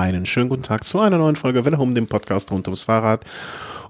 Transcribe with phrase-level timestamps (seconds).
[0.00, 3.24] einen schönen guten Tag zu einer neuen Folge Welle um dem Podcast rund ums Fahrrad.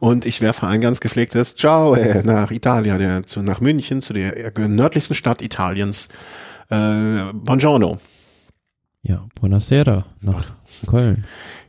[0.01, 4.53] Und ich werfe ein ganz gepflegtes Ciao äh, nach Italien, zu, nach München, zu der
[4.59, 6.09] nördlichsten Stadt Italiens.
[6.69, 7.99] Äh, buongiorno.
[9.03, 10.47] Ja, buonasera nach
[10.87, 11.25] Köln.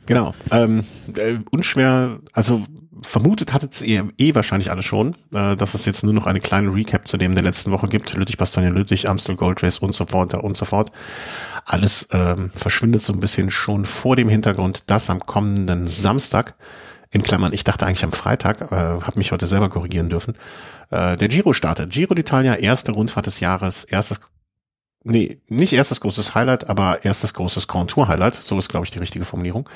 [0.08, 0.34] Genau.
[0.50, 0.84] Ähm,
[1.18, 2.64] äh, unschwer, also
[3.02, 6.74] vermutet hattet ihr eh wahrscheinlich alle schon, äh, dass es jetzt nur noch eine kleine
[6.74, 8.14] Recap zu dem der letzten Woche gibt.
[8.14, 10.92] Lüttich, Bastogne, Lüttich, Amstel Gold Race und so fort und so fort.
[11.66, 16.56] Alles ähm, verschwindet so ein bisschen schon vor dem Hintergrund, dass am kommenden Samstag,
[17.14, 20.36] in Klammern, ich dachte eigentlich am Freitag, äh, habe mich heute selber korrigieren dürfen,
[20.92, 21.92] äh, der Giro startet.
[21.92, 24.22] Giro d'Italia, erste Rundfahrt des Jahres, erstes
[25.04, 28.36] nee, nicht erstes großes Highlight, aber erstes großes Grand Tour Highlight.
[28.36, 29.68] So ist, glaube ich, die richtige Formulierung.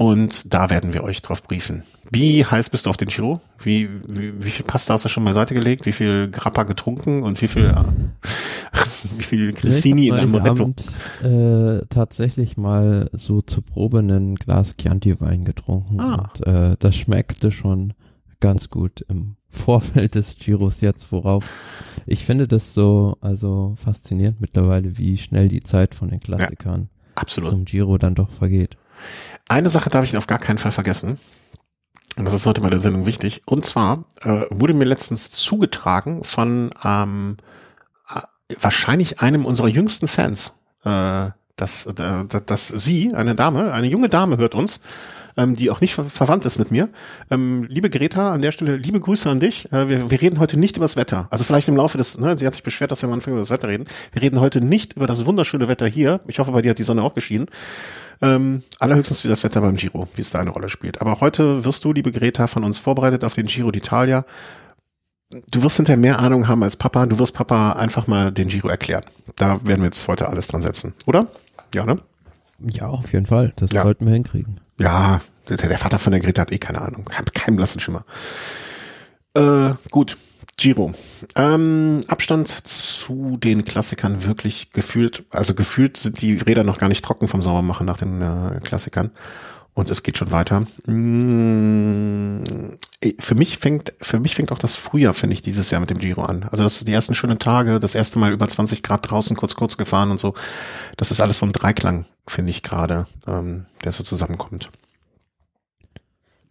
[0.00, 1.82] Und da werden wir euch drauf briefen.
[2.10, 3.42] Wie heiß bist du auf den Giro?
[3.62, 5.84] Wie, wie, wie viel Pasta hast du schon beiseite gelegt?
[5.84, 7.22] Wie viel Grappa getrunken?
[7.22, 7.74] Und wie viel, äh,
[9.18, 10.86] wie viel Cristini in einem Abend,
[11.22, 16.00] äh, tatsächlich mal so zur Probe einen Glas Chianti-Wein getrunken.
[16.00, 16.30] Ah.
[16.32, 17.92] Und äh, das schmeckte schon
[18.40, 21.44] ganz gut im Vorfeld des Giros jetzt, worauf
[22.06, 27.10] ich finde das so, also faszinierend mittlerweile, wie schnell die Zeit von den Klassikern ja,
[27.16, 27.50] absolut.
[27.50, 28.78] zum Giro dann doch vergeht.
[29.50, 31.18] Eine Sache darf ich auf gar keinen Fall vergessen.
[32.16, 33.42] Und das ist heute bei der Sendung wichtig.
[33.46, 37.36] Und zwar äh, wurde mir letztens zugetragen von ähm,
[38.14, 38.20] äh,
[38.60, 40.52] wahrscheinlich einem unserer jüngsten Fans,
[40.84, 44.80] äh, dass, äh, dass sie, eine Dame, eine junge Dame hört uns,
[45.36, 46.88] ähm, die auch nicht ver verwandt ist mit mir.
[47.28, 49.72] Ähm, liebe Greta, an der Stelle liebe Grüße an dich.
[49.72, 51.26] Äh, wir, wir reden heute nicht über das Wetter.
[51.30, 53.42] Also vielleicht im Laufe des, ne, sie hat sich beschwert, dass wir am Anfang über
[53.42, 53.86] das Wetter reden.
[54.12, 56.20] Wir reden heute nicht über das wunderschöne Wetter hier.
[56.28, 57.48] Ich hoffe, bei dir hat die Sonne auch geschienen.
[58.22, 61.00] Ähm, allerhöchstens wie das Wetter beim Giro, wie es da eine Rolle spielt.
[61.00, 64.24] Aber heute wirst du, liebe Greta, von uns vorbereitet auf den Giro d'Italia.
[65.50, 67.06] Du wirst hinterher mehr Ahnung haben als Papa.
[67.06, 69.04] Du wirst Papa einfach mal den Giro erklären.
[69.36, 71.28] Da werden wir jetzt heute alles dran setzen, oder?
[71.74, 71.98] Ja, ne?
[72.58, 73.52] Ja, auf jeden Fall.
[73.56, 73.84] Das ja.
[73.84, 74.60] sollten wir hinkriegen.
[74.78, 77.08] Ja, der, der, Vater von der Greta hat eh keine Ahnung.
[77.12, 78.04] Hat keinen blassen Schimmer.
[79.34, 80.18] Äh, gut.
[80.60, 80.92] Giro.
[81.36, 87.02] Ähm, Abstand zu den Klassikern wirklich gefühlt, also gefühlt sind die Räder noch gar nicht
[87.02, 89.10] trocken vom Saubermachen nach den äh, Klassikern.
[89.72, 90.66] Und es geht schon weiter.
[90.84, 92.76] Mmh,
[93.20, 95.98] für mich fängt, für mich fängt auch das Frühjahr, finde ich, dieses Jahr mit dem
[95.98, 96.44] Giro an.
[96.50, 99.78] Also das die ersten schönen Tage, das erste Mal über 20 Grad draußen kurz, kurz
[99.78, 100.34] gefahren und so.
[100.98, 104.70] Das ist alles so ein Dreiklang, finde ich gerade, ähm, der so zusammenkommt.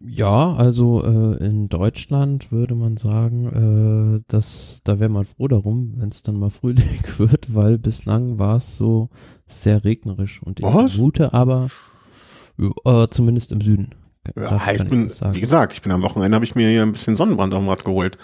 [0.02, 5.92] Ja, also äh, in Deutschland würde man sagen, äh, dass da wäre man froh darum,
[5.96, 9.10] wenn es dann mal Frühling wird, weil bislang war es so
[9.46, 10.94] sehr regnerisch und ich Was?
[10.94, 11.68] vermute aber
[12.58, 13.90] äh, zumindest im Süden.
[14.36, 17.16] Ja, ich bin, wie gesagt, ich bin am Wochenende habe ich mir hier ein bisschen
[17.16, 18.16] Sonnenbrand dem Rad geholt.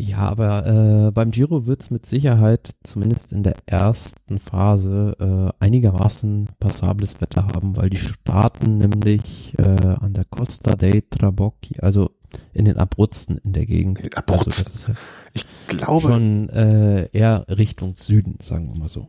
[0.00, 5.62] Ja, aber äh, beim Giro wird es mit Sicherheit, zumindest in der ersten Phase, äh,
[5.62, 12.12] einigermaßen passables Wetter haben, weil die starten nämlich äh, an der Costa dei Trabocchi, also
[12.54, 14.16] in den Abruzzen in der Gegend.
[14.16, 14.68] Abruzzen?
[14.72, 14.98] Also halt
[15.34, 16.08] ich glaube.
[16.08, 19.08] Schon äh, eher Richtung Süden, sagen wir mal so.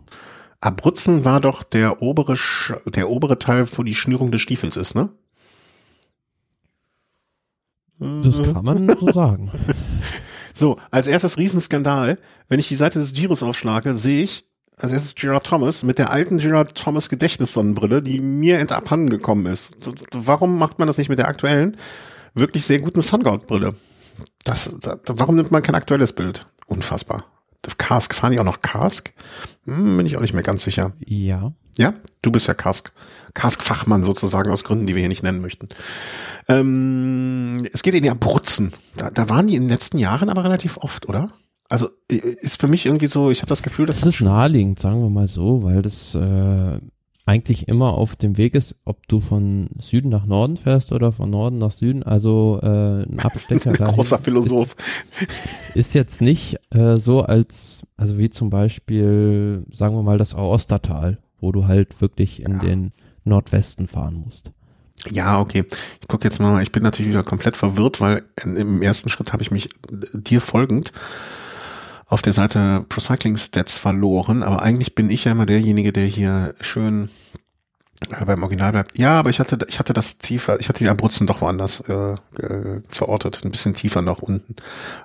[0.59, 2.35] Abruzzen war doch der obere,
[2.93, 5.09] der obere Teil, wo die Schnürung des Stiefels ist, ne?
[7.97, 9.51] Das kann man so sagen.
[10.61, 12.19] So, als erstes Riesenskandal.
[12.47, 14.45] Wenn ich die Seite des Giros aufschlage, sehe ich
[14.77, 19.75] als erstes Gerard Thomas mit der alten Gerard Thomas Gedächtnissonnenbrille, die mir abhanden gekommen ist.
[20.11, 21.77] Warum macht man das nicht mit der aktuellen,
[22.35, 23.73] wirklich sehr guten Sunguard-Brille?
[24.43, 26.45] Das, das, warum nimmt man kein aktuelles Bild?
[26.67, 27.25] Unfassbar.
[27.79, 29.11] Cask, fahren die auch noch Cask?
[29.65, 30.93] Hm, bin ich auch nicht mehr ganz sicher.
[30.99, 31.53] Ja.
[31.77, 32.91] Ja, du bist ja Cask.
[33.33, 35.69] Cask-Fachmann sozusagen aus Gründen, die wir hier nicht nennen möchten.
[36.47, 38.73] Ähm, es geht in die Abruzzen.
[38.97, 41.31] Da, da waren die in den letzten Jahren aber relativ oft, oder?
[41.69, 45.01] Also ist für mich irgendwie so, ich habe das Gefühl, dass das ist naheliegend, sagen
[45.01, 46.79] wir mal so, weil das äh,
[47.25, 51.29] eigentlich immer auf dem Weg ist, ob du von Süden nach Norden fährst oder von
[51.29, 52.03] Norden nach Süden.
[52.03, 54.75] Also äh, ein Abstecher ein großer Philosoph
[55.21, 60.35] ist, ist jetzt nicht äh, so als, also wie zum Beispiel, sagen wir mal das
[60.35, 62.59] Aostatal, wo du halt wirklich in ja.
[62.59, 62.91] den
[63.23, 64.51] Nordwesten fahren musst.
[65.09, 65.65] Ja, okay.
[65.99, 69.41] Ich gucke jetzt mal, ich bin natürlich wieder komplett verwirrt, weil im ersten Schritt habe
[69.41, 69.69] ich mich
[70.13, 70.93] dir folgend
[72.07, 76.53] auf der Seite Procycling Stats verloren, aber eigentlich bin ich ja immer derjenige, der hier
[76.59, 77.09] schön
[78.09, 78.97] äh, beim Original bleibt.
[78.97, 82.15] Ja, aber ich hatte, ich hatte das tiefer, ich hatte die Abruzzen doch woanders äh,
[82.37, 84.55] äh, verortet, ein bisschen tiefer nach unten.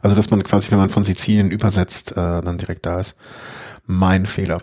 [0.02, 3.16] Also dass man quasi, wenn man von Sizilien übersetzt, äh, dann direkt da ist.
[3.86, 4.62] Mein Fehler.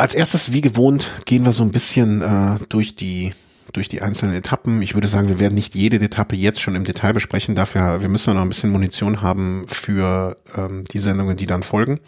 [0.00, 3.34] Als erstes, wie gewohnt, gehen wir so ein bisschen äh, durch die
[3.74, 4.80] durch die einzelnen Etappen.
[4.80, 7.54] Ich würde sagen, wir werden nicht jede Etappe jetzt schon im Detail besprechen.
[7.54, 12.00] Dafür, wir müssen noch ein bisschen Munition haben für ähm, die Sendungen, die dann folgen.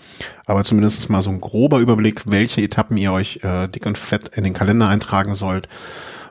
[0.46, 4.30] Aber zumindest mal so ein grober Überblick, welche Etappen ihr euch äh, dick und fett
[4.36, 5.68] in den Kalender eintragen sollt,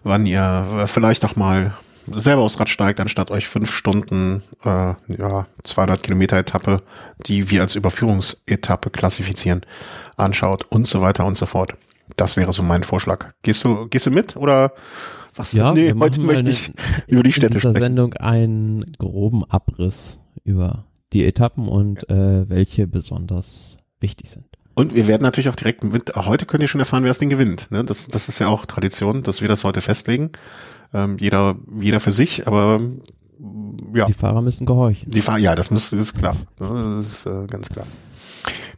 [0.04, 1.76] wann ihr äh, vielleicht auch mal
[2.08, 6.82] selber aufs Rad steigt, anstatt euch fünf Stunden, äh, ja, 200 Kilometer Etappe,
[7.28, 9.62] die wir als Überführungsetappe klassifizieren,
[10.22, 11.76] anschaut und so weiter und so fort.
[12.16, 13.34] Das wäre so mein Vorschlag.
[13.44, 14.74] Gehst du, gehst du mit oder
[15.32, 16.74] sagst ja, du, nee, heute möchte ich
[17.08, 17.84] über die Städte in dieser sprechen?
[17.84, 24.46] Sendung einen groben Abriss über die Etappen und äh, welche besonders wichtig sind.
[24.74, 27.30] Und wir werden natürlich auch direkt mit, heute könnt ihr schon erfahren, wer das Ding
[27.30, 27.70] gewinnt.
[27.72, 27.84] Ne?
[27.84, 30.32] Das, das ist ja auch Tradition, dass wir das heute festlegen.
[30.94, 32.80] Ähm, jeder, jeder für sich, aber
[33.94, 34.06] ja.
[34.06, 35.10] Die Fahrer müssen gehorchen.
[35.10, 36.36] Die Fahrer, ja, das muss, ist klar.
[36.58, 37.88] Das ist äh, ganz klar.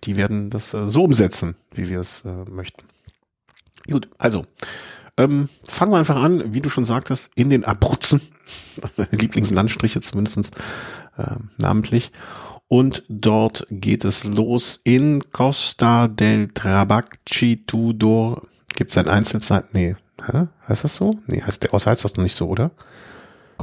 [0.03, 2.83] Die werden das äh, so umsetzen, wie wir es äh, möchten.
[3.89, 4.45] Gut, also
[5.17, 8.21] ähm, fangen wir einfach an, wie du schon sagtest, in den Abruzzen,
[9.11, 10.51] Lieblingslandstriche zumindestens
[11.17, 12.11] äh, namentlich.
[12.67, 18.41] Und dort geht es los in Costa del Trabacci Tudor.
[18.75, 19.73] Gibt es ein Einzelzeit?
[19.73, 19.95] Nee,
[20.25, 20.47] Hä?
[20.67, 21.19] heißt das so?
[21.27, 22.71] Nee, heißt der aus heißt das noch nicht so, oder?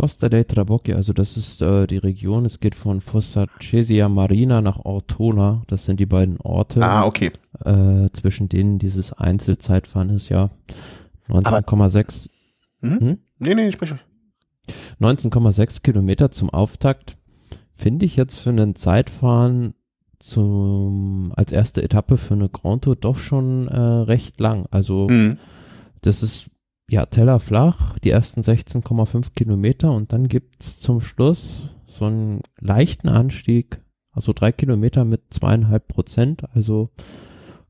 [0.01, 4.63] Costa dei Trabocchi, also das ist äh, die Region, es geht von Fossa Cesia Marina
[4.63, 7.33] nach Ortona, das sind die beiden Orte, Ah, okay.
[7.67, 10.49] äh, zwischen denen dieses Einzelzeitfahren ist, ja.
[11.29, 12.29] 19,6
[12.81, 12.99] Hm?
[12.99, 13.19] Hm?
[13.41, 14.01] Nee, nee, sprich euch.
[15.01, 17.19] 19,6 Kilometer zum Auftakt
[17.75, 19.75] finde ich jetzt für einen Zeitfahren
[20.19, 24.65] zum, als erste Etappe für eine Grand Tour doch schon äh, recht lang.
[24.71, 25.37] Also Hm.
[26.01, 26.50] das ist
[26.91, 33.81] ja tellerflach, die ersten 16,5 Kilometer und dann gibt's zum Schluss so einen leichten Anstieg,
[34.13, 36.43] also drei Kilometer mit zweieinhalb Prozent.
[36.53, 36.91] Also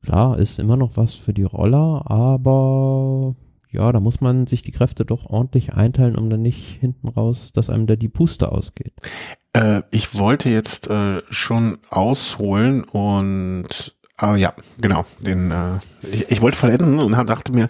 [0.02, 3.36] klar, ist immer noch was für die Roller, aber
[3.70, 7.52] ja, da muss man sich die Kräfte doch ordentlich einteilen, um dann nicht hinten raus,
[7.52, 8.94] dass einem da die Puste ausgeht.
[9.52, 15.04] Äh, ich wollte jetzt äh, schon ausholen und ah, ja, genau.
[15.20, 15.76] Den, äh,
[16.10, 17.68] ich, ich wollte vollenden und dachte mir,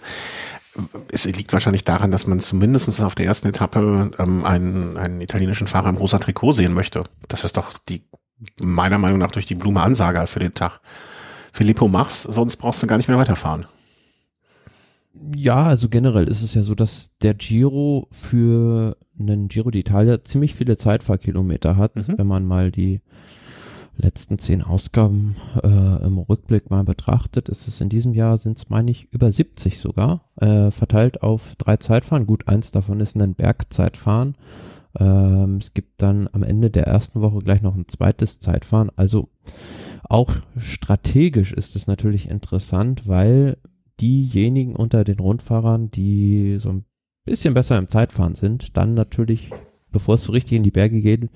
[1.11, 5.67] es liegt wahrscheinlich daran, dass man zumindest auf der ersten Etappe ähm, einen, einen italienischen
[5.67, 7.03] Fahrer im rosa Trikot sehen möchte.
[7.27, 8.03] Das ist doch die
[8.59, 10.79] meiner Meinung nach durch die Blume Ansage für den Tag.
[11.53, 13.65] Filippo mach's, sonst brauchst du gar nicht mehr weiterfahren.
[15.13, 20.55] Ja, also generell ist es ja so, dass der Giro für einen Giro d'Italia ziemlich
[20.55, 22.17] viele Zeitfahrkilometer hat, Mhm.
[22.17, 23.01] wenn man mal die
[23.97, 28.69] letzten zehn Ausgaben äh, im Rückblick mal betrachtet, ist es in diesem Jahr sind es,
[28.69, 32.25] meine ich, über 70 sogar, äh, verteilt auf drei Zeitfahren.
[32.25, 34.35] Gut, eins davon ist ein Bergzeitfahren.
[34.99, 38.91] Ähm, es gibt dann am Ende der ersten Woche gleich noch ein zweites Zeitfahren.
[38.95, 39.29] Also
[40.03, 43.57] auch strategisch ist es natürlich interessant, weil
[43.99, 46.85] diejenigen unter den Rundfahrern, die so ein
[47.23, 49.51] bisschen besser im Zeitfahren sind, dann natürlich,
[49.91, 51.29] bevor es so richtig in die Berge geht,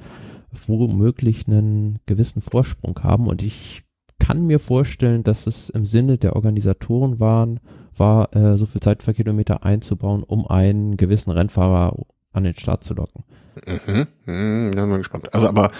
[0.68, 3.28] womöglich einen gewissen Vorsprung haben.
[3.28, 3.84] Und ich
[4.20, 7.60] kann mir vorstellen, dass es im Sinne der Organisatoren waren,
[7.96, 11.96] war, äh, so viel Zeitfahrkilometer einzubauen, um einen gewissen Rennfahrer
[12.34, 13.24] an den Start zu locken.
[13.66, 14.08] Mhm.
[14.26, 15.34] Mhm, dann bin ich gespannt.
[15.34, 15.72] Also, aber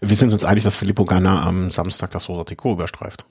[0.00, 3.24] wir sind uns einig, dass Filippo Ganna am Samstag das rosa Trikot überstreift.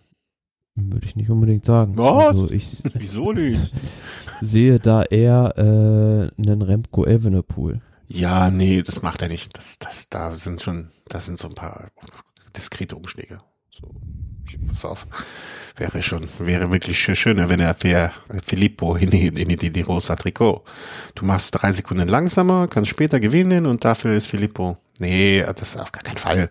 [0.75, 1.97] Würde ich nicht unbedingt sagen.
[1.97, 2.27] Was?
[2.27, 3.73] Also ich Wieso nicht?
[4.41, 7.81] sehe da eher äh, einen Remco Evenepoel.
[8.13, 9.57] Ja, nee, das macht er nicht.
[9.57, 11.91] Das, das, da sind schon, das sind so ein paar
[12.55, 13.39] diskrete Umschläge.
[13.69, 13.95] So,
[14.67, 15.07] pass auf.
[15.77, 18.11] Wäre schon, wäre wirklich schön, schöner, wenn er für
[18.43, 20.65] Filippo in die, in die, die rosa Trikot.
[21.15, 24.77] Du machst drei Sekunden langsamer, kannst später gewinnen und dafür ist Filippo.
[24.99, 26.49] Nee, das auf gar keinen Fall.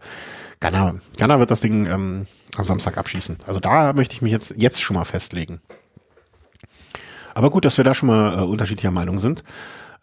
[0.61, 2.27] Ghana, Ghana wird das Ding ähm,
[2.57, 3.37] am Samstag abschießen.
[3.47, 5.61] Also da möchte ich mich jetzt, jetzt schon mal festlegen.
[7.35, 9.45] Aber gut, dass wir da schon mal äh, unterschiedlicher Meinung sind.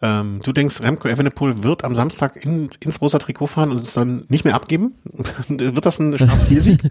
[0.02, 3.94] Ähm, du denkst, Remco Evenepoel wird am Samstag in, ins rosa Trikot fahren und es
[3.94, 4.94] dann nicht mehr abgeben?
[5.48, 6.82] wird das ein Schwarz-Zielsieg?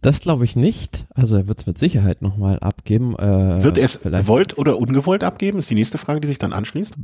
[0.00, 1.06] Das glaube ich nicht.
[1.14, 3.16] Also er wird es mit Sicherheit nochmal abgeben.
[3.16, 5.58] Äh, wird er es gewollt oder ungewollt abgeben?
[5.58, 6.94] Ist die nächste Frage, die sich dann anschließt.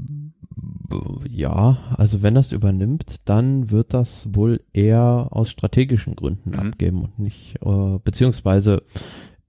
[1.31, 6.59] Ja, also wenn er es übernimmt, dann wird das wohl eher aus strategischen Gründen Mhm.
[6.59, 8.83] abgeben und nicht, äh, beziehungsweise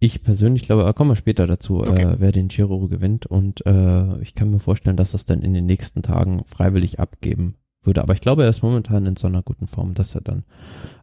[0.01, 2.01] ich persönlich glaube, da kommen wir später dazu, Okay.
[2.03, 5.53] äh, wer den Giro gewinnt und äh, ich kann mir vorstellen, dass das dann in
[5.53, 8.01] den nächsten Tagen freiwillig abgeben würde.
[8.01, 10.43] Aber ich glaube, er ist momentan in so einer guten Form, dass er dann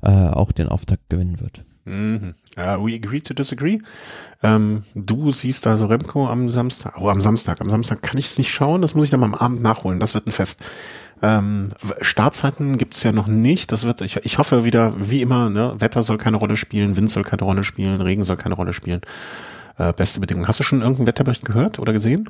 [0.02, 1.64] äh, auch den Auftakt gewinnen wird.
[1.84, 2.34] Mhm.
[2.56, 3.78] Ja, we agree to disagree.
[4.42, 7.00] Ähm, du siehst also Remco am Samstag.
[7.00, 7.60] Oh, am Samstag.
[7.60, 8.82] Am Samstag kann ich es nicht schauen.
[8.82, 10.00] Das muss ich dann mal am Abend nachholen.
[10.00, 10.60] Das wird ein Fest.
[11.22, 11.68] Ähm,
[12.00, 13.72] Startzeiten gibt's ja noch nicht.
[13.72, 17.10] Das wird, ich, ich hoffe wieder, wie immer, ne, Wetter soll keine Rolle spielen, Wind
[17.10, 19.00] soll keine Rolle spielen, Regen soll keine Rolle spielen.
[19.78, 20.48] Äh, beste Bedingungen.
[20.48, 22.28] Hast du schon irgendeinen Wetterbericht gehört oder gesehen?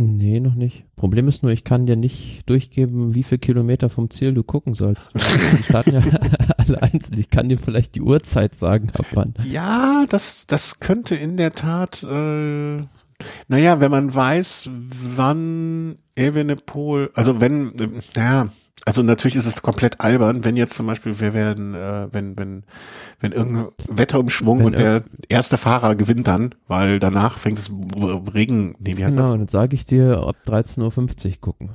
[0.00, 0.84] Nee, noch nicht.
[0.94, 4.74] Problem ist nur, ich kann dir nicht durchgeben, wie viele Kilometer vom Ziel du gucken
[4.74, 5.10] sollst.
[5.14, 6.02] Die starten ja
[6.56, 7.18] alle einzeln.
[7.18, 9.34] Ich kann dir vielleicht die Uhrzeit sagen, ab wann.
[9.44, 12.82] Ja, das, das könnte in der Tat, äh,
[13.48, 14.70] naja, wenn man weiß,
[15.16, 18.48] wann Evenepoel, also wenn, äh, ja,
[18.84, 22.64] also natürlich ist es komplett albern, wenn jetzt zum Beispiel wir werden, äh, wenn, wenn,
[23.20, 27.70] wenn irgendein Wetterumschwung wenn und der erste Fahrer gewinnt dann, weil danach fängt es
[28.34, 29.38] Regen, nee, wie heißt genau, das?
[29.38, 31.70] dann sage ich dir, ob 13.50 Uhr gucken.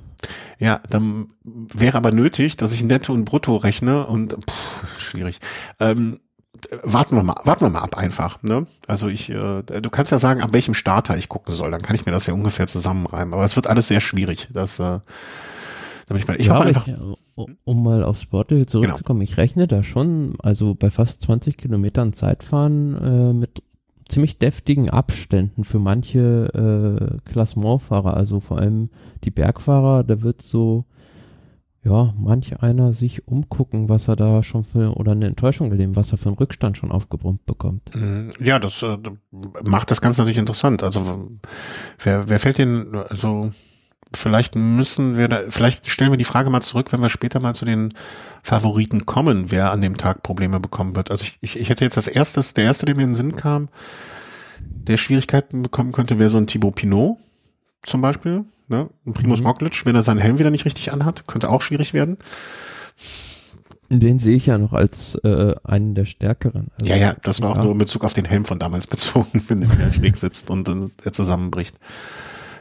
[0.58, 5.40] Ja, dann wäre aber nötig, dass ich Netto und Brutto rechne und pff, schwierig.
[5.80, 6.20] Ähm,
[6.84, 8.42] warten wir mal, warten wir mal ab einfach.
[8.44, 8.68] Ne?
[8.88, 11.96] Also ich, äh, du kannst ja sagen, ab welchem Starter ich gucken soll, dann kann
[11.96, 13.34] ich mir das ja ungefähr zusammenreimen.
[13.34, 14.50] Aber es wird alles sehr schwierig.
[14.54, 15.00] Das äh,
[16.08, 16.88] da bin ich mal, ich ja, hoffe einfach.
[16.88, 16.96] Ich,
[17.36, 19.32] um mal aufs Sportliche zurückzukommen, genau.
[19.32, 23.64] ich rechne da schon, also bei fast 20 Kilometern Zeitfahren äh, mit
[24.08, 28.90] ziemlich deftigen Abständen für manche äh, Klassementfahrer, also vor allem
[29.24, 30.86] die Bergfahrer, da wird so,
[31.84, 36.12] ja, manch einer sich umgucken, was er da schon für, oder eine Enttäuschung erleben, was
[36.12, 37.94] er für einen Rückstand schon aufgebrummt bekommt.
[37.94, 38.30] Mhm.
[38.40, 38.98] Ja, das äh,
[39.64, 40.82] macht das Ganze natürlich interessant.
[40.82, 41.30] Also
[42.00, 43.52] wer, wer fällt den, also
[44.14, 47.54] vielleicht müssen wir da, vielleicht stellen wir die Frage mal zurück, wenn wir später mal
[47.54, 47.94] zu den
[48.44, 51.12] Favoriten kommen, wer an dem Tag Probleme bekommen wird.
[51.12, 53.36] Also ich, ich, ich hätte jetzt als erstes, der erste, der mir in den Sinn
[53.36, 53.68] kam,
[54.62, 57.18] der Schwierigkeiten bekommen könnte, wäre so ein Thibaut Pinot
[57.84, 58.46] zum Beispiel.
[58.68, 58.90] Ne?
[59.06, 59.48] Ein Primus mhm.
[59.48, 62.18] Roglic, wenn er seinen Helm wieder nicht richtig anhat, könnte auch schwierig werden.
[63.90, 66.70] Den sehe ich ja noch als äh, einen der stärkeren.
[66.80, 67.56] Also, ja, ja, das war ja.
[67.56, 70.68] auch nur in Bezug auf den Helm von damals bezogen, wenn er schräg sitzt und
[70.68, 71.76] dann er zusammenbricht.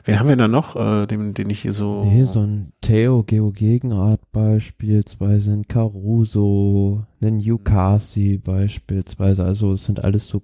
[0.05, 2.02] Wen haben wir da noch, äh, den, den ich hier so.
[2.05, 9.45] Nee, so ein Theo Geo Gegenart beispielsweise, ein Caruso, ein Yukasi beispielsweise.
[9.45, 10.43] Also es sind alles so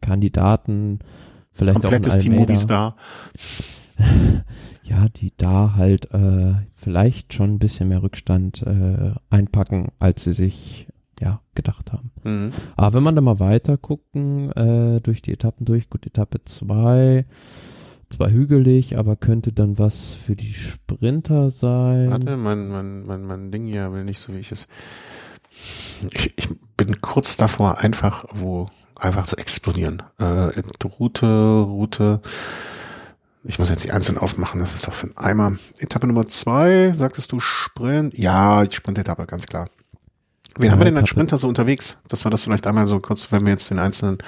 [0.00, 1.00] Kandidaten,
[1.52, 2.96] vielleicht Komplettes auch ein Team Movistar.
[4.82, 10.32] ja, die da halt äh, vielleicht schon ein bisschen mehr Rückstand äh, einpacken, als sie
[10.32, 10.88] sich
[11.20, 12.10] ja gedacht haben.
[12.24, 12.52] Mhm.
[12.76, 17.24] Aber wenn man da mal weiter gucken, äh, durch die Etappen durch, gut, Etappe zwei
[18.10, 22.10] zwar hügelig, aber könnte dann was für die Sprinter sein.
[22.10, 24.68] Warte, mein, mein, mein, mein Ding hier will nicht so, wie ich es.
[26.12, 30.02] Ich, ich bin kurz davor, einfach wo einfach zu explodieren.
[30.18, 30.50] Äh,
[30.98, 32.20] Route, Route.
[33.46, 35.56] Ich muss jetzt die einzeln aufmachen, das ist doch für ein Eimer.
[35.78, 38.16] Etappe Nummer zwei, sagtest du Sprint?
[38.18, 39.68] Ja, die Sprint-Etappe, ganz klar.
[40.56, 41.98] Wen ja, haben wir denn als Sprinter so unterwegs?
[42.08, 44.18] Dass wir das vielleicht einmal so kurz, wenn wir jetzt den einzelnen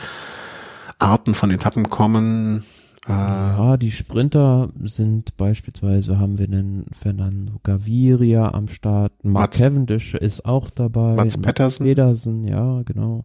[0.99, 2.65] Arten von Etappen kommen,
[3.09, 9.59] äh, ja, die Sprinter sind beispielsweise, haben wir einen Fernando Gaviria am Start, Mark Mats,
[9.59, 11.15] Cavendish ist auch dabei.
[11.15, 11.87] Mats Pettersen.
[11.87, 13.25] Pedersen, ja, genau.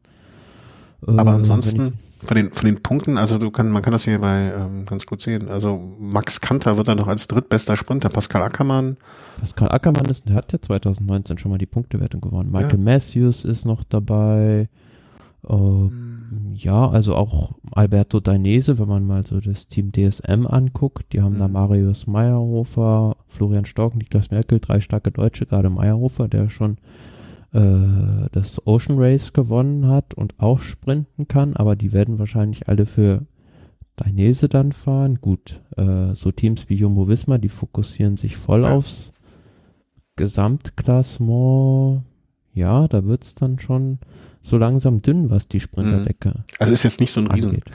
[1.05, 1.93] Aber äh, ansonsten,
[2.23, 5.05] von den, von den Punkten, also du kann, man kann das hier bei ähm, ganz
[5.05, 5.49] gut sehen.
[5.49, 8.97] Also Max Kanter wird dann noch als drittbester Sprinter, Pascal Ackermann.
[9.39, 12.51] Pascal Ackermann ist, der hat ja 2019 schon mal die Punktewertung gewonnen.
[12.51, 12.83] Michael ja.
[12.83, 14.69] Matthews ist noch dabei.
[15.47, 16.53] Äh, hm.
[16.55, 21.35] Ja, also auch Alberto Dainese, wenn man mal so das Team DSM anguckt, die haben
[21.35, 21.39] mhm.
[21.39, 21.53] da hm.
[21.53, 26.77] Marius Meyerhofer, Florian Stork, Niklas Merkel, drei starke Deutsche, gerade Meyerhofer, der schon
[27.53, 32.85] äh, das Ocean Race gewonnen hat und auch sprinten kann, aber die werden wahrscheinlich alle
[32.85, 33.25] für
[33.97, 35.19] Dainese dann fahren.
[35.21, 38.71] Gut, äh, so Teams wie Jumbo Visma, die fokussieren sich voll ja.
[38.71, 39.11] aufs
[40.15, 42.03] Gesamtklassement.
[42.53, 43.99] Ja, da wird's dann schon
[44.41, 46.29] so langsam dünn, was die Sprinterdecke.
[46.29, 46.43] Mhm.
[46.59, 47.49] Also ist jetzt nicht so ein Riesen.
[47.49, 47.65] Angeht.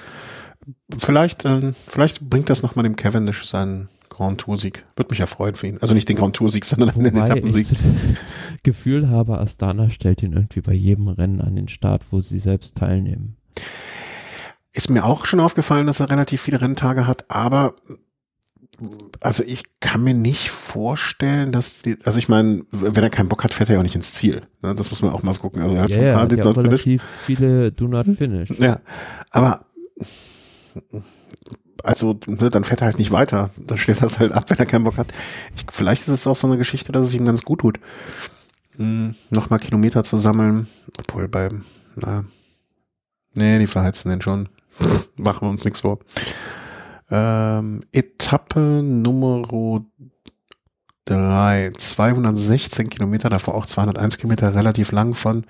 [0.99, 4.87] Vielleicht, äh, vielleicht bringt das nochmal dem Cavendish seinen Grand Tour-Sieg.
[4.97, 5.79] Würde mich ja freuen für ihn.
[5.83, 7.71] Also nicht den Grand Tour-Sieg, sondern Wobei den Etappensieg.
[7.73, 7.79] Ich
[8.63, 12.77] Gefühl habe, Astana stellt ihn irgendwie bei jedem Rennen an den Start, wo sie selbst
[12.77, 13.37] teilnehmen.
[14.73, 17.75] Ist mir auch schon aufgefallen, dass er relativ viele Renntage hat, aber
[19.21, 23.45] also ich kann mir nicht vorstellen, dass die, also ich meine, wenn er keinen Bock
[23.45, 24.43] hat, fährt er ja auch nicht ins Ziel.
[24.63, 24.75] Ne?
[24.75, 25.63] Das muss man auch mal gucken.
[25.63, 27.03] Also er hat ja, schon ein paar ja, Did Not Finish.
[27.21, 28.51] viele Do Not Finish.
[28.59, 28.81] Ja,
[29.31, 29.67] aber
[31.83, 33.51] also ne, dann fährt er halt nicht weiter.
[33.57, 35.09] Dann stellt das halt ab, wenn er keinen Bock hat.
[35.57, 37.81] Ich, vielleicht ist es auch so eine Geschichte, dass es ihm ganz gut tut,
[38.77, 40.69] hm, nochmal Kilometer zu sammeln.
[40.99, 41.65] Obwohl beim,
[41.95, 42.25] na,
[43.37, 44.49] nee, die verheizen den schon.
[45.17, 45.99] Machen wir uns nichts vor.
[47.11, 49.43] Ähm, Etappe Nummer
[51.05, 55.47] drei, 216 Kilometer, davor auch 201 Kilometer, relativ lang von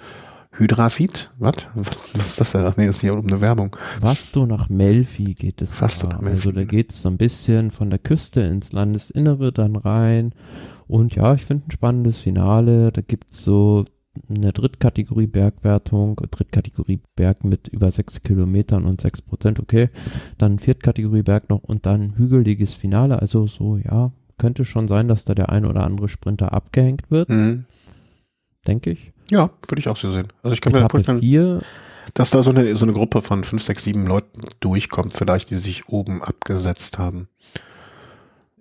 [0.58, 1.30] Hydrafit.
[1.38, 1.68] Was?
[1.74, 2.62] Was ist das denn?
[2.62, 3.76] Ach nee, das ist hier um eine Werbung.
[4.00, 5.72] Was du nach Melfi geht es.
[5.72, 6.36] Fast nach Melfi.
[6.36, 10.32] Also da geht es so ein bisschen von der Küste ins Landesinnere dann rein.
[10.86, 12.92] Und ja, ich finde ein spannendes Finale.
[12.92, 13.84] Da gibt es so
[14.28, 19.90] eine Drittkategorie Bergwertung, Drittkategorie Berg mit über sechs Kilometern und sechs Prozent, okay.
[20.38, 23.20] Dann Viertkategorie Berg noch und dann hügeliges Finale.
[23.20, 27.28] Also so, ja, könnte schon sein, dass da der ein oder andere Sprinter abgehängt wird.
[27.28, 27.66] Mhm.
[28.66, 29.12] Denke ich.
[29.30, 30.28] Ja, würde ich auch so sehen.
[30.42, 31.60] Also ich kann mir vorstellen, vier,
[32.14, 35.56] dass da so eine, so eine Gruppe von fünf, sechs, sieben Leuten durchkommt, vielleicht, die
[35.56, 37.28] sich oben abgesetzt haben.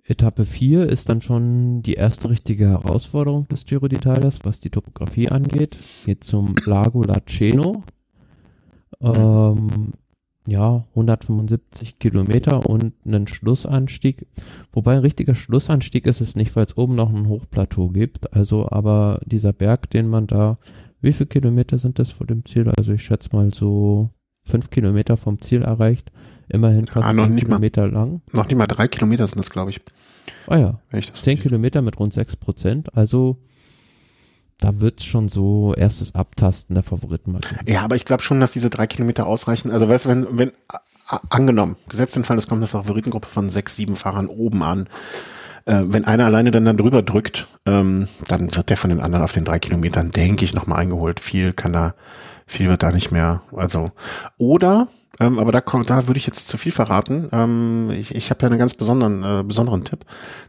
[0.08, 5.30] Etappe 4 ist dann schon die erste richtige Herausforderung des Giro d'Italias, was die Topografie
[5.30, 5.76] angeht.
[6.04, 7.82] Geht zum Lago Laceno.
[9.00, 9.92] Ähm,
[10.46, 14.26] ja, 175 Kilometer und einen Schlussanstieg.
[14.72, 18.32] Wobei ein richtiger Schlussanstieg ist es nicht, weil es oben noch ein Hochplateau gibt.
[18.32, 20.58] Also, aber dieser Berg, den man da,
[21.00, 22.70] wie viele Kilometer sind das vor dem Ziel?
[22.76, 24.10] Also ich schätze mal so
[24.44, 26.10] fünf Kilometer vom Ziel erreicht.
[26.48, 28.22] Immerhin fast ah, noch nicht Kilometer mal, lang.
[28.32, 29.80] Noch nicht mal drei Kilometer sind das, glaube ich.
[30.46, 32.94] Ah ja, zehn Kilometer mit rund sechs Prozent.
[32.96, 33.38] Also
[34.58, 37.40] da wird schon so erstes Abtasten der Favoriten mal.
[37.66, 39.70] Ja, aber ich glaube schon, dass diese drei Kilometer ausreichen.
[39.70, 40.52] Also weißt du, wenn, wenn
[41.28, 44.88] angenommen, gesetzt den Fall, es kommt eine Favoritengruppe von sechs, sieben Fahrern oben an.
[45.66, 49.24] Äh, wenn einer alleine dann, dann drüber drückt, ähm, dann wird der von den anderen
[49.24, 51.20] auf den drei Kilometern, denke ich, nochmal eingeholt.
[51.20, 51.94] Viel kann da,
[52.46, 53.42] viel wird da nicht mehr.
[53.54, 53.90] Also,
[54.38, 54.88] oder
[55.20, 57.28] ähm, aber da da würde ich jetzt zu viel verraten.
[57.32, 60.04] Ähm, ich ich habe ja einen ganz besonderen, äh, besonderen Tipp,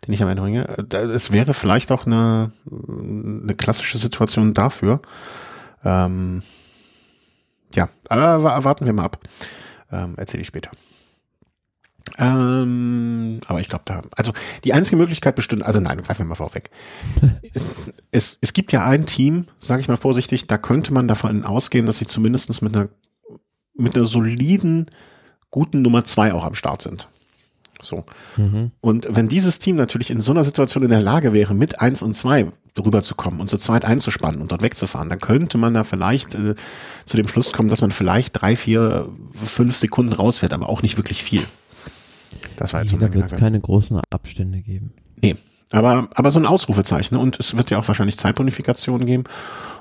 [0.05, 0.65] den ich am Ende bringe.
[0.91, 5.01] Es wäre vielleicht auch eine, eine klassische Situation dafür.
[5.83, 6.41] Ähm,
[7.75, 9.19] ja, aber warten wir mal ab.
[9.91, 10.71] Ähm, Erzähle ich später.
[12.17, 14.31] Ähm, aber ich glaube, da, also
[14.63, 16.69] die einzige Möglichkeit bestimmt, also nein, greifen wir mal vorweg.
[17.53, 17.67] es,
[18.11, 21.85] es, es gibt ja ein Team, sage ich mal vorsichtig, da könnte man davon ausgehen,
[21.85, 22.89] dass sie zumindestens mit einer
[23.77, 24.87] mit einer soliden,
[25.51, 27.07] guten Nummer zwei auch am Start sind.
[27.81, 28.05] So.
[28.37, 28.71] Mhm.
[28.81, 32.01] Und wenn dieses Team natürlich in so einer Situation in der Lage wäre, mit eins
[32.01, 35.73] und zwei drüber zu kommen und zu zweit einzuspannen und dort wegzufahren, dann könnte man
[35.73, 36.55] da vielleicht äh,
[37.05, 40.97] zu dem Schluss kommen, dass man vielleicht drei, vier, fünf Sekunden rausfährt, aber auch nicht
[40.97, 41.43] wirklich viel.
[42.57, 44.93] Das war jetzt nee, so Da wird es keine großen Abstände geben.
[45.21, 45.35] Nee,
[45.71, 47.15] aber, aber so ein Ausrufezeichen.
[47.15, 47.21] Ne?
[47.21, 49.23] Und es wird ja auch wahrscheinlich Zeitbonifikationen geben.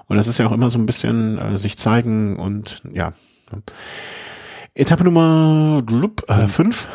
[0.06, 3.12] Und das ist ja auch immer so ein bisschen äh, sich zeigen und ja,
[4.74, 6.84] Etappe Nummer 5.
[6.84, 6.88] Äh,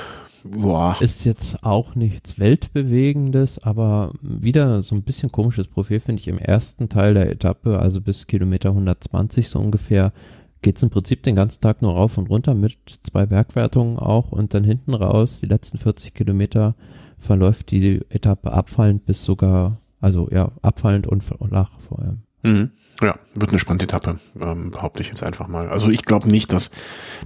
[0.43, 0.97] Boah.
[0.99, 6.39] Ist jetzt auch nichts Weltbewegendes, aber wieder so ein bisschen komisches Profil finde ich im
[6.39, 10.13] ersten Teil der Etappe, also bis Kilometer 120 so ungefähr,
[10.61, 14.31] geht es im Prinzip den ganzen Tag nur rauf und runter mit zwei Bergwertungen auch
[14.31, 16.75] und dann hinten raus, die letzten 40 Kilometer
[17.17, 22.21] verläuft die Etappe abfallend bis sogar, also ja, abfallend und flach vor allem.
[22.43, 22.71] Mhm.
[23.01, 25.69] Ja, wird eine Sprintetappe, ähm, behaupte ich jetzt einfach mal.
[25.69, 26.69] Also ich glaube nicht, dass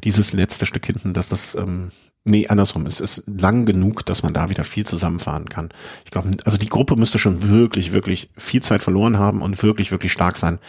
[0.04, 1.90] dieses letzte Stück hinten, dass das, ähm,
[2.24, 5.70] nee, andersrum, es ist lang genug, dass man da wieder viel zusammenfahren kann.
[6.06, 9.92] Ich glaube, also die Gruppe müsste schon wirklich, wirklich viel Zeit verloren haben und wirklich,
[9.92, 10.60] wirklich stark sein,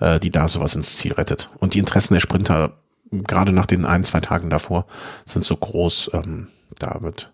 [0.00, 1.50] äh, die da sowas ins Ziel rettet.
[1.58, 2.78] Und die Interessen der Sprinter,
[3.10, 4.86] gerade nach den ein, zwei Tagen davor,
[5.26, 6.48] sind so groß, ähm,
[6.78, 7.33] da wird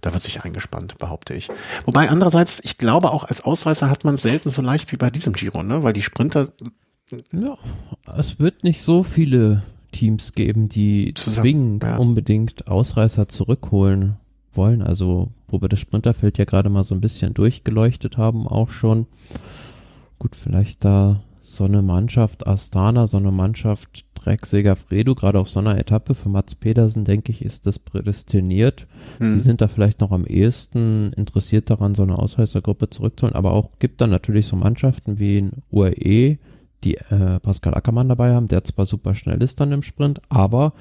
[0.00, 1.48] da wird sich eingespannt, behaupte ich.
[1.84, 5.32] Wobei andererseits, ich glaube auch als Ausreißer hat man selten so leicht wie bei diesem
[5.32, 5.82] Giro, ne?
[5.82, 6.48] Weil die Sprinter.
[7.32, 7.58] Ja,
[8.16, 11.96] es wird nicht so viele Teams geben, die Zusammen, zwingend ja.
[11.96, 14.16] unbedingt Ausreißer zurückholen
[14.52, 14.82] wollen.
[14.82, 19.06] Also, wo wir das Sprinterfeld ja gerade mal so ein bisschen durchgeleuchtet haben, auch schon.
[20.18, 25.60] Gut, vielleicht da so eine Mannschaft Astana, so eine Mannschaft Trek Segafredo, gerade auf so
[25.60, 28.86] einer Etappe für Mats Pedersen, denke ich, ist das prädestiniert.
[29.18, 29.34] Hm.
[29.34, 33.78] Die sind da vielleicht noch am ehesten interessiert daran, so eine Ausreißergruppe zurückzuholen, aber auch
[33.78, 36.38] gibt dann natürlich so Mannschaften wie in UAE,
[36.84, 40.72] die äh, Pascal Ackermann dabei haben, der zwar super schnell ist dann im Sprint, aber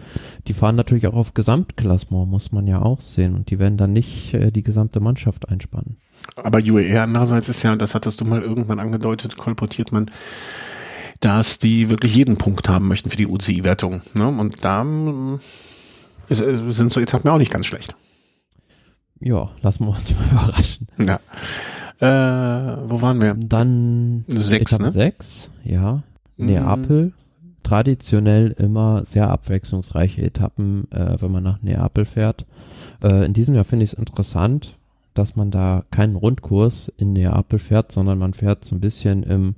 [0.48, 3.36] die fahren natürlich auch auf Gesamtklassement, muss man ja auch sehen.
[3.36, 5.98] Und die werden dann nicht äh, die gesamte Mannschaft einspannen.
[6.36, 10.10] Aber UAE andererseits ist ja, das hattest du mal irgendwann angedeutet, kolportiert man,
[11.20, 14.02] dass die wirklich jeden Punkt haben möchten für die UCI-Wertung.
[14.16, 14.28] Ne?
[14.28, 14.86] Und da
[16.30, 17.96] ist, äh, sind so Etappen auch nicht ganz schlecht.
[19.20, 20.88] Ja, lassen wir uns mal überraschen.
[20.98, 21.20] Ja.
[22.00, 23.34] Äh, wo waren wir?
[23.34, 24.92] Dann sechs, Etappe ne?
[24.94, 26.04] sechs, ja.
[26.38, 26.46] Mhm.
[26.46, 27.14] Neapel.
[27.64, 32.46] Traditionell immer sehr abwechslungsreiche Etappen, äh, wenn man nach Neapel fährt.
[33.04, 34.78] Äh, in diesem Jahr finde ich es interessant,
[35.14, 39.56] dass man da keinen Rundkurs in Neapel fährt, sondern man fährt so ein bisschen im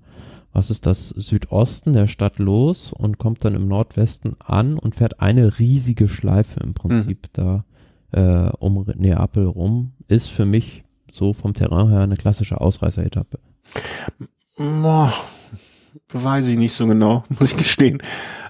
[0.53, 5.21] was ist das, Südosten der Stadt los und kommt dann im Nordwesten an und fährt
[5.21, 7.29] eine riesige Schleife im Prinzip mhm.
[7.33, 7.65] da
[8.11, 9.93] äh, um Neapel rum.
[10.07, 13.39] Ist für mich so vom Terrain her eine klassische Ausreißeretappe.
[14.57, 15.13] Boah,
[16.11, 18.01] weiß ich nicht so genau, muss ich gestehen.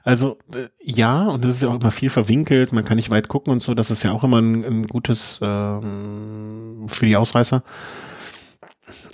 [0.03, 3.27] Also äh, ja, und das ist ja auch immer viel verwinkelt, man kann nicht weit
[3.27, 7.63] gucken und so, das ist ja auch immer ein, ein gutes ähm, für die Ausreißer.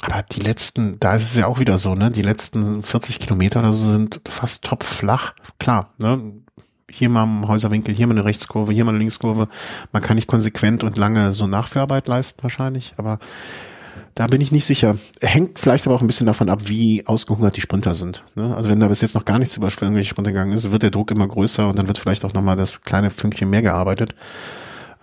[0.02, 2.12] Aber die letzten, da ist es ja auch wieder so, ne?
[2.12, 5.34] Die letzten 40 Kilometer oder so sind fast topflach.
[5.60, 6.34] Klar, ne?
[6.90, 9.50] Hier mal ein Häuserwinkel, hier mal eine Rechtskurve, hier mal eine Linkskurve.
[9.92, 13.20] Man kann nicht konsequent und lange so Nachführarbeit leisten wahrscheinlich, aber
[14.16, 14.98] da bin ich nicht sicher.
[15.22, 18.24] Hängt vielleicht aber auch ein bisschen davon ab, wie ausgehungert die Sprinter sind.
[18.36, 18.56] Ne?
[18.56, 20.92] Also wenn da bis jetzt noch gar nichts über irgendwelche Sprinter gegangen ist, wird der
[20.92, 24.16] Druck immer größer und dann wird vielleicht auch nochmal das kleine Fünkchen mehr gearbeitet.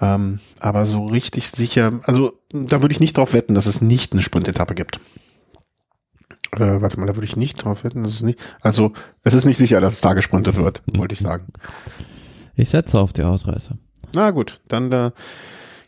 [0.04, 4.12] Ähm, aber so richtig sicher, also da würde ich nicht drauf wetten, dass es nicht
[4.12, 5.00] eine Sprintetappe gibt.
[6.52, 8.38] Äh, warte mal, da würde ich nicht drauf wetten, dass es nicht.
[8.60, 11.46] Also es ist nicht sicher, dass es da gesprintet wird, wollte ich sagen.
[12.54, 13.78] Ich setze auf die Ausreißer.
[14.14, 15.10] Na gut, dann äh,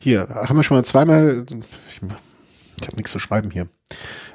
[0.01, 1.45] hier haben wir schon mal zweimal.
[1.91, 2.01] Ich,
[2.81, 3.69] ich habe nichts zu schreiben hier.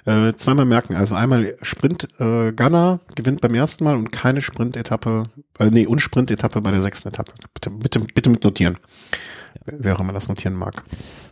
[0.05, 5.29] Äh, zweimal merken, also einmal Sprint äh, Gunner gewinnt beim ersten Mal und keine Sprint-Etappe,
[5.59, 7.33] äh, nee, und Sprint-Etappe bei der sechsten Etappe.
[7.53, 8.77] Bitte, bitte, bitte mit notieren
[9.65, 10.83] wer auch immer das notieren mag.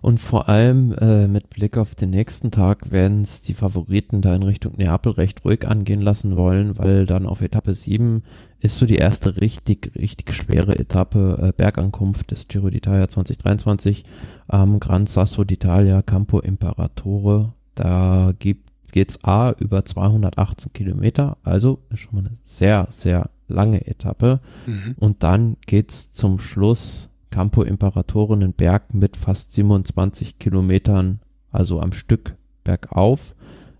[0.01, 4.35] Und vor allem äh, mit Blick auf den nächsten Tag werden es die Favoriten da
[4.35, 8.23] in Richtung Neapel recht ruhig angehen lassen wollen, weil dann auf Etappe 7
[8.59, 14.03] ist so die erste richtig, richtig schwere Etappe äh, Bergankunft des Giro d'Italia 2023
[14.47, 17.53] am Gran Sasso d'Italia Campo Imperatore.
[17.75, 23.87] Da gibt, geht's A über 218 Kilometer, also ist schon mal eine sehr, sehr lange
[23.87, 24.39] Etappe.
[24.65, 24.95] Mhm.
[24.97, 31.19] Und dann geht's zum Schluss Campo Imperatore einen Berg mit fast 27 Kilometern,
[31.51, 33.35] also am Stück bergauf.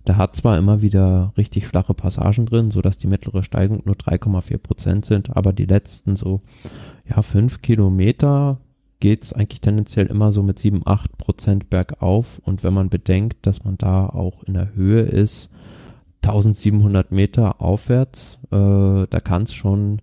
[0.08, 3.96] Der hat zwar immer wieder richtig flache Passagen drin, so dass die mittlere Steigung nur
[3.96, 6.42] 3,4 Prozent sind, aber die letzten so,
[7.08, 8.60] ja, fünf Kilometer
[9.00, 12.42] geht's eigentlich tendenziell immer so mit 7, 8 Prozent bergauf.
[12.44, 15.50] Und wenn man bedenkt, dass man da auch in der Höhe ist,
[16.24, 20.02] 1700 Meter aufwärts, äh, da kann es schon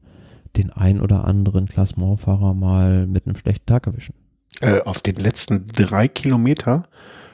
[0.56, 4.14] den ein oder anderen Klassementfahrer mal mit einem schlechten Tag erwischen.
[4.60, 6.84] Äh, auf den letzten drei Kilometer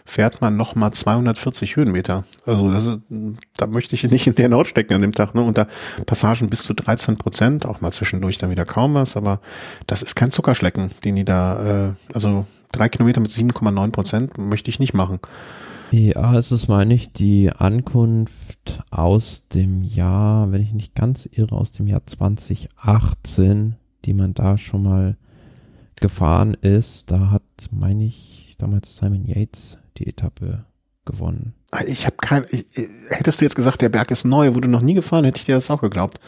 [0.04, 2.24] fährt man noch mal 240 Höhenmeter.
[2.44, 3.00] Also das ist,
[3.56, 5.34] da möchte ich nicht in der Not stecken an dem Tag.
[5.34, 5.42] Ne?
[5.42, 5.66] Und da
[6.06, 9.40] Passagen bis zu 13 Prozent, auch mal zwischendurch dann wieder kaum was, aber
[9.86, 14.70] das ist kein Zuckerschlecken, den die da, äh, also drei Kilometer mit 7,9 Prozent möchte
[14.70, 15.20] ich nicht machen.
[15.92, 21.54] Ja, es ist, meine ich, die Ankunft aus dem Jahr, wenn ich nicht ganz irre,
[21.54, 23.76] aus dem Jahr 2018,
[24.06, 25.18] die man da schon mal
[25.96, 27.10] gefahren ist.
[27.10, 30.64] Da hat, meine ich, damals Simon Yates die Etappe
[31.04, 31.52] gewonnen.
[31.86, 32.64] Ich habe kein, ich,
[33.10, 35.56] hättest du jetzt gesagt, der Berg ist neu, wurde noch nie gefahren, hätte ich dir
[35.56, 36.18] das auch geglaubt.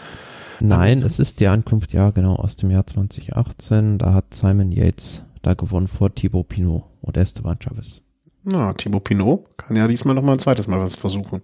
[0.61, 3.97] Nein, es ist die Ankunft, ja, genau, aus dem Jahr 2018.
[3.97, 8.04] Da hat Simon Yates da gewonnen vor Thibaut Pinot und Esteban Chavez.
[8.45, 11.43] Na, Thibaut Pinot kann ja diesmal noch mal ein zweites Mal was versuchen.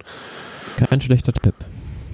[0.77, 1.55] Kein schlechter Tipp.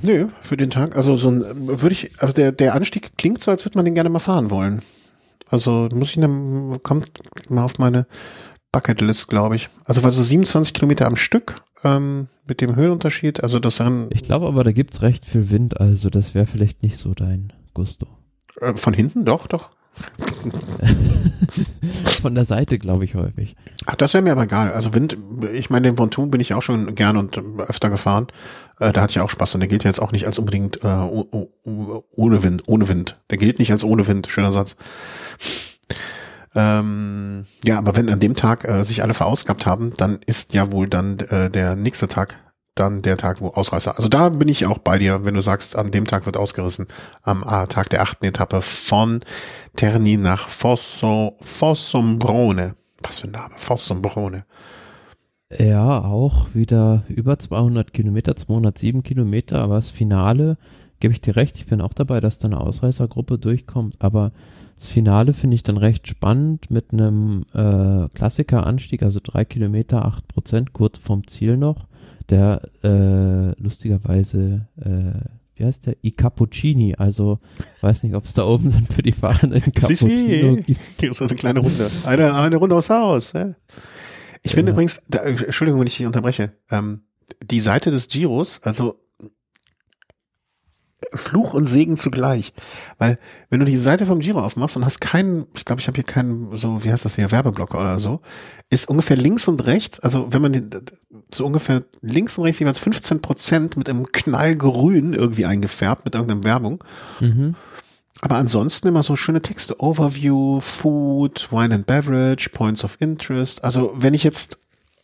[0.02, 0.95] Nö, für den Tag.
[0.95, 1.43] Also so ein,
[1.82, 4.50] würde ich, also der, der Anstieg klingt so, als würde man den gerne mal fahren
[4.50, 4.82] wollen.
[5.50, 7.10] Also muss ich dann, kommt
[7.50, 8.06] mal auf meine
[8.71, 9.69] Bucketlist, glaube ich.
[9.86, 13.43] Also war so 27 Kilometer am Stück ähm, mit dem Höhenunterschied.
[13.43, 14.08] Also das dann.
[14.12, 17.54] Ich glaube aber, da gibt's recht viel Wind, also das wäre vielleicht nicht so dein
[17.73, 18.08] Gusto.
[18.62, 19.26] Äh, von hinten?
[19.26, 19.69] Doch, doch.
[22.22, 23.56] Von der Seite, glaube ich, häufig.
[23.86, 24.72] Ach, das wäre mir aber egal.
[24.72, 25.18] Also Wind,
[25.54, 28.28] ich meine, den Ventoux bin ich auch schon gern und öfter gefahren.
[28.80, 30.88] Äh, da hatte ich auch Spaß und der gilt jetzt auch nicht als unbedingt äh,
[30.88, 33.20] ohne Wind, ohne Wind.
[33.30, 34.76] Der gilt nicht als ohne Wind, schöner Satz.
[36.56, 40.72] Ähm, ja, aber wenn an dem Tag äh, sich alle verausgabt haben, dann ist ja
[40.72, 42.38] wohl dann äh, der nächste Tag
[42.80, 43.96] dann der Tag, wo Ausreißer.
[43.96, 46.88] Also da bin ich auch bei dir, wenn du sagst, an dem Tag wird ausgerissen,
[47.24, 49.22] am äh, Tag der achten Etappe von
[49.76, 52.76] Terni nach Fosso, Fossombrone.
[53.02, 54.46] Was für ein Name, Fossombrone.
[55.58, 60.58] Ja, auch wieder über 200 Kilometer, 207 Kilometer, aber das Finale,
[61.00, 64.34] gebe ich dir recht, ich bin auch dabei, dass da eine Ausreißergruppe durchkommt, aber
[64.76, 70.28] das Finale finde ich dann recht spannend mit einem äh, Klassikeranstieg, also drei Kilometer, acht
[70.28, 71.87] Prozent, kurz vorm Ziel noch
[72.30, 75.20] der äh, lustigerweise, äh,
[75.56, 75.96] wie heißt der?
[76.04, 77.40] I Cappuccini, also
[77.82, 80.58] weiß nicht, ob es da oben dann für die Fahrenden Cappuccino
[80.98, 81.16] gibt.
[81.16, 81.90] So eine kleine Runde.
[82.06, 83.34] Eine, eine Runde aufs Haus.
[83.34, 83.56] Ja.
[84.44, 84.56] Ich ja.
[84.56, 87.02] finde übrigens, da, Entschuldigung, wenn ich dich unterbreche, ähm,
[87.44, 89.00] die Seite des Giros, also
[91.14, 92.54] Fluch und Segen zugleich.
[92.98, 95.96] Weil, wenn du die Seite vom Giro aufmachst und hast keinen, ich glaube, ich habe
[95.96, 98.22] hier keinen, so, wie heißt das hier, Werbeblocker oder so,
[98.70, 100.64] ist ungefähr links und rechts, also wenn man die,
[101.34, 106.44] so ungefähr links und rechts jeweils 15 Prozent mit einem Knallgrün irgendwie eingefärbt, mit irgendeiner
[106.44, 106.84] Werbung.
[107.20, 107.56] Mhm.
[108.22, 109.80] Aber ansonsten immer so schöne Texte.
[109.80, 113.64] Overview, Food, Wine and Beverage, Points of Interest.
[113.64, 114.58] Also wenn ich jetzt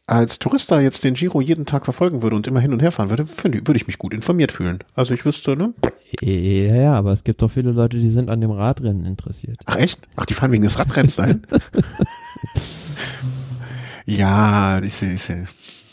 [0.05, 2.91] als Tourist da jetzt den Giro jeden Tag verfolgen würde und immer hin und her
[2.91, 4.79] fahren würde, würde ich mich gut informiert fühlen.
[4.95, 5.73] Also ich wüsste, ne?
[6.21, 9.59] Ja, ja, aber es gibt doch viele Leute, die sind an dem Radrennen interessiert.
[9.65, 10.07] Ach echt?
[10.15, 11.41] Ach, die fahren wegen des Radrennens dahin?
[14.05, 15.45] ja, ich sehe, ich sehe.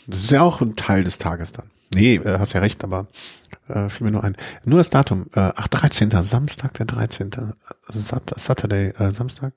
[0.07, 1.67] Das ist ja auch ein Teil des Tages dann.
[1.93, 3.07] Nee, äh, hast ja recht, aber
[3.71, 4.35] äh, fiel mir nur ein.
[4.65, 5.27] Nur das Datum.
[5.33, 6.11] Äh, ach, 13.
[6.21, 7.31] Samstag, der 13.
[7.81, 9.53] Sat Saturday, äh, Samstag.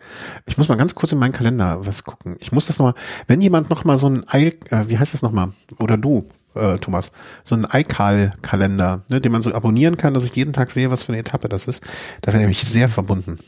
[0.47, 2.37] Ich muss mal ganz kurz in meinen Kalender was gucken.
[2.41, 2.95] Ich muss das nochmal,
[3.27, 5.53] wenn jemand nochmal so ein Eil, äh, wie heißt das nochmal?
[5.79, 10.35] Oder du, äh, Thomas, so ein iCal-Kalender, ne, den man so abonnieren kann, dass ich
[10.37, 11.83] jeden Tag sehe, was für eine Etappe das ist.
[12.23, 13.39] Da wäre ich sehr verbunden.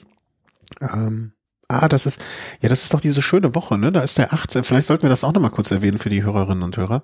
[0.80, 1.32] Ähm,
[1.68, 2.20] Ah, das ist,
[2.60, 3.90] ja, das ist doch diese schöne Woche, ne?
[3.90, 4.62] Da ist der 18.
[4.62, 7.02] Vielleicht sollten wir das auch nochmal kurz erwähnen für die Hörerinnen und Hörer.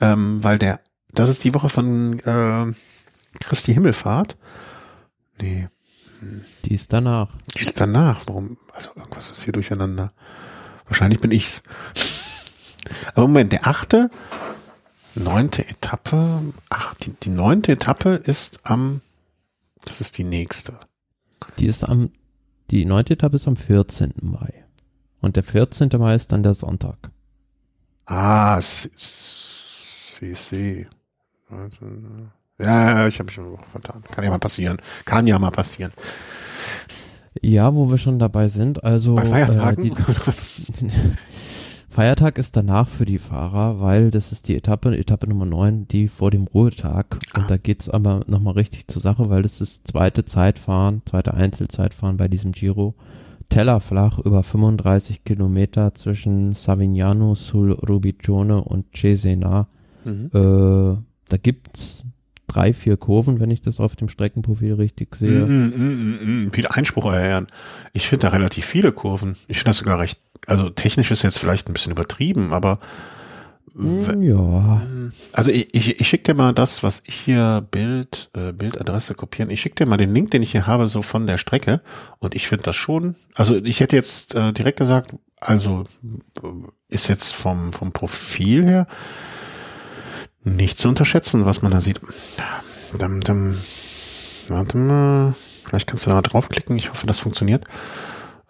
[0.00, 0.80] Ähm, weil der,
[1.12, 2.72] das ist die Woche von äh,
[3.40, 4.36] Christi Himmelfahrt.
[5.40, 5.68] Nee.
[6.64, 7.30] Die ist danach.
[7.56, 8.22] Die ist danach.
[8.26, 8.58] Warum?
[8.72, 10.12] Also irgendwas ist hier durcheinander.
[10.86, 11.62] Wahrscheinlich bin ich's.
[13.14, 14.10] Aber Moment, der achte,
[15.14, 19.00] neunte Etappe, ach, die, die neunte Etappe ist am,
[19.84, 20.78] das ist die nächste.
[21.58, 22.10] Die ist am
[22.70, 24.14] die neunte Etappe ist am 14.
[24.22, 24.64] Mai.
[25.20, 25.88] Und der 14.
[25.98, 27.10] Mai ist dann der Sonntag.
[28.06, 28.88] Ah, CC.
[32.58, 34.02] Ja, ich habe mich schon vertan.
[34.10, 34.78] Kann ja mal passieren.
[35.04, 35.92] Kann ja mal passieren.
[37.42, 39.84] Ja, wo wir schon dabei sind, also bei Feiertagen.
[39.84, 39.94] Äh, die,
[41.88, 46.08] Feiertag ist danach für die Fahrer, weil das ist die Etappe, Etappe Nummer 9, die
[46.08, 47.18] vor dem Ruhetag.
[47.34, 47.46] Und ah.
[47.48, 52.28] da geht's aber nochmal richtig zur Sache, weil das ist zweite Zeitfahren, zweite Einzelzeitfahren bei
[52.28, 52.94] diesem Giro.
[53.48, 59.68] Tellerflach über 35 Kilometer zwischen Savignano sul Rubiccione und Cesena.
[60.04, 60.30] Mhm.
[60.34, 62.04] Äh, da gibt's
[62.46, 65.44] drei, vier Kurven, wenn ich das auf dem Streckenprofil richtig sehe.
[65.46, 66.52] Mm, mm, mm, mm.
[66.52, 67.46] Viel Einspruch, Herrn.
[67.92, 69.36] Ich finde da relativ viele Kurven.
[69.48, 72.78] Ich finde das sogar recht also technisch ist jetzt vielleicht ein bisschen übertrieben, aber
[73.74, 74.80] hm, ja.
[75.34, 79.50] Also ich, ich, ich schicke dir mal das, was ich hier Bild, äh, Bildadresse kopieren.
[79.50, 81.82] Ich schicke dir mal den Link, den ich hier habe, so von der Strecke.
[82.18, 83.16] Und ich finde das schon.
[83.34, 85.84] Also ich hätte jetzt äh, direkt gesagt, also
[86.88, 88.86] ist jetzt vom, vom Profil her
[90.46, 92.00] nicht zu unterschätzen, was man da sieht.
[92.98, 93.58] Dum, dum.
[94.48, 95.34] Warte mal.
[95.64, 96.76] Vielleicht kannst du da draufklicken.
[96.78, 97.64] Ich hoffe, das funktioniert.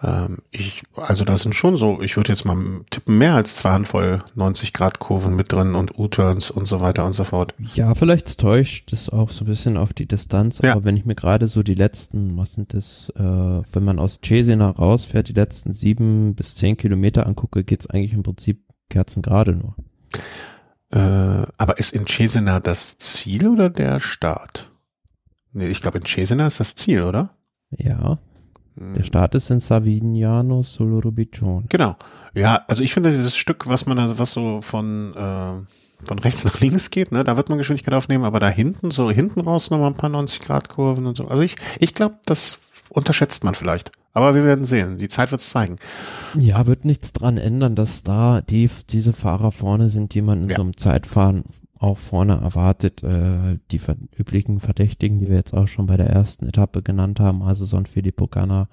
[0.03, 2.57] Ähm, ich, also da sind schon so, ich würde jetzt mal
[2.91, 7.07] tippen, mehr als zwei Handvoll 90 Grad Kurven mit drin und U-Turns und so weiter
[7.07, 7.55] und so fort.
[7.75, 10.73] Ja, vielleicht täuscht das auch so ein bisschen auf die Distanz, ja.
[10.73, 14.21] aber wenn ich mir gerade so die letzten, was sind das, äh, wenn man aus
[14.23, 19.77] Cesena rausfährt, die letzten sieben bis zehn Kilometer angucke, geht's eigentlich im Prinzip kerzengerade nur.
[20.91, 24.71] Äh, aber ist in Cesena das Ziel oder der Start?
[25.53, 27.31] Nee, ich glaube in Cesena ist das Ziel, oder?
[27.71, 28.19] Ja.
[28.77, 31.65] Der Start ist in Savignano sul Rubiccione.
[31.71, 31.97] Genau.
[32.35, 36.45] Ja, also ich finde dieses Stück, was man also was so von äh, von rechts
[36.45, 39.71] nach links geht, ne, da wird man Geschwindigkeit aufnehmen, aber da hinten so hinten raus
[39.71, 41.27] nochmal ein paar 90 Grad Kurven und so.
[41.27, 43.93] Also ich ich glaube, das unterschätzt man vielleicht.
[44.17, 44.97] Aber wir werden sehen.
[44.97, 45.77] Die Zeit wird es zeigen.
[46.35, 50.49] Ja, wird nichts dran ändern, dass da die, diese Fahrer vorne sind, die man in
[50.49, 50.57] ja.
[50.57, 51.45] so einem Zeitfahren
[51.79, 53.03] auch vorne erwartet.
[53.03, 57.21] Äh, die ver üblichen Verdächtigen, die wir jetzt auch schon bei der ersten Etappe genannt
[57.21, 58.69] haben, also so ein Filippo Ganna,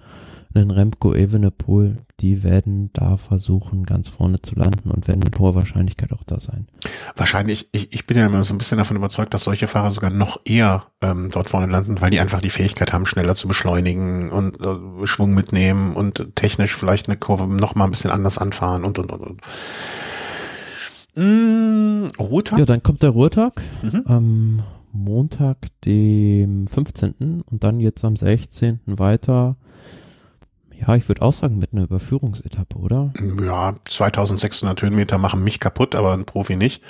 [0.55, 5.55] einen Remco Evenepoel, die werden da versuchen, ganz vorne zu landen und werden mit hoher
[5.55, 6.67] Wahrscheinlichkeit auch da sein.
[7.15, 10.11] Wahrscheinlich, ich, ich bin ja immer so ein bisschen davon überzeugt, dass solche Fahrer sogar
[10.11, 14.29] noch eher ähm, dort vorne landen, weil die einfach die Fähigkeit haben, schneller zu beschleunigen
[14.29, 18.83] und äh, Schwung mitnehmen und technisch vielleicht eine Kurve noch mal ein bisschen anders anfahren
[18.83, 19.41] und und und und.
[21.15, 22.59] Mm, Ruhetag?
[22.59, 24.03] Ja, dann kommt der Ruhetag mhm.
[24.05, 27.43] am Montag, dem 15.
[27.49, 28.79] und dann jetzt am 16.
[28.85, 29.55] weiter.
[30.79, 33.13] Ja, ich würde auch sagen mit einer Überführungsetappe, oder?
[33.41, 36.83] Ja, 2600 Höhenmeter machen mich kaputt, aber ein Profi nicht.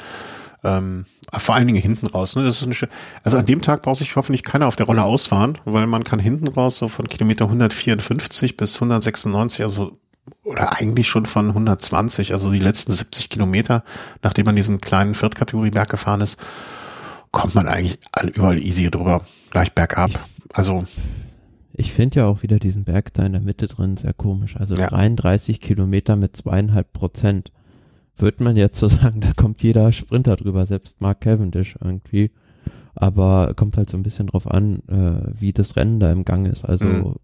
[0.63, 2.35] Ähm, vor allen Dingen hinten raus.
[2.35, 2.45] Ne?
[2.45, 2.91] Das ist eine,
[3.23, 6.19] also an dem Tag braucht sich hoffentlich keiner auf der Rolle ausfahren, weil man kann
[6.19, 9.97] hinten raus so von Kilometer 154 bis 196, also
[10.43, 13.83] oder eigentlich schon von 120, also die letzten 70 Kilometer,
[14.21, 16.37] nachdem man diesen kleinen Viertkategorieberg gefahren ist,
[17.31, 17.97] kommt man eigentlich
[18.35, 20.11] überall easy drüber, gleich bergab.
[20.53, 20.83] Also
[21.73, 24.57] ich finde ja auch wieder diesen Berg da in der Mitte drin sehr komisch.
[24.57, 24.87] Also ja.
[24.87, 27.51] 33 Kilometer mit zweieinhalb Prozent.
[28.15, 32.31] Würde man jetzt so sagen, da kommt jeder Sprinter drüber, selbst Mark Cavendish irgendwie.
[32.95, 36.47] Aber kommt halt so ein bisschen drauf an, äh, wie das Rennen da im Gang
[36.47, 36.63] ist.
[36.63, 37.15] Also mhm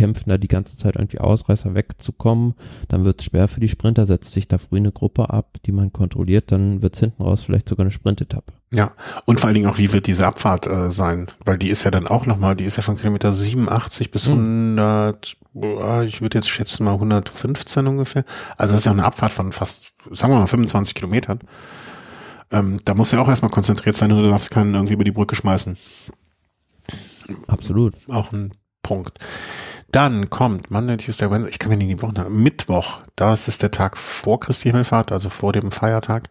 [0.00, 2.54] kämpfen da die ganze Zeit irgendwie Ausreißer wegzukommen.
[2.88, 5.72] Dann wird es schwer für die Sprinter, setzt sich da früh eine Gruppe ab, die
[5.72, 8.54] man kontrolliert, dann wird es hinten raus vielleicht sogar eine Sprintetappe.
[8.72, 8.92] Ja,
[9.26, 11.26] und vor allen Dingen auch, wie wird diese Abfahrt äh, sein?
[11.44, 14.78] Weil die ist ja dann auch nochmal, die ist ja von Kilometer 87 bis hm.
[14.78, 15.36] 100,
[16.06, 18.24] ich würde jetzt schätzen mal 115 ungefähr.
[18.56, 21.40] Also das ist ja eine Abfahrt von fast, sagen wir mal 25 Kilometern.
[22.50, 25.04] Ähm, da musst du ja auch erstmal konzentriert sein und du darfst keinen irgendwie über
[25.04, 25.76] die Brücke schmeißen.
[27.48, 27.94] Absolut.
[28.08, 29.18] Auch ein Punkt.
[29.92, 33.70] Dann kommt Monday, Tuesday, Wednesday, ich kann mir nicht die Woche, Mittwoch, das ist der
[33.72, 36.28] Tag vor Christi Himmelfahrt, also vor dem Feiertag.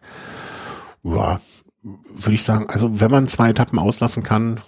[1.02, 1.40] Ja,
[1.82, 4.60] würde ich sagen, also wenn man zwei Etappen auslassen kann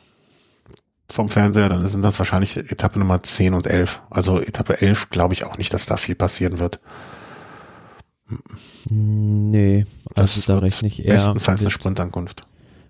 [1.08, 4.02] vom Fernseher, dann sind das wahrscheinlich Etappe Nummer 10 und 11.
[4.10, 6.80] Also Etappe 11 glaube ich auch nicht, dass da viel passieren wird.
[8.88, 12.46] Nee, also Das da rechne ich eher Bestenfalls eine mit, Sprintankunft.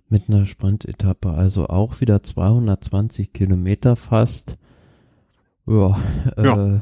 [0.09, 1.31] mit einer Sprintetappe.
[1.31, 4.57] Also auch wieder 220 Kilometer fast.
[5.67, 5.99] Ja,
[6.37, 6.77] Ja.
[6.77, 6.81] Äh,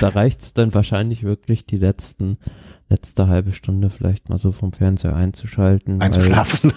[0.00, 2.38] da reicht's dann wahrscheinlich wirklich die letzten,
[2.88, 6.00] letzte halbe Stunde vielleicht mal so vom Fernseher einzuschalten.
[6.00, 6.72] Einzuschlafen.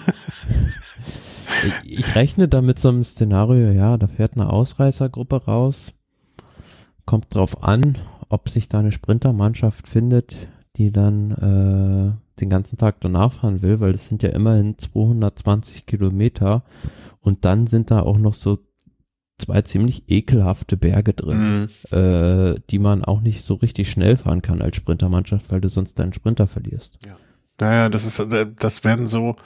[1.84, 5.92] Ich, ich rechne da mit so einem Szenario, ja, da fährt eine Ausreißergruppe raus.
[7.04, 10.36] Kommt drauf an, ob sich da eine Sprintermannschaft findet,
[10.76, 15.86] die dann äh, den ganzen Tag danach fahren will, weil das sind ja immerhin 220
[15.86, 16.62] Kilometer
[17.20, 18.58] und dann sind da auch noch so
[19.42, 21.96] zwei ziemlich ekelhafte Berge drin, Mhm.
[21.96, 25.98] äh, die man auch nicht so richtig schnell fahren kann als Sprintermannschaft, weil du sonst
[25.98, 26.98] deinen Sprinter verlierst.
[27.60, 29.36] Naja, das ist, äh, das werden so,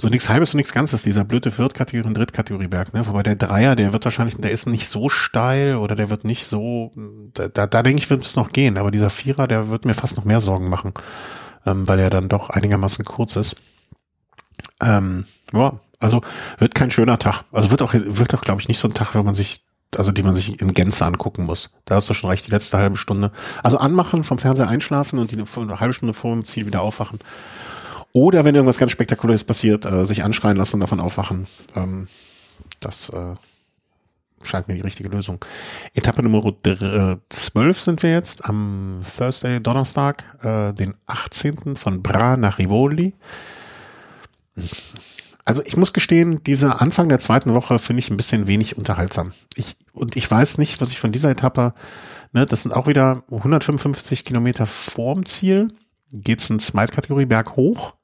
[0.00, 3.06] so nichts Halbes und nichts Ganzes, dieser blöde Viertkategorie- und Drittkategorieberg, ne?
[3.06, 6.44] Wobei der Dreier, der wird wahrscheinlich, der ist nicht so steil oder der wird nicht
[6.46, 6.90] so,
[7.34, 9.94] da, da, da denke ich, wird es noch gehen, aber dieser Vierer, der wird mir
[9.94, 10.92] fast noch mehr Sorgen machen,
[11.66, 13.56] ähm, weil er dann doch einigermaßen kurz ist.
[14.82, 16.20] Ähm, ja, also
[16.58, 17.44] wird kein schöner Tag.
[17.52, 19.64] Also wird auch, wird auch, glaube ich, nicht so ein Tag, wenn man sich,
[19.96, 21.70] also die man sich in Gänze angucken muss.
[21.84, 23.32] Da hast du schon recht, die letzte halbe Stunde.
[23.62, 27.18] Also anmachen, vom Fernseher einschlafen und die eine halbe Stunde vor dem Ziel wieder aufwachen.
[28.12, 31.46] Oder wenn irgendwas ganz Spektakuläres passiert, äh, sich anschreien lassen und davon aufwachen.
[31.74, 32.08] Ähm,
[32.80, 33.34] das äh,
[34.42, 35.42] scheint mir die richtige Lösung.
[35.94, 41.76] Etappe Nummer dr- äh, 12 sind wir jetzt am Thursday, Donnerstag, äh, den 18.
[41.76, 43.14] von Bra nach Rivoli.
[45.44, 49.32] Also ich muss gestehen, dieser Anfang der zweiten Woche finde ich ein bisschen wenig unterhaltsam.
[49.56, 51.74] Ich, und ich weiß nicht, was ich von dieser Etappe,
[52.32, 55.68] ne, das sind auch wieder 155 Kilometer vorm Ziel,
[56.12, 57.94] geht's in Zweitkategorie Berg hoch.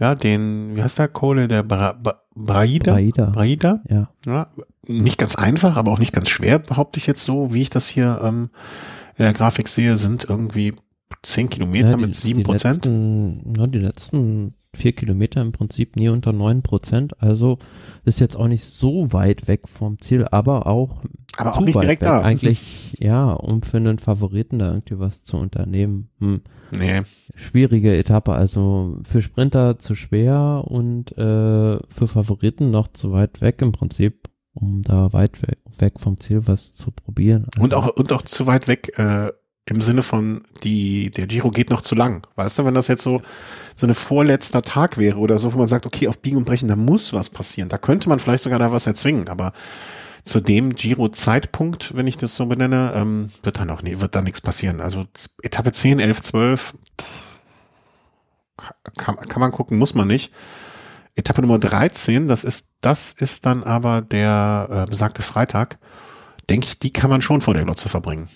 [0.00, 2.92] Ja, den, wie heißt der Kohle, der Bra Bra Braida?
[2.92, 3.30] Braida.
[3.30, 3.80] Braida?
[3.88, 4.10] Ja.
[4.26, 4.48] Ja,
[4.86, 7.88] nicht ganz einfach, aber auch nicht ganz schwer, behaupte ich jetzt so, wie ich das
[7.88, 8.50] hier ähm,
[9.16, 10.74] in der Grafik sehe, sind irgendwie
[11.24, 12.84] 10 Kilometer Ja, die- mit 7 Die Prozent.
[12.84, 17.20] letzten, ja, die letzten vier Kilometer im Prinzip nie unter neun Prozent.
[17.22, 17.58] Also
[18.04, 21.00] ist jetzt auch nicht so weit weg vom Ziel, aber auch
[21.36, 22.08] Aber auch zu nicht weit direkt weg.
[22.08, 22.20] da.
[22.22, 26.10] Eigentlich, ja, um für einen Favoriten da irgendwie was zu unternehmen.
[26.20, 26.42] Hm.
[26.78, 27.02] Nee,
[27.34, 33.62] Schwierige Etappe, also für Sprinter zu schwer und äh, für Favoriten noch zu weit weg
[33.62, 37.46] im Prinzip, um da weit weg, weg vom Ziel was zu probieren.
[37.58, 39.30] Und Also, auch, und auch zu weit weg, äh,
[39.68, 42.26] im Sinne von, die, der Giro geht noch zu lang.
[42.36, 43.20] Weißt du, wenn das jetzt so,
[43.76, 46.68] so eine vorletzter Tag wäre oder so, wo man sagt, okay, auf Biegen und Brechen,
[46.68, 47.68] da muss was passieren.
[47.68, 49.52] Da könnte man vielleicht sogar da was erzwingen, aber
[50.24, 54.22] zu dem Giro-Zeitpunkt, wenn ich das so benenne, ähm, wird dann auch nie, wird da
[54.22, 54.80] nichts passieren.
[54.80, 55.04] Also
[55.42, 56.74] Etappe 10, 11, 12,
[58.96, 60.32] kann, kann man gucken, muss man nicht.
[61.14, 65.78] Etappe Nummer 13, das ist, das ist dann aber der äh, besagte Freitag.
[66.48, 68.28] Denke ich, die kann man schon vor der Glotze verbringen.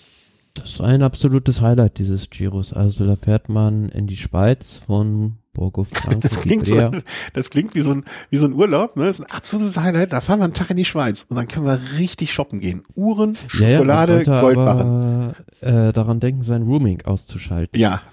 [0.55, 2.73] Das ist ein absolutes Highlight dieses Giros.
[2.73, 6.21] Also da fährt man in die Schweiz von Borgo Franco.
[6.21, 6.91] Das klingt, so,
[7.33, 9.07] das klingt wie so ein, wie so ein Urlaub, ne?
[9.07, 10.12] Das ist ein absolutes Highlight.
[10.12, 12.83] Da fahren wir einen Tag in die Schweiz und dann können wir richtig shoppen gehen.
[12.95, 15.35] Uhren, Ja, ja, Schokolade, sollte Goldbarren.
[15.61, 17.79] äh, daran denken, sein Rooming auszuschalten.
[17.81, 18.01] Ja.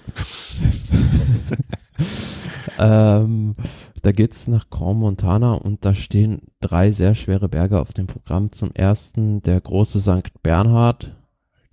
[2.81, 3.55] Ähm,
[4.03, 8.53] da geht's nach Grand Montana und da stehen drei sehr schwere Berge auf dem Programm.
[8.53, 10.31] Zum ersten der große St.
[10.41, 11.13] Bernhard,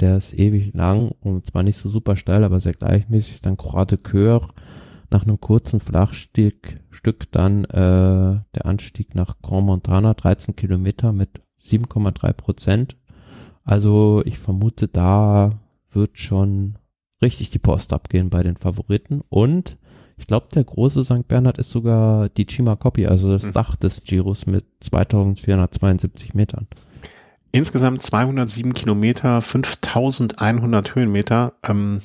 [0.00, 3.40] der ist ewig lang und zwar nicht so super steil, aber sehr gleichmäßig.
[3.42, 4.48] Dann Croix de Coeur,
[5.10, 11.40] nach einem kurzen Flachstieg, Stück dann äh, der Anstieg nach Grand Montana, 13 Kilometer mit
[11.62, 12.96] 7,3 Prozent.
[13.64, 15.50] Also ich vermute, da
[15.90, 16.78] wird schon
[17.22, 19.78] richtig die Post abgehen bei den Favoriten und
[20.18, 21.28] ich glaube, der große St.
[21.28, 23.52] Bernhard ist sogar die Chima Copy, also das Mhm.
[23.52, 26.66] Dach des Giros mit 2472 Metern.
[27.56, 31.54] Insgesamt 207 Kilometer, 5100 Höhenmeter.
[31.66, 32.02] Ähm,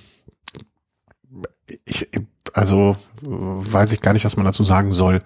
[1.83, 2.09] ich,
[2.53, 5.19] also weiß ich gar nicht, was man dazu sagen soll.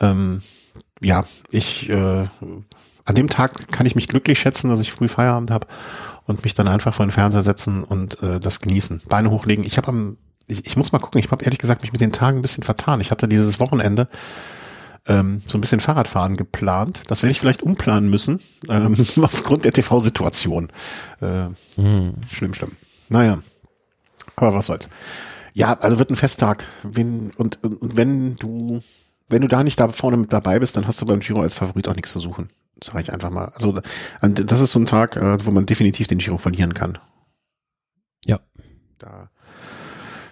[0.00, 0.42] Ähm,
[1.00, 2.26] ja, ich äh,
[3.06, 5.66] an dem Tag kann ich mich glücklich schätzen, dass ich früh Feierabend habe
[6.26, 9.00] und mich dann einfach vor den Fernseher setzen und äh, das genießen.
[9.08, 9.64] Beine hochlegen.
[9.64, 12.12] Ich habe am ich, ich muss mal gucken, ich habe ehrlich gesagt mich mit den
[12.12, 13.00] Tagen ein bisschen vertan.
[13.00, 14.08] Ich hatte dieses Wochenende
[15.08, 17.02] ähm, so ein bisschen Fahrradfahren geplant.
[17.08, 20.68] Das werde ich vielleicht umplanen müssen, ähm, aufgrund der TV-Situation.
[21.20, 21.48] Äh,
[22.28, 22.72] Schlimm, schlimm.
[23.08, 23.42] Naja,
[24.36, 24.88] aber was soll's.
[25.54, 26.66] Ja, also wird ein Festtag.
[26.82, 28.80] Wenn, und, und, und wenn du,
[29.28, 31.54] wenn du da nicht da vorne mit dabei bist, dann hast du beim Giro als
[31.54, 32.50] Favorit auch nichts zu suchen.
[32.84, 33.46] Sag ich einfach mal.
[33.54, 33.74] Also
[34.20, 36.98] das ist so ein Tag, äh, wo man definitiv den Giro verlieren kann.
[38.24, 38.38] Ja.
[38.98, 39.30] Da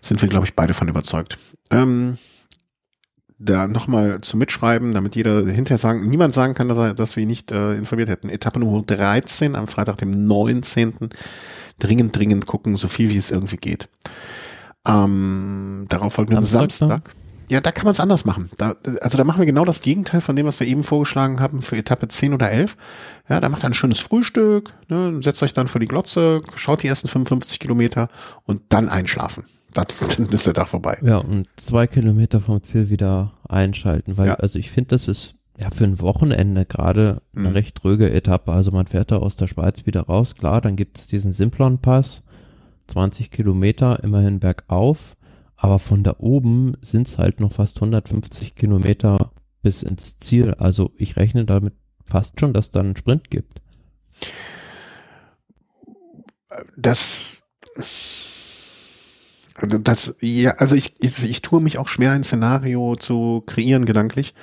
[0.01, 1.39] sind wir, glaube ich, beide von überzeugt.
[1.71, 2.19] Ähm,
[3.39, 7.23] da nochmal zu mitschreiben, damit jeder hinterher sagen, niemand sagen kann, dass, er, dass wir
[7.23, 8.31] ihn nicht äh, informiert hätten.
[8.31, 11.11] Etappe Nummer 13 am Freitag, dem 19.
[11.79, 13.89] Dringend, dringend gucken, so viel wie es irgendwie geht.
[14.87, 16.89] Ähm, darauf folgenden Samstag.
[16.89, 17.15] Samstag.
[17.49, 18.51] Ja, da kann man es anders machen.
[18.57, 21.63] Da, also da machen wir genau das Gegenteil von dem, was wir eben vorgeschlagen haben
[21.63, 22.77] für Etappe 10 oder 11.
[23.29, 26.83] Ja, da macht ihr ein schönes Frühstück, ne, setzt euch dann vor die Glotze, schaut
[26.83, 28.09] die ersten 55 Kilometer
[28.45, 29.45] und dann einschlafen.
[29.77, 30.99] Dann, dann ist der Tag vorbei.
[31.03, 34.35] Ja, und zwei Kilometer vom Ziel wieder einschalten, weil, ja.
[34.35, 37.55] also ich finde, das ist ja für ein Wochenende gerade eine mhm.
[37.55, 38.53] recht ruhige Etappe.
[38.53, 42.23] Also man fährt da aus der Schweiz wieder raus, klar, dann gibt es diesen Simplon-Pass,
[42.89, 45.17] 20 Kilometer, immerhin bergauf
[45.57, 50.55] aber von da oben sind es halt noch fast 150 Kilometer bis ins Ziel.
[50.55, 51.75] Also ich rechne damit
[52.05, 53.63] fast schon, dass da einen Sprint gibt.
[56.77, 57.43] Das,
[59.63, 64.35] das, ja, also ich, ich, ich tue mich auch schwer, ein Szenario zu kreieren gedanklich.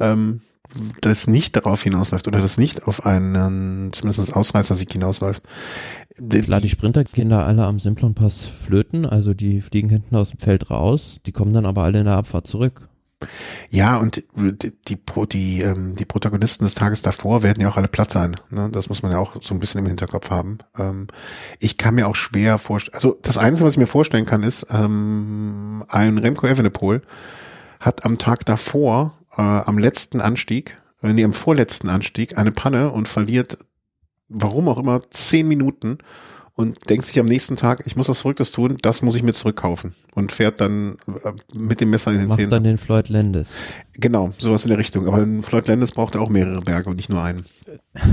[0.00, 0.40] Ähm,
[1.00, 5.44] das nicht darauf hinausläuft oder das nicht auf einen zumindest Ausreißersieg hinausläuft.
[6.16, 10.40] Klar, die Sprinter gehen da alle am Simplon-Pass flöten, also die fliegen hinten aus dem
[10.40, 12.88] Feld raus, die kommen dann aber alle in der Abfahrt zurück.
[13.70, 14.98] Ja, und die, die,
[15.32, 18.36] die, ähm, die Protagonisten des Tages davor werden ja auch alle platt sein.
[18.50, 18.70] Ne?
[18.70, 20.58] Das muss man ja auch so ein bisschen im Hinterkopf haben.
[20.78, 21.08] Ähm,
[21.58, 24.66] ich kann mir auch schwer vorstellen, also das Einzige, was ich mir vorstellen kann, ist,
[24.70, 27.02] ähm, ein Remco Evenepoel
[27.80, 32.90] hat am Tag davor äh, am letzten Anstieg, äh, nee, am vorletzten Anstieg eine Panne
[32.90, 33.58] und verliert,
[34.28, 35.98] warum auch immer, zehn Minuten
[36.56, 39.32] und denkt sich am nächsten Tag, ich muss was Verrücktes tun, das muss ich mir
[39.32, 42.50] zurückkaufen und fährt dann äh, mit dem Messer in den Macht Zähnen.
[42.50, 43.52] dann den Floyd Landis.
[43.94, 45.06] Genau, sowas in der Richtung.
[45.06, 47.44] Aber ein Floyd Landis braucht auch mehrere Berge und nicht nur einen.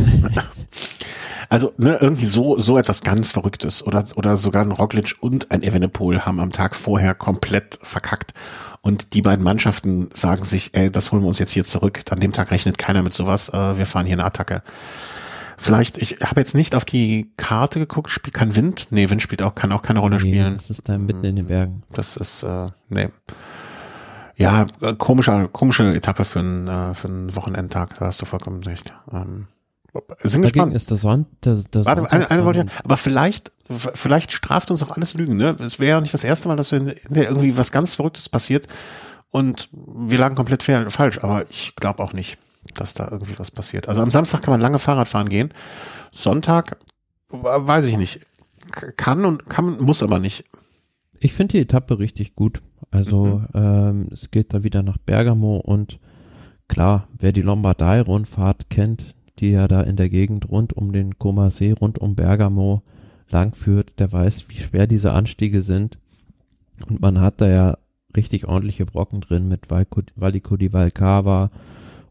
[1.49, 5.61] also ne, irgendwie so so etwas ganz Verrücktes oder oder sogar ein Roglic und ein
[5.61, 8.33] Evenepoel haben am Tag vorher komplett verkackt
[8.81, 12.01] und die beiden Mannschaften sagen sich, ey, das holen wir uns jetzt hier zurück.
[12.09, 13.49] An dem Tag rechnet keiner mit sowas.
[13.49, 14.63] Äh, wir fahren hier eine Attacke.
[15.61, 18.87] Vielleicht, ich habe jetzt nicht auf die Karte geguckt, spielt kein Wind.
[18.89, 20.55] Nee, Wind spielt auch, kann auch keine Rolle nee, spielen.
[20.55, 21.83] Das ist da mitten in den Bergen.
[21.91, 23.09] Das ist, äh, nee.
[24.37, 24.65] Ja,
[24.97, 28.91] komische, komische Etappe für einen, äh, für einen Wochenendtag, da hast du vollkommen recht.
[29.13, 29.49] Ähm,
[30.23, 30.73] sind gespannt.
[30.73, 34.81] Ist das Wand, das, das Warte, eine, eine wollte ich, aber vielleicht, vielleicht straft uns
[34.81, 35.55] auch alles Lügen, ne?
[35.59, 38.65] Es wäre ja nicht das erste Mal, dass wir irgendwie was ganz Verrücktes passiert
[39.29, 42.39] und wir lagen komplett falsch, aber ich glaube auch nicht,
[42.75, 43.87] dass da irgendwie was passiert.
[43.87, 45.53] Also am Samstag kann man lange Fahrrad fahren gehen.
[46.11, 46.77] Sonntag,
[47.29, 48.21] weiß ich nicht.
[48.97, 50.45] Kann und kann, muss aber nicht.
[51.19, 52.61] Ich finde die Etappe richtig gut.
[52.89, 53.47] Also mhm.
[53.53, 55.99] ähm, es geht da wieder nach Bergamo und
[56.67, 61.49] klar, wer die Lombardei-Rundfahrt kennt, die ja da in der Gegend rund um den Koma
[61.49, 62.83] See, rund um Bergamo
[63.29, 65.97] langführt, der weiß, wie schwer diese Anstiege sind.
[66.87, 67.77] Und man hat da ja
[68.15, 71.49] richtig ordentliche Brocken drin mit Valico di Valcava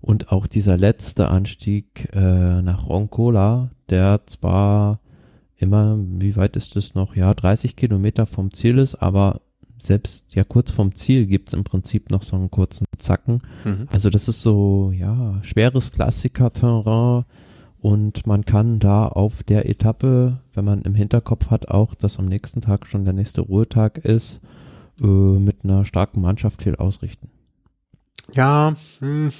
[0.00, 5.00] und auch dieser letzte Anstieg äh, nach Roncola, der zwar
[5.56, 7.14] immer, wie weit ist es noch?
[7.16, 9.40] Ja, 30 Kilometer vom Ziel ist, aber
[9.82, 13.42] selbst ja kurz vom Ziel gibt's im Prinzip noch so einen kurzen Zacken.
[13.64, 13.88] Mhm.
[13.92, 17.24] Also das ist so, ja, schweres Klassiker-Terrain
[17.80, 22.26] und man kann da auf der Etappe, wenn man im Hinterkopf hat auch, dass am
[22.26, 24.40] nächsten Tag schon der nächste Ruhetag ist,
[25.00, 27.28] äh, mit einer starken Mannschaft viel ausrichten.
[28.32, 29.30] Ja, hm.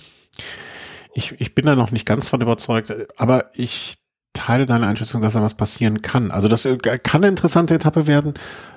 [1.15, 3.97] ich, ich bin da noch nicht ganz von überzeugt, aber ich
[4.33, 6.31] teile deine Einschätzung, dass da was passieren kann.
[6.31, 8.35] Also das äh, kann eine interessante Etappe werden.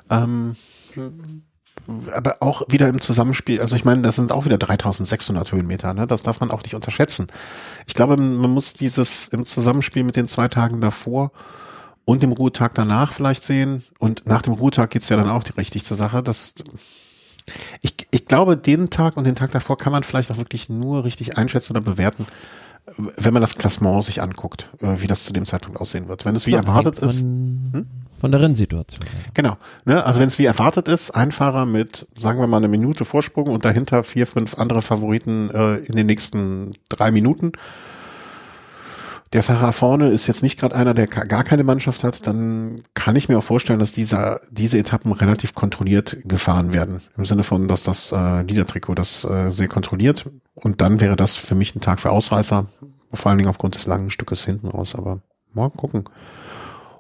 [0.10, 0.56] Ähm,
[2.14, 6.08] aber auch wieder im Zusammenspiel, also ich meine, das sind auch wieder 3600 Höhenmeter, ne?
[6.08, 7.28] das darf man auch nicht unterschätzen.
[7.88, 11.32] Ich glaube, man muss dieses im Zusammenspiel mit den zwei Tagen davor
[12.06, 15.54] und dem Ruhetag danach vielleicht sehen und nach dem Ruhetag geht's ja dann auch die
[15.54, 16.24] richtig zur Sache.
[16.24, 16.54] Das,
[17.82, 21.04] ich, ich glaube, den Tag und den Tag davor kann man vielleicht auch wirklich nur
[21.04, 22.26] richtig einschätzen oder bewerten,
[23.18, 26.26] wenn man das Klassement sich anguckt, äh, wie das zu dem Zeitpunkt aussehen wird.
[26.26, 27.22] Wenn es wie ja, erwartet ist.
[27.22, 27.88] Hm?
[28.20, 29.06] Von der Rennsituation.
[29.34, 29.58] Genau.
[29.86, 30.06] Ne?
[30.06, 33.48] Also wenn es wie erwartet ist, ein Fahrer mit, sagen wir mal, eine Minute Vorsprung
[33.48, 37.54] und dahinter vier, fünf andere Favoriten äh, in den nächsten drei Minuten.
[39.34, 43.16] Der Fahrer vorne ist jetzt nicht gerade einer, der gar keine Mannschaft hat, dann kann
[43.16, 47.02] ich mir auch vorstellen, dass dieser, diese Etappen relativ kontrolliert gefahren werden.
[47.18, 51.36] Im Sinne von, dass das äh, Liedertrikot das äh, sehr kontrolliert und dann wäre das
[51.36, 52.68] für mich ein Tag für Ausreißer,
[53.12, 54.94] vor allen Dingen aufgrund des langen Stückes hinten raus.
[54.94, 55.22] Aber
[55.52, 56.04] mal gucken.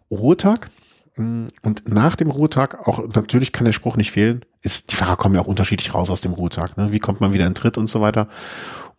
[0.09, 0.71] Ruhetag.
[1.15, 5.17] Mm, und nach dem Ruhetag, auch natürlich kann der Spruch nicht fehlen, ist, die Fahrer
[5.17, 6.77] kommen ja auch unterschiedlich raus aus dem Ruhetag.
[6.77, 6.91] Ne?
[6.91, 8.27] Wie kommt man wieder in Tritt und so weiter.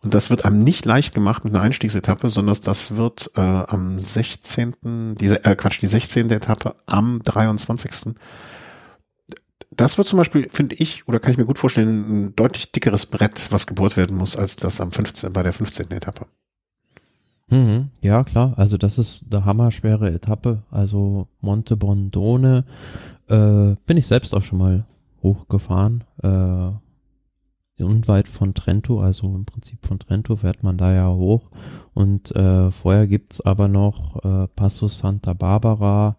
[0.01, 3.97] Und das wird einem nicht leicht gemacht mit einer Einstiegsetappe, sondern das wird äh, am
[3.97, 5.15] 16.
[5.15, 6.29] diese äh, Quatsch, die 16.
[6.29, 8.13] Etappe am 23.
[9.71, 13.05] das wird zum Beispiel, finde ich, oder kann ich mir gut vorstellen, ein deutlich dickeres
[13.07, 15.91] Brett, was gebohrt werden muss, als das am 15, bei der 15.
[15.91, 16.27] Etappe.
[17.49, 18.53] Mhm, ja, klar.
[18.57, 20.63] Also das ist eine hammerschwere Etappe.
[20.71, 22.65] Also Monte Bondone
[23.27, 24.85] äh, bin ich selbst auch schon mal
[25.21, 26.03] hochgefahren.
[26.23, 26.71] Äh,
[27.83, 31.49] unweit von Trento, also im Prinzip von Trento fährt man da ja hoch.
[31.93, 36.17] Und äh, vorher gibt's aber noch äh, Passo Santa Barbara,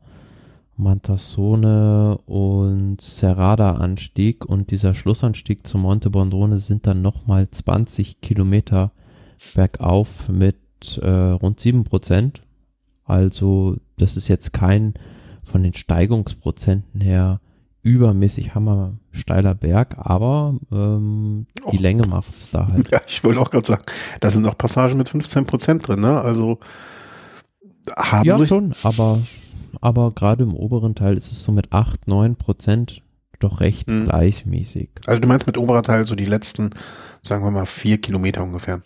[0.76, 4.44] Mantassone und Serrada Anstieg.
[4.44, 8.92] Und dieser Schlussanstieg zum Monte Bondone sind dann nochmal 20 Kilometer
[9.54, 10.56] bergauf mit
[11.00, 12.42] äh, rund sieben Prozent.
[13.04, 14.94] Also das ist jetzt kein
[15.42, 17.40] von den Steigungsprozenten her
[17.86, 22.88] übermäßig hammer steiler Berg, aber ähm, die Länge macht's da halt.
[22.92, 23.84] Ja, ich wollte auch gerade sagen,
[24.20, 26.20] da sind auch Passagen mit 15 Prozent drin, ne?
[26.20, 26.58] Also
[27.96, 29.20] haben ja schon, aber
[29.80, 33.02] aber gerade im oberen Teil ist es so mit acht neun Prozent
[33.38, 34.06] doch recht Mhm.
[34.06, 34.88] gleichmäßig.
[35.06, 36.70] Also du meinst mit oberer Teil so die letzten,
[37.22, 38.80] sagen wir mal, vier Kilometer ungefähr.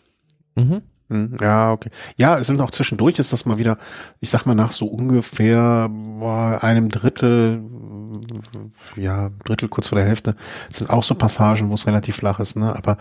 [0.56, 0.82] Mhm.
[1.10, 1.90] Hm, Ja, okay.
[2.16, 3.78] Ja, es sind auch zwischendurch, ist das mal wieder,
[4.20, 5.90] ich sag mal nach so ungefähr
[6.62, 7.62] einem Drittel,
[8.96, 10.36] ja, Drittel kurz vor der Hälfte,
[10.72, 12.74] sind auch so Passagen, wo es relativ flach ist, ne?
[12.76, 12.96] Aber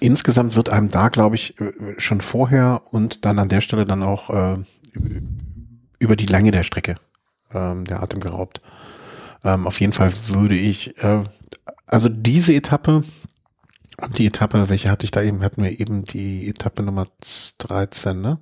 [0.00, 4.02] insgesamt wird einem da, glaube ich, äh, schon vorher und dann an der Stelle dann
[4.02, 4.56] auch äh,
[5.98, 6.96] über die Länge der Strecke
[7.52, 8.60] ähm, der Atem geraubt.
[9.44, 11.24] Ähm, auf jeden Fall würde ich, äh,
[11.86, 13.02] also diese Etappe
[14.16, 15.42] die Etappe, welche hatte ich da eben?
[15.42, 17.06] Hatten wir eben die Etappe Nummer
[17.58, 18.38] 13, ne?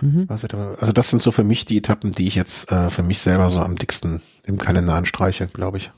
[0.00, 0.26] Mhm.
[0.28, 3.50] Also das sind so für mich die Etappen, die ich jetzt äh, für mich selber
[3.50, 5.90] so am dicksten im Kalender anstreiche, glaube ich.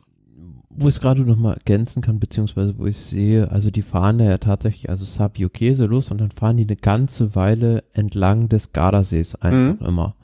[0.70, 4.18] Wo ich es gerade noch mal ergänzen kann, beziehungsweise wo ich sehe, also die fahren
[4.18, 8.48] da ja tatsächlich, also Sabio Käse los und dann fahren die eine ganze Weile entlang
[8.48, 10.16] des Gardasees einfach immer,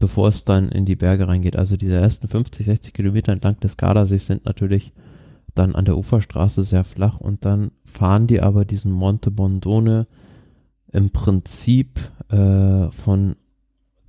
[0.00, 1.56] bevor es dann in die Berge reingeht.
[1.56, 4.92] Also diese ersten 50, 60 Kilometer entlang des Gardasees sind natürlich
[5.54, 10.06] dann an der Uferstraße sehr flach und dann fahren die aber diesen Monte Bondone
[10.92, 13.36] im Prinzip äh, von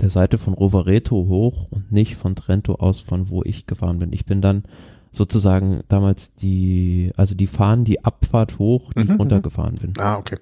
[0.01, 4.11] der Seite von Rovereto hoch und nicht von Trento aus, von wo ich gefahren bin.
[4.11, 4.63] Ich bin dann
[5.11, 9.17] sozusagen damals die, also die fahren die Abfahrt hoch, die Mhm, ich mhm.
[9.17, 9.93] runtergefahren bin.
[9.97, 10.37] Ah, okay.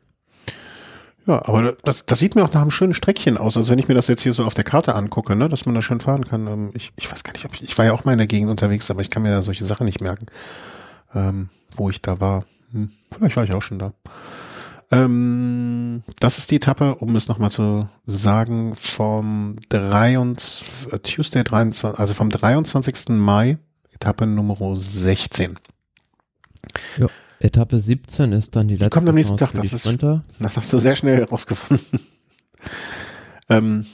[1.25, 3.55] Ja, aber das, das sieht mir auch nach einem schönen Streckchen aus.
[3.55, 5.73] Also wenn ich mir das jetzt hier so auf der Karte angucke, ne, dass man
[5.75, 6.47] da schön fahren kann.
[6.47, 8.27] Ähm, ich, ich weiß gar nicht, ob ich, ich war ja auch mal in der
[8.27, 10.25] Gegend unterwegs, aber ich kann mir da solche Sachen nicht merken,
[11.13, 12.45] ähm, wo ich da war.
[12.71, 13.93] Hm, vielleicht war ich auch schon da.
[14.91, 21.99] Ähm, das ist die Etappe, um es nochmal zu sagen, vom 23, äh, Tuesday 23,
[21.99, 23.09] also vom 23.
[23.09, 23.57] Mai,
[23.91, 25.57] Etappe Nummer 16.
[27.39, 30.03] Etappe 17 ist dann die letzte kommt am nächsten Tag, die das ist-.
[30.39, 31.99] Das hast du sehr schnell herausgefunden.
[33.49, 33.85] ähm,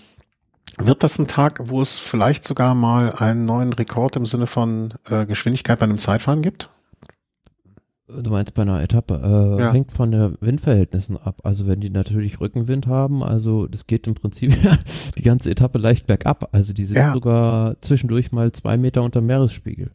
[0.78, 4.94] wird das ein Tag, wo es vielleicht sogar mal einen neuen Rekord im Sinne von
[5.10, 6.70] äh, Geschwindigkeit bei einem Zeitfahren gibt?
[8.12, 9.22] Du meinst bei einer Etappe,
[9.58, 9.72] äh, Ja.
[9.72, 11.42] hängt von den Windverhältnissen ab.
[11.44, 14.52] Also wenn die natürlich Rückenwind haben, also das geht im Prinzip
[15.18, 16.50] die ganze Etappe leicht bergab.
[16.52, 17.14] Also die sind Ja.
[17.14, 19.92] sogar zwischendurch mal zwei Meter unter Meeresspiegel.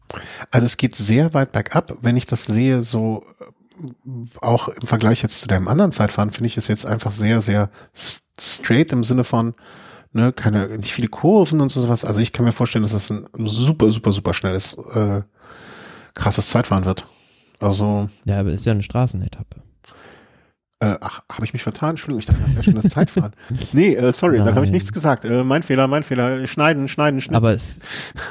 [0.51, 1.97] Also es geht sehr weit bergab.
[2.01, 3.21] Wenn ich das sehe, so
[4.41, 7.69] auch im Vergleich jetzt zu deinem anderen Zeitfahren, finde ich es jetzt einfach sehr, sehr
[8.39, 9.53] straight im Sinne von,
[10.13, 12.05] ne, keine, nicht viele Kurven und so sowas.
[12.05, 15.23] Also ich kann mir vorstellen, dass das ein super, super, super schnelles, äh,
[16.13, 17.05] krasses Zeitfahren wird.
[17.69, 19.61] Also, Ja, aber ist ja eine Straßenetappe.
[20.81, 21.91] Äh, ach, habe ich mich vertan?
[21.91, 23.31] Entschuldigung, ich dachte, das wäre schon das Zeitfahren.
[23.71, 24.73] nee, äh, sorry, dann habe ich Nein.
[24.73, 25.23] nichts gesagt.
[25.23, 26.45] Äh, mein Fehler, mein Fehler.
[26.47, 27.37] Schneiden, schneiden, schneiden.
[27.37, 27.79] Aber es,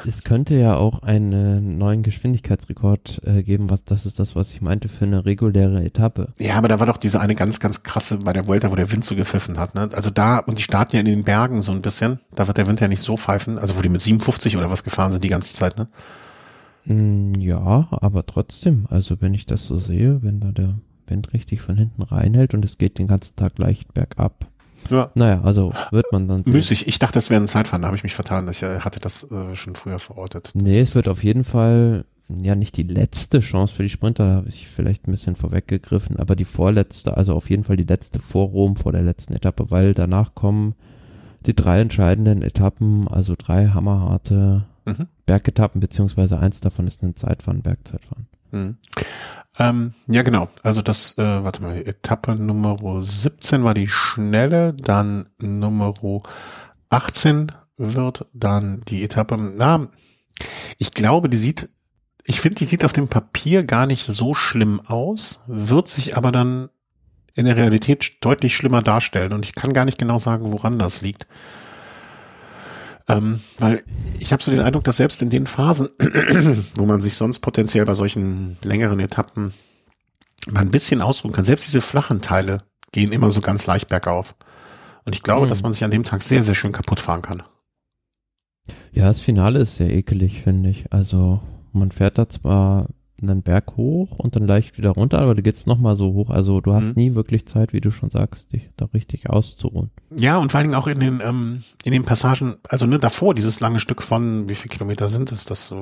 [0.07, 4.61] es könnte ja auch einen neuen Geschwindigkeitsrekord äh, geben, was das ist das, was ich
[4.61, 6.35] meinte für eine reguläre Etappe.
[6.39, 8.93] ja, aber da war doch diese eine ganz, ganz krasse bei der Vuelta, wo der
[8.93, 9.74] Wind so gepfiffen hat.
[9.74, 9.89] Ne?
[9.95, 12.20] Also da, und die starten ja in den Bergen so ein bisschen.
[12.35, 13.59] Da wird der Wind ja nicht so pfeifen.
[13.59, 15.78] Also wo die mit 57 oder was gefahren sind die ganze Zeit.
[15.78, 15.89] Ne?
[16.87, 21.61] Mm, Ja, aber trotzdem, also wenn ich das so sehe, wenn da der Wind richtig
[21.61, 24.47] von hinten reinhält und es geht den ganzen Tag leicht bergab.
[24.91, 25.11] Ja.
[25.14, 26.43] Naja, also wird man dann.
[26.45, 26.87] Müßig.
[26.87, 27.82] Ich dachte, das wäre ein Zeitfahren.
[27.82, 28.49] Da habe ich mich vertan.
[28.51, 30.51] Ich äh, hatte das äh, schon früher verortet.
[30.55, 34.35] Nee, es wird auf jeden Fall ja nicht die letzte Chance für die Sprinter, da
[34.37, 38.18] habe ich vielleicht ein bisschen vorweggegriffen, aber die vorletzte, also auf jeden Fall die letzte
[38.18, 40.74] vor Rom, vor der letzten Etappe, weil danach kommen
[41.45, 45.09] die drei entscheidenden Etappen, also drei hammerharte Mhm.
[45.26, 48.26] Bergetappen, beziehungsweise eins davon ist ein Zeitfahren, Bergzeitfahren.
[48.51, 48.76] Mhm.
[49.59, 50.49] Ähm, ja, genau.
[50.62, 55.95] Also das, äh, warte mal, Etappe Nummer 17 war die schnelle, dann Nummer
[56.91, 59.89] 18 wird dann die Etappe, na,
[60.78, 61.68] ich glaube, die sieht,
[62.24, 66.32] ich finde, die sieht auf dem Papier gar nicht so schlimm aus, wird sich aber
[66.32, 66.68] dann
[67.35, 71.01] in der Realität deutlich schlimmer darstellen und ich kann gar nicht genau sagen, woran das
[71.01, 71.26] liegt.
[73.07, 73.83] Ähm, weil
[74.19, 75.91] ich habe so den Eindruck, dass selbst in den Phasen,
[76.77, 79.53] wo man sich sonst potenziell bei solchen längeren Etappen
[80.51, 84.35] mal ein bisschen ausruhen kann, selbst diese flachen Teile gehen immer so ganz leicht bergauf.
[85.05, 85.51] Und ich glaube, mhm.
[85.51, 87.43] dass man sich an dem Tag sehr, sehr schön kaputt fahren kann.
[88.93, 90.93] Ja, das Finale ist sehr ekelig, finde ich.
[90.93, 91.41] Also
[91.73, 92.89] man fährt da zwar
[93.29, 96.31] einen Berg hoch und dann leicht wieder runter, aber du geht's nochmal so hoch.
[96.31, 96.93] Also du hast mhm.
[96.95, 99.91] nie wirklich Zeit, wie du schon sagst, dich da richtig auszuruhen.
[100.18, 103.35] Ja, und vor allen Dingen auch in den, ähm, in den Passagen, also ne, davor,
[103.35, 105.45] dieses lange Stück von, wie viele Kilometer sind es?
[105.45, 105.75] Das äh,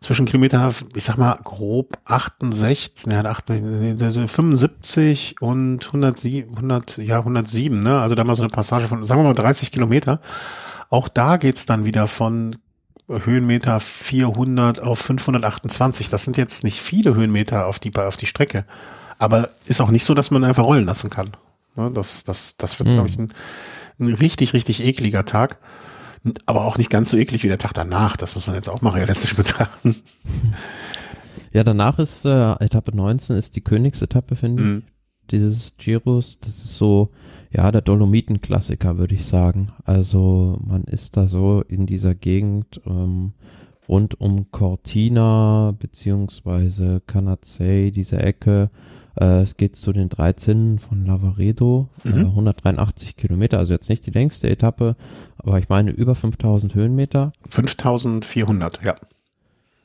[0.00, 7.78] zwischen Kilometer, ich sag mal, grob 68, ja, 68, 75 und 107, 100, ja, 107,
[7.78, 8.00] ne?
[8.00, 10.20] Also da mal so eine Passage von, sagen wir mal 30 Kilometer.
[10.90, 12.56] Auch da geht's dann wieder von
[13.08, 16.08] Höhenmeter 400 auf 528.
[16.08, 18.64] Das sind jetzt nicht viele Höhenmeter auf die, auf die Strecke.
[19.18, 21.32] Aber ist auch nicht so, dass man einfach rollen lassen kann.
[21.94, 22.94] Das, das, das wird, mhm.
[22.94, 23.32] glaube ich, ein,
[23.98, 25.58] ein richtig, richtig ekliger Tag.
[26.46, 28.16] Aber auch nicht ganz so eklig wie der Tag danach.
[28.16, 29.96] Das muss man jetzt auch mal realistisch betrachten.
[31.52, 34.78] Ja, danach ist äh, Etappe 19 ist die Königsetappe, finde mhm.
[34.78, 34.92] ich.
[35.30, 37.10] Dieses Giros, das ist so,
[37.50, 39.68] ja, der Dolomiten-Klassiker, würde ich sagen.
[39.84, 43.32] Also man ist da so in dieser Gegend ähm,
[43.88, 48.70] rund um Cortina beziehungsweise Canazei, diese Ecke.
[49.18, 52.12] Äh, es geht zu den drei Zinnen von Lavaredo, mhm.
[52.12, 54.96] äh, 183 Kilometer, also jetzt nicht die längste Etappe,
[55.38, 57.32] aber ich meine über 5000 Höhenmeter.
[57.48, 58.96] 5400, ja.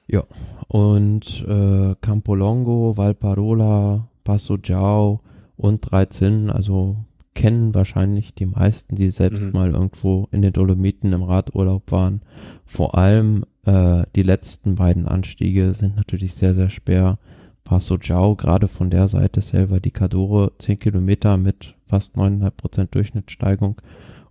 [0.05, 0.23] Ja,
[0.67, 5.21] und äh, Campolongo, Valparola, Passo Giao
[5.55, 6.97] und drei Zinnen, also
[7.33, 9.51] kennen wahrscheinlich die meisten, die selbst mhm.
[9.51, 12.21] mal irgendwo in den Dolomiten im Radurlaub waren.
[12.65, 17.17] Vor allem äh, die letzten beiden Anstiege sind natürlich sehr, sehr schwer.
[17.63, 22.95] Passo Giao, gerade von der Seite selber, die Cadore, 10 Kilometer mit fast 9,5 Prozent
[22.95, 23.81] Durchschnittssteigung.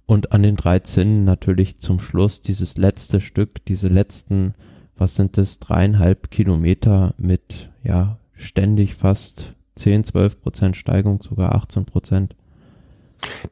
[0.05, 4.55] Und an den drei Zinnen natürlich zum Schluss dieses letzte Stück, diese letzten,
[4.97, 11.87] was sind das, dreieinhalb Kilometer mit, ja, ständig fast 10, 12 Prozent Steigung, sogar 18
[11.87, 12.37] Prozent.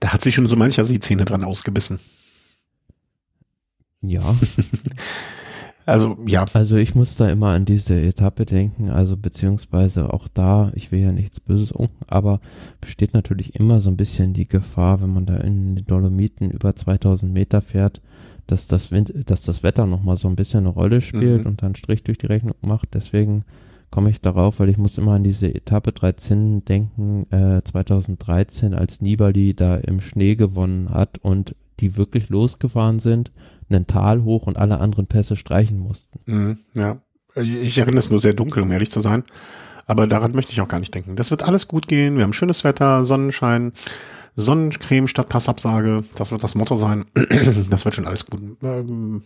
[0.01, 2.01] Da hat sich schon so mancher Siehzähne dran ausgebissen.
[4.03, 4.23] Ja.
[5.87, 6.47] also, ja.
[6.53, 11.01] Also ich muss da immer an diese Etappe denken, also beziehungsweise auch da, ich will
[11.01, 12.41] ja nichts Böses unken, aber
[12.81, 16.75] besteht natürlich immer so ein bisschen die Gefahr, wenn man da in den Dolomiten über
[16.75, 18.01] 2000 Meter fährt,
[18.47, 21.47] dass das, Wind, dass das Wetter nochmal so ein bisschen eine Rolle spielt mhm.
[21.47, 22.89] und dann Strich durch die Rechnung macht.
[22.95, 23.45] Deswegen
[23.91, 29.01] komme ich darauf, weil ich muss immer an diese Etappe 13 denken, äh, 2013, als
[29.01, 33.33] Nibali da im Schnee gewonnen hat und die wirklich losgefahren sind,
[33.69, 36.19] einen Tal hoch und alle anderen Pässe streichen mussten.
[36.27, 37.01] Mhm, ja,
[37.35, 39.25] ich erinnere es nur sehr dunkel, um ehrlich zu sein.
[39.87, 41.17] Aber daran möchte ich auch gar nicht denken.
[41.17, 42.17] Das wird alles gut gehen.
[42.17, 43.73] Wir haben schönes Wetter, Sonnenschein,
[44.37, 46.05] Sonnencreme statt Passabsage.
[46.15, 47.07] Das wird das Motto sein.
[47.71, 48.41] das wird schon alles gut.
[48.63, 49.23] Ähm,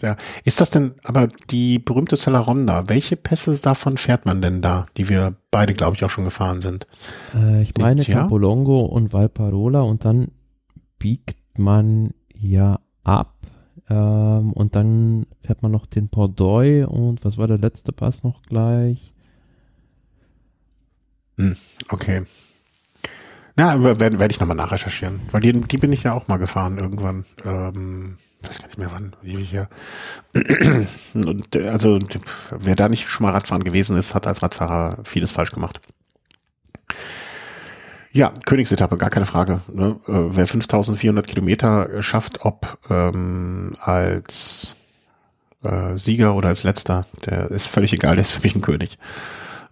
[0.00, 0.16] ja.
[0.44, 2.88] Ist das denn aber die berühmte Cellaronda?
[2.88, 6.60] Welche Pässe davon fährt man denn da, die wir beide, glaube ich, auch schon gefahren
[6.60, 6.86] sind?
[7.34, 8.22] Äh, ich meine ja?
[8.22, 10.28] Capolongo und Valparola und dann
[10.98, 13.34] biegt man ja ab
[13.88, 18.42] ähm, und dann fährt man noch den Pordoy und was war der letzte Pass noch
[18.42, 19.12] gleich?
[21.36, 21.56] Hm,
[21.88, 22.22] okay.
[23.56, 26.78] Na, werde werd ich nochmal nachrecherchieren, weil die, die bin ich ja auch mal gefahren
[26.78, 27.24] irgendwann.
[27.44, 29.68] Ähm, weiß gar nicht mehr wann, ewig her.
[31.14, 31.98] Und also
[32.50, 35.80] wer da nicht schon mal Radfahren gewesen ist, hat als Radfahrer vieles falsch gemacht.
[38.12, 39.60] Ja, Königsetappe, gar keine Frage.
[39.72, 39.96] Ne?
[40.08, 44.74] Äh, wer 5400 Kilometer schafft, ob ähm, als
[45.62, 48.98] äh, Sieger oder als Letzter, der ist völlig egal, der ist für mich ein König.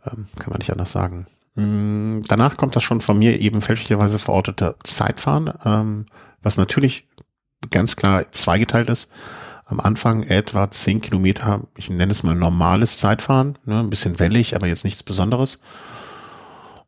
[0.06, 1.26] Ähm, kann man nicht anders sagen.
[1.56, 6.06] Mm, danach kommt das schon von mir eben fälschlicherweise verortete Zeitfahren, ähm,
[6.40, 7.08] was natürlich
[7.70, 9.10] ganz klar zweigeteilt ist.
[9.66, 14.56] Am Anfang etwa zehn Kilometer, ich nenne es mal normales Zeitfahren, ne, ein bisschen wellig,
[14.56, 15.60] aber jetzt nichts Besonderes.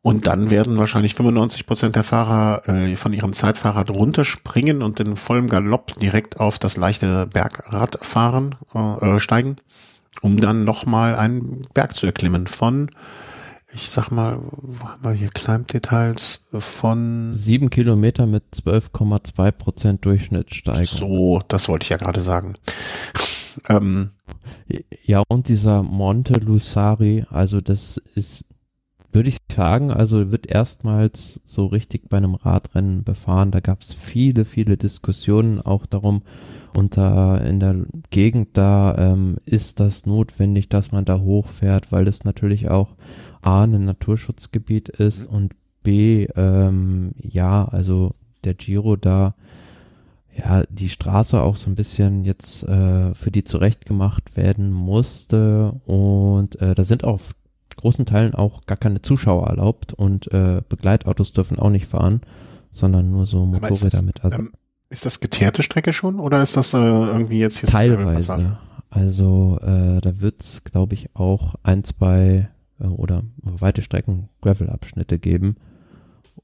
[0.03, 5.15] Und dann werden wahrscheinlich 95 Prozent der Fahrer äh, von ihrem Zeitfahrrad runterspringen und in
[5.15, 9.57] vollem Galopp direkt auf das leichte Bergrad fahren, äh, steigen,
[10.21, 12.89] um dann nochmal einen Berg zu erklimmen von
[13.73, 20.85] ich sag mal, wo haben wir hier Climb-Details von sieben Kilometer mit 12,2 Prozent Durchschnittssteigung.
[20.85, 22.55] So, das wollte ich ja gerade sagen.
[23.69, 24.11] ähm,
[25.03, 28.45] ja, und dieser Monte Lusari, also das ist,
[29.11, 33.51] würde ich sagen, also wird erstmals so richtig bei einem Radrennen befahren.
[33.51, 36.23] Da gab es viele, viele Diskussionen auch darum,
[36.75, 37.75] und da in der
[38.11, 42.95] Gegend da ähm, ist das notwendig, dass man da hochfährt, weil es natürlich auch
[43.41, 45.25] A, ein Naturschutzgebiet ist mhm.
[45.27, 48.13] und B, ähm, ja, also
[48.43, 49.35] der Giro da,
[50.35, 56.61] ja, die Straße auch so ein bisschen jetzt äh, für die zurechtgemacht werden musste und
[56.61, 57.33] äh, da sind auf
[57.77, 62.21] großen Teilen auch gar keine Zuschauer erlaubt und äh, Begleitautos dürfen auch nicht fahren,
[62.71, 64.23] sondern nur so Motorräder mit.
[64.23, 64.51] Also, ähm,
[64.89, 68.57] ist das geteerte Strecke schon oder ist das äh, irgendwie jetzt hier teilweise?
[68.89, 72.49] Also äh, da wird's, glaube ich, auch ein, zwei
[72.81, 75.55] äh, oder weite Strecken Gravel-Abschnitte geben.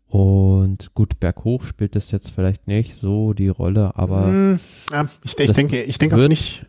[0.08, 4.60] Und gut, berghoch spielt das jetzt vielleicht nicht so die Rolle, aber mm,
[4.92, 6.66] ja, ich, ich denke, ich denke auch nicht.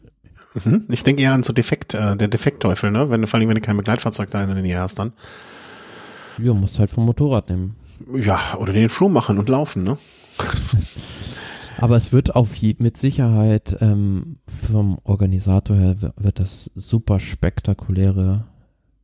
[0.64, 3.11] Mhm, ich denke eher an so Defekt, äh, der Defektteufel, ne?
[3.11, 5.12] Wenn du vor allem, wenn du kein Begleitfahrzeug da in der Nähe hast, dann.
[6.43, 7.77] Ja, musst halt vom Motorrad nehmen.
[8.14, 9.99] Ja, oder den Flur machen und laufen, ne?
[11.81, 18.47] Aber es wird auf je, mit Sicherheit ähm, vom Organisator her wird das super spektakuläre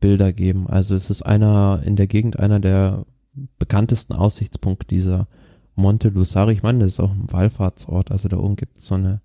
[0.04, 0.66] Bilder geben.
[0.66, 3.06] Also es ist einer in der Gegend einer der
[3.58, 5.28] bekanntesten Aussichtspunkte dieser
[5.76, 6.52] Monte Lusari.
[6.52, 8.10] Ich meine, das ist auch ein Wallfahrtsort.
[8.10, 9.22] Also da oben gibt es so eine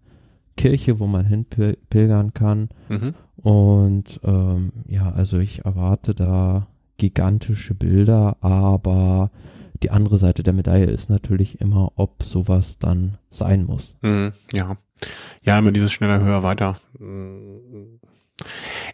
[0.55, 2.69] Kirche, wo man hinpilgern kann.
[2.87, 3.13] Mhm.
[3.35, 9.31] Und ähm, ja, also ich erwarte da gigantische Bilder, aber
[9.83, 13.97] die andere Seite der Medaille ist natürlich immer, ob sowas dann sein muss.
[14.01, 14.77] Mhm, ja.
[15.43, 16.77] Ja, immer dieses schneller, höher, weiter.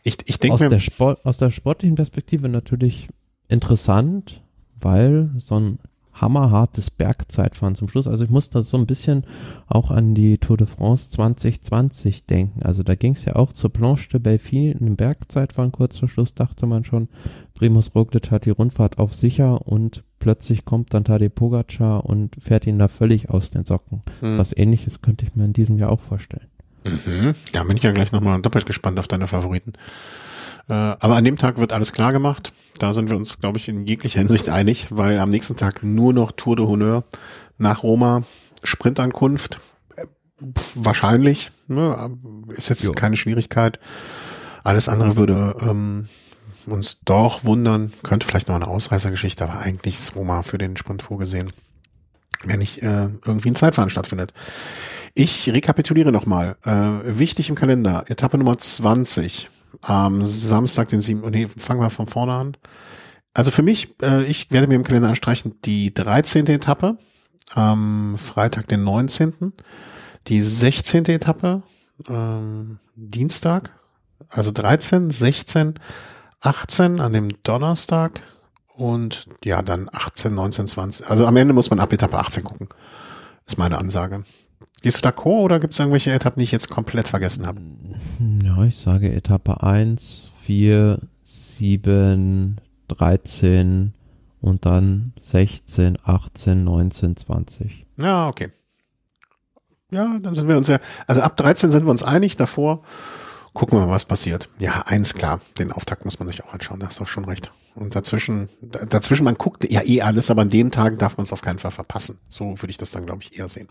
[0.06, 3.08] Ich, ich denke aus, der Sport, aus der sportlichen Perspektive natürlich
[3.49, 4.43] interessant,
[4.80, 5.80] weil so ein
[6.14, 8.08] hammerhartes Bergzeitfahren zum Schluss.
[8.08, 9.26] Also ich muss da so ein bisschen
[9.68, 12.62] auch an die Tour de France 2020 denken.
[12.62, 16.36] Also da ging es ja auch zur Planche de Belfi, einem Bergzeitfahren kurz vor Schluss
[16.36, 17.10] dachte man schon,
[17.56, 22.68] Primus Roglic hat die Rundfahrt auf sicher und plötzlich kommt dann Tadej Pogacar und fährt
[22.68, 24.03] ihn da völlig aus den Socken.
[24.20, 24.38] Hm.
[24.38, 26.47] Was ähnliches könnte ich mir in diesem Jahr auch vorstellen.
[26.86, 27.33] Mhm.
[27.51, 29.73] Da bin ich ja gleich nochmal doppelt gespannt auf deine Favoriten.
[30.69, 32.53] Äh, aber an dem Tag wird alles klar gemacht.
[32.79, 36.13] Da sind wir uns, glaube ich, in jeglicher Hinsicht einig, weil am nächsten Tag nur
[36.13, 37.03] noch Tour de Honneur
[37.57, 38.23] nach Roma,
[38.63, 39.59] Sprintankunft.
[39.95, 40.05] Äh,
[40.75, 42.17] wahrscheinlich, ne?
[42.49, 42.91] ist jetzt jo.
[42.91, 43.79] keine Schwierigkeit.
[44.63, 46.07] Alles andere würde ähm,
[46.65, 47.93] uns doch wundern.
[48.03, 51.51] Könnte vielleicht noch eine Ausreißergeschichte, aber eigentlich ist Roma für den Sprint vorgesehen,
[52.43, 54.33] wenn nicht äh, irgendwie ein Zeitfahren stattfindet.
[55.18, 56.57] Ich rekapituliere nochmal.
[56.66, 59.49] Äh, wichtig im Kalender, Etappe Nummer 20
[59.82, 61.30] am Samstag, den 7.
[61.32, 62.57] Nee, fangen wir von vorne an.
[63.34, 66.47] Also für mich, äh, ich werde mir im Kalender anstreichen die 13.
[66.47, 66.97] Etappe
[67.53, 69.53] am Freitag, den 19.
[70.28, 71.05] Die 16.
[71.05, 71.63] Etappe
[72.09, 73.72] ähm, Dienstag,
[74.28, 75.76] also 13, 16,
[76.41, 78.22] 18 an dem Donnerstag
[78.74, 81.09] und ja, dann 18, 19, 20.
[81.09, 82.68] Also am Ende muss man ab Etappe 18 gucken.
[83.45, 84.26] Ist meine Ansage.
[84.86, 87.59] Gehst du d'accord oder gibt es irgendwelche Etappen, die ich jetzt komplett vergessen habe?
[88.43, 93.93] Ja, ich sage Etappe 1, 4, 7, 13
[94.41, 97.88] und dann 16, 18, 19, 20.
[97.99, 98.51] Ja, okay.
[99.89, 100.77] Ja, dann sind wir uns ja,
[101.07, 102.83] also ab 13 sind wir uns einig, davor
[103.55, 104.49] gucken wir mal, was passiert.
[104.59, 107.25] Ja, eins klar, den Auftakt muss man sich auch anschauen, da hast du auch schon
[107.25, 107.51] recht.
[107.73, 111.33] Und dazwischen, dazwischen, man guckt ja eh alles, aber an den Tagen darf man es
[111.33, 112.19] auf keinen Fall verpassen.
[112.29, 113.67] So würde ich das dann, glaube ich, eher sehen.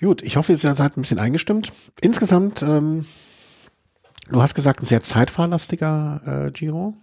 [0.00, 1.72] Gut, ich hoffe, ihr seid ein bisschen eingestimmt.
[2.00, 3.04] Insgesamt, ähm,
[4.30, 6.94] du hast gesagt, ein sehr zeitfahrlastiger äh, Giro.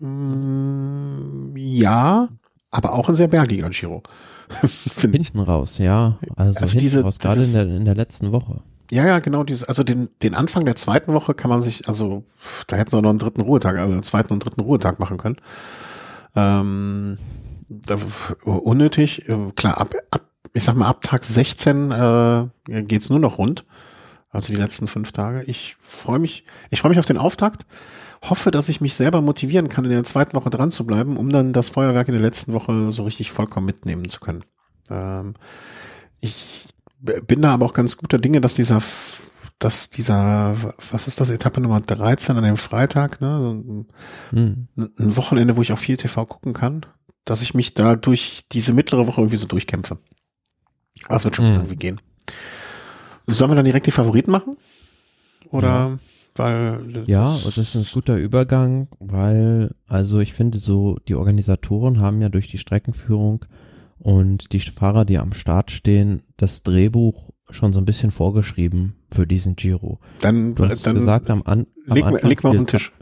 [0.00, 2.28] Mm, ja,
[2.72, 4.02] aber auch ein sehr bergiger Giro.
[5.00, 6.18] hinten raus, ja.
[6.34, 8.62] Also, also diese, raus, gerade in der, in der letzten Woche.
[8.90, 12.24] Ja, ja, genau, dieses, also den, den Anfang der zweiten Woche kann man sich, also
[12.66, 15.18] da hätten sie auch noch einen dritten Ruhetag, also einen zweiten und dritten Ruhetag machen
[15.18, 15.36] können.
[16.34, 17.16] Ähm,
[17.68, 17.96] da,
[18.42, 23.38] unnötig, äh, klar, ab, ab ich sag mal, ab Tag 16 äh, geht's nur noch
[23.38, 23.64] rund.
[24.30, 25.42] Also die letzten fünf Tage.
[25.44, 27.66] Ich freue mich, ich freue mich auf den Auftakt.
[28.22, 31.30] Hoffe, dass ich mich selber motivieren kann, in der zweiten Woche dran zu bleiben, um
[31.30, 34.44] dann das Feuerwerk in der letzten Woche so richtig vollkommen mitnehmen zu können.
[34.90, 35.34] Ähm,
[36.20, 36.64] ich
[37.00, 38.80] bin da aber auch ganz guter Dinge, dass dieser,
[39.58, 40.54] dass dieser,
[40.90, 43.38] was ist das, Etappe Nummer 13 an dem Freitag, ne?
[43.40, 43.88] So ein,
[44.30, 44.68] hm.
[44.76, 46.84] ein Wochenende, wo ich auch viel TV gucken kann,
[47.24, 49.98] dass ich mich da durch diese mittlere Woche irgendwie so durchkämpfe.
[51.08, 51.54] Das wird schon mhm.
[51.54, 52.00] irgendwie gehen.
[53.26, 54.56] Sollen wir dann direkt die Favoriten machen?
[55.50, 55.98] Oder ja.
[56.36, 62.20] weil Ja, das ist ein guter Übergang, weil also ich finde so die Organisatoren haben
[62.20, 63.44] ja durch die Streckenführung
[63.98, 69.26] und die Fahrer, die am Start stehen, das Drehbuch schon so ein bisschen vorgeschrieben für
[69.26, 69.98] diesen Giro.
[70.20, 72.92] Dann, du hast dann gesagt, am, an, am leg, Anfang leg mal auf den Tisch.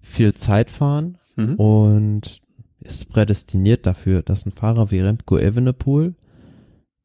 [0.00, 1.54] Viel Zeit fahren mhm.
[1.54, 2.42] und
[2.80, 6.14] ist prädestiniert dafür, dass ein Fahrer wie Remco Evenepoel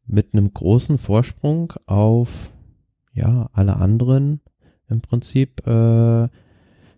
[0.08, 2.52] mit einem großen Vorsprung auf
[3.14, 4.42] ja alle anderen
[4.88, 6.28] im Prinzip äh,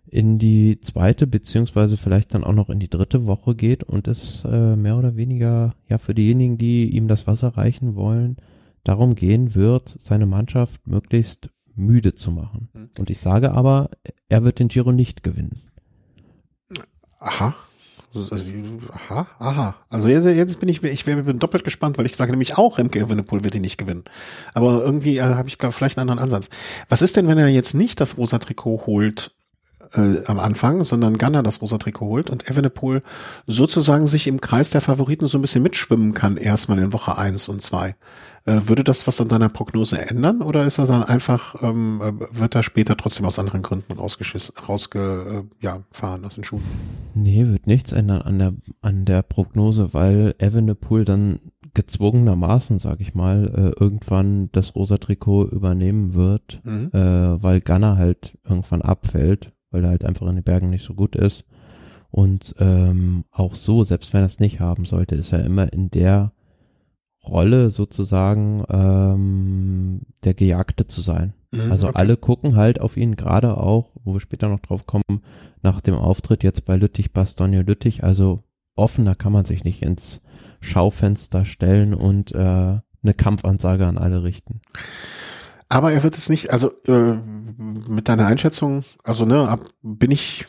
[0.06, 4.44] in die zweite beziehungsweise vielleicht dann auch noch in die dritte Woche geht und es
[4.44, 8.36] äh, mehr oder weniger ja für diejenigen, die ihm das Wasser reichen wollen,
[8.82, 12.68] darum gehen wird, seine Mannschaft möglichst müde zu machen.
[12.72, 12.90] Mhm.
[12.98, 13.90] Und ich sage aber,
[14.28, 15.60] er wird den Giro nicht gewinnen.
[17.20, 17.54] Aha.
[18.14, 18.52] Also,
[18.92, 19.76] aha, aha.
[19.88, 22.98] Also jetzt, jetzt bin ich, ich bin doppelt gespannt, weil ich sage nämlich auch, Remke
[22.98, 24.04] Evenepoel wird ihn nicht gewinnen.
[24.52, 26.50] Aber irgendwie äh, habe ich glaube vielleicht einen anderen Ansatz.
[26.88, 29.30] Was ist denn, wenn er jetzt nicht das rosa Trikot holt
[29.94, 33.02] äh, am Anfang, sondern Gunner das rosa Trikot holt und Evenepoel
[33.46, 37.48] sozusagen sich im Kreis der Favoriten so ein bisschen mitschwimmen kann, erstmal in Woche eins
[37.48, 37.94] und zwei.
[38.46, 42.38] Äh, würde das was an deiner Prognose ändern oder ist das dann einfach, ähm, äh,
[42.38, 46.62] wird er später trotzdem aus anderen Gründen rausgeschissen, rausge, äh, ja, fahren aus den Schuhen?
[47.14, 51.38] Nee, wird nichts ändern an der, an der Prognose, weil Evenepoel dann
[51.74, 56.90] gezwungenermaßen, sag ich mal, äh, irgendwann das rosa Trikot übernehmen wird, mhm.
[56.92, 60.94] äh, weil Gunner halt irgendwann abfällt weil er halt einfach in den Bergen nicht so
[60.94, 61.44] gut ist.
[62.10, 65.90] Und ähm, auch so, selbst wenn er es nicht haben sollte, ist er immer in
[65.90, 66.32] der
[67.24, 71.34] Rolle sozusagen ähm, der Gejagte zu sein.
[71.52, 71.98] Mhm, also okay.
[71.98, 75.22] alle gucken halt auf ihn, gerade auch, wo wir später noch drauf kommen,
[75.62, 78.04] nach dem Auftritt jetzt bei Lüttich, Bastogne Lüttich.
[78.04, 78.42] Also
[78.74, 80.20] offener kann man sich nicht ins
[80.60, 82.38] Schaufenster stellen und äh,
[83.02, 84.60] eine Kampfansage an alle richten.
[85.68, 87.14] Aber er wird es nicht, also äh,
[87.88, 90.46] mit deiner Einschätzung, also ne, ab, bin ich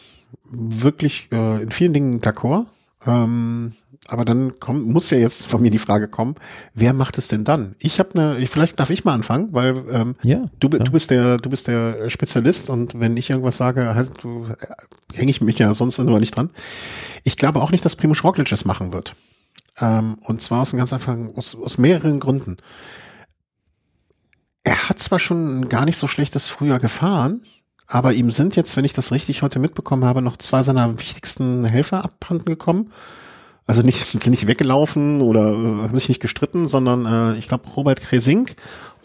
[0.49, 2.65] wirklich äh, in vielen Dingen d'accord.
[3.05, 3.74] Ähm,
[4.08, 6.36] aber dann kommt, muss ja jetzt von mir die Frage kommen,
[6.74, 7.76] wer macht es denn dann?
[7.80, 11.38] Ich habe eine, vielleicht darf ich mal anfangen, weil ähm, ja, du, du bist der,
[11.38, 15.60] du bist der Spezialist und wenn ich irgendwas sage, heißt du äh, hänge ich mich
[15.60, 16.49] ja sonst immer nicht dran.
[17.24, 19.16] Ich glaube auch nicht, dass Primo Roglic es machen wird.
[19.80, 22.58] Ähm, und zwar aus einem ganz einfachen, aus, aus mehreren Gründen
[24.64, 27.41] er hat zwar schon gar nicht so schlechtes Frühjahr gefahren,
[27.88, 31.66] aber ihm sind jetzt, wenn ich das richtig heute mitbekommen habe, noch zwei seiner wichtigsten
[31.66, 32.91] Helfer abhanden gekommen.
[33.68, 37.70] Also nicht, sind nicht weggelaufen oder äh, haben sich nicht gestritten, sondern äh, ich glaube
[37.70, 38.55] Robert Kresink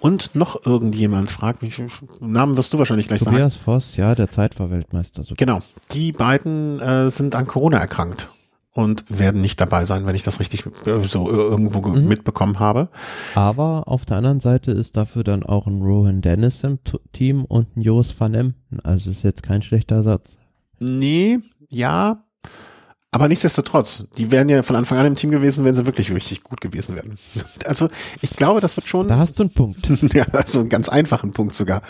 [0.01, 1.83] und noch irgendjemand, fragt mich,
[2.21, 3.65] Namen wirst du wahrscheinlich gleich Tobias sagen.
[3.65, 5.25] Tobias Voss, ja, der Zeitverweltmeister.
[5.25, 5.35] So.
[5.37, 5.61] Genau,
[5.93, 8.29] die beiden äh, sind an Corona erkrankt
[8.77, 12.07] und werden nicht dabei sein, wenn ich das richtig äh, so irgendwo mhm.
[12.07, 12.89] mitbekommen habe.
[13.35, 16.79] Aber auf der anderen Seite ist dafür dann auch ein Rowan Dennis im
[17.13, 18.81] Team und ein Jos van Emden.
[18.83, 20.37] Also ist jetzt kein schlechter Satz.
[20.79, 21.39] Nee,
[21.71, 22.23] ja.
[23.13, 26.43] Aber nichtsdestotrotz, die wären ja von Anfang an im Team gewesen, wenn sie wirklich richtig
[26.43, 27.17] gut gewesen wären.
[27.65, 27.89] Also
[28.21, 29.09] ich glaube, das wird schon.
[29.09, 29.89] Da hast du einen Punkt.
[30.15, 31.83] ja, also einen ganz einfachen Punkt sogar.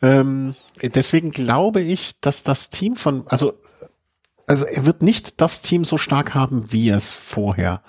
[0.00, 3.54] Ähm, deswegen glaube ich, dass das Team von, also
[4.46, 7.82] also er wird nicht das Team so stark haben, wie es vorher,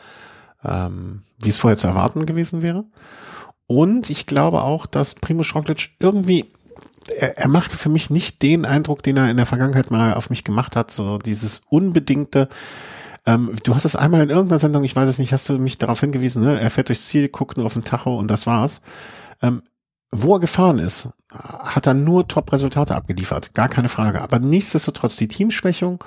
[0.63, 2.85] ähm, wie es vorher zu erwarten gewesen wäre.
[3.67, 6.51] Und ich glaube auch, dass Primo Roglic irgendwie,
[7.09, 10.29] er, er machte für mich nicht den Eindruck, den er in der Vergangenheit mal auf
[10.29, 12.49] mich gemacht hat, so dieses unbedingte,
[13.25, 15.77] ähm, du hast es einmal in irgendeiner Sendung, ich weiß es nicht, hast du mich
[15.77, 16.59] darauf hingewiesen, ne?
[16.59, 18.81] er fährt durchs Ziel, guckt nur auf den Tacho und das war's.
[19.41, 19.63] Ähm,
[20.11, 24.21] wo er gefahren ist, hat er nur Top-Resultate abgeliefert, gar keine Frage.
[24.21, 26.03] Aber nichtsdestotrotz die Teamschwächung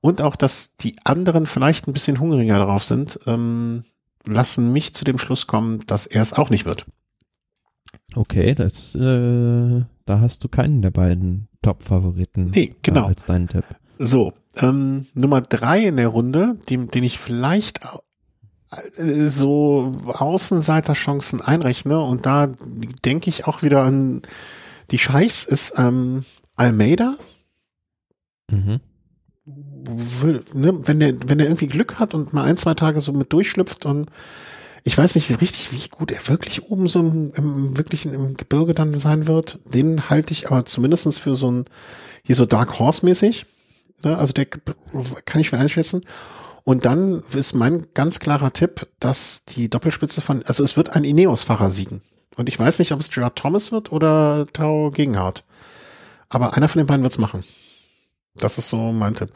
[0.00, 3.84] und auch, dass die anderen vielleicht ein bisschen hungriger darauf sind, ähm,
[4.26, 6.86] lassen mich zu dem Schluss kommen, dass er es auch nicht wird.
[8.14, 13.06] Okay, das, äh, da hast du keinen der beiden Top-Favoriten nee, genau.
[13.06, 13.64] als deinen Tipp.
[13.98, 17.80] So, ähm, Nummer drei in der Runde, die, den ich vielleicht
[18.70, 22.48] äh, so Außenseiterchancen einrechne und da
[23.04, 24.22] denke ich auch wieder an
[24.90, 26.24] die Scheiß ist ähm,
[26.56, 27.16] Almeida.
[28.50, 28.80] Mhm
[29.44, 33.32] ne, wenn der, wenn der irgendwie Glück hat und mal ein, zwei Tage so mit
[33.32, 34.10] durchschlüpft und
[34.84, 38.74] ich weiß nicht richtig, wie gut er wirklich oben so im, im wirklichen im Gebirge
[38.74, 39.60] dann sein wird.
[39.64, 41.64] Den halte ich aber zumindestens für so ein,
[42.24, 43.46] hier so Dark Horse mäßig.
[44.04, 46.02] Ne, also der kann ich schwer einschätzen.
[46.64, 51.04] Und dann ist mein ganz klarer Tipp, dass die Doppelspitze von, also es wird ein
[51.04, 52.02] Ineos-Fahrer siegen.
[52.36, 55.44] Und ich weiß nicht, ob es Gerard Thomas wird oder Tao Gegenhardt.
[56.28, 57.44] Aber einer von den beiden wird's machen.
[58.36, 59.32] Das ist so mein Tipp.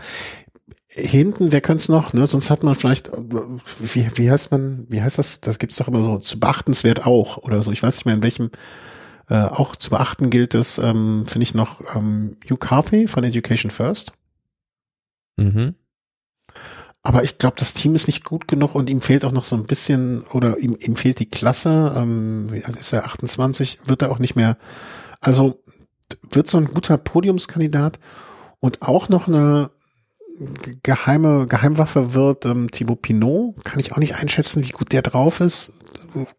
[0.98, 2.26] Hinten, wer könnte es noch, ne?
[2.26, 5.42] Sonst hat man vielleicht, wie, wie heißt man, wie heißt das?
[5.42, 7.70] Das gibt's doch immer so, zu beachtenswert auch oder so.
[7.70, 8.50] Ich weiß nicht mehr, in welchem
[9.28, 13.70] äh, auch zu beachten gilt es, ähm, finde ich noch ähm, Hugh Carthy von Education
[13.70, 14.12] First.
[15.36, 15.74] Mhm.
[17.02, 19.54] Aber ich glaube, das Team ist nicht gut genug und ihm fehlt auch noch so
[19.54, 21.92] ein bisschen, oder ihm, ihm fehlt die Klasse.
[21.94, 23.04] Ähm, wie alt ist er?
[23.04, 24.56] 28, wird er auch nicht mehr.
[25.20, 25.62] Also
[26.30, 27.98] wird so ein guter Podiumskandidat
[28.60, 29.70] und auch noch eine
[30.82, 33.64] geheime Geheimwaffe wird ähm, Thibaut Pinot.
[33.64, 35.72] Kann ich auch nicht einschätzen, wie gut der drauf ist.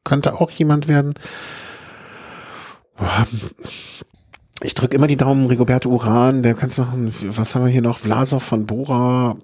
[0.03, 1.13] Könnte auch jemand werden.
[4.63, 7.99] Ich drücke immer die Daumen, Rigoberto Uran, der kannst noch, was haben wir hier noch,
[7.99, 9.37] Vlasov von Bora,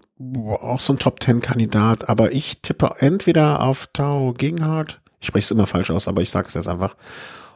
[0.62, 5.68] auch so ein Top-Ten-Kandidat, aber ich tippe entweder auf Tao Gegenhardt, Ich spreche es immer
[5.68, 6.96] falsch aus, aber ich sage es jetzt einfach.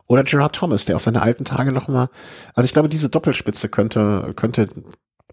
[0.06, 2.10] Oder Gerard Thomas, der auf seine alten Tage noch mal,
[2.54, 4.68] also ich glaube, diese Doppelspitze könnte, könnte,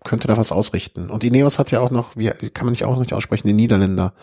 [0.03, 1.11] könnte da was ausrichten.
[1.11, 4.15] Und Ineos hat ja auch noch, wie, kann man nicht auch nicht aussprechen, den Niederländer.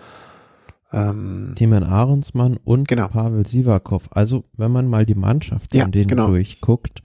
[0.94, 3.08] Ähm, Timen Ahrensmann und genau.
[3.08, 4.10] Pavel Sivakov.
[4.12, 6.28] Also, wenn man mal die Mannschaft von ja, denen genau.
[6.28, 7.02] durchguckt,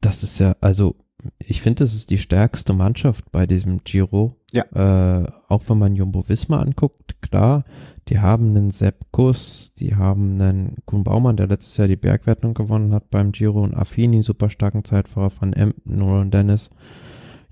[0.00, 0.96] das ist ja, also,
[1.38, 4.36] ich finde, das ist die stärkste Mannschaft bei diesem Giro.
[4.52, 4.64] Ja.
[4.72, 7.64] Äh, auch wenn man Jumbo Visma anguckt, klar,
[8.08, 12.54] die haben einen Sepp Kuss, die haben einen Kuhn Baumann, der letztes Jahr die Bergwertung
[12.54, 16.70] gewonnen hat beim Giro und Affini, super starken Zeitfahrer von Emden, Nolan Dennis,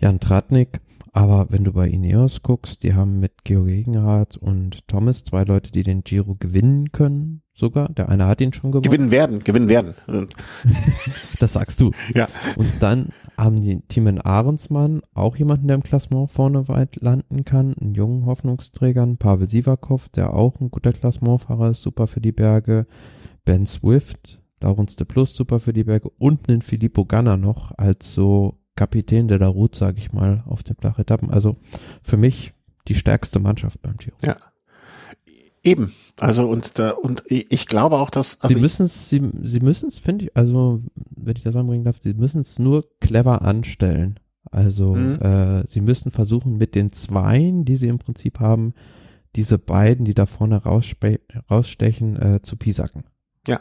[0.05, 0.83] Jan Tratnik.
[1.15, 5.73] Aber wenn du bei Ineos guckst, die haben mit Georg Gegenhardt und Thomas zwei Leute,
[5.73, 7.89] die den Giro gewinnen können, sogar.
[7.89, 8.83] Der eine hat ihn schon gewonnen.
[8.83, 9.95] Gewinnen werden, gewinnen werden.
[11.41, 11.93] das sagst du.
[12.15, 12.29] Ja.
[12.57, 17.73] Und dann haben die Timen Ahrensmann auch jemanden, der im Klassement vorne weit landen kann,
[17.81, 22.87] einen jungen Hoffnungsträger, Pavel Sivakov, der auch ein guter Klassementfahrer ist, super für die Berge,
[23.47, 28.13] Ben Swift, Laurens de Plus, super für die Berge und einen Filippo Ganna noch als
[28.13, 31.31] so Kapitän der da ruht, sage ich mal, auf den Flachetappen.
[31.31, 31.57] Also
[32.03, 32.53] für mich
[32.89, 34.17] die stärkste Mannschaft beim Giro.
[34.23, 34.37] Ja.
[35.63, 35.93] Eben.
[36.21, 39.89] Also und da, und ich glaube auch, dass also sie müssen es, sie, sie müssen
[39.89, 40.83] es, finde ich, also
[41.17, 44.21] wenn ich das anbringen darf, sie müssen es nur clever anstellen.
[44.51, 45.21] Also mhm.
[45.21, 48.75] äh, sie müssen versuchen mit den Zweien, die sie im Prinzip haben,
[49.37, 53.05] diese beiden, die da vorne rausstechen, äh, zu pisacken.
[53.49, 53.61] Ja.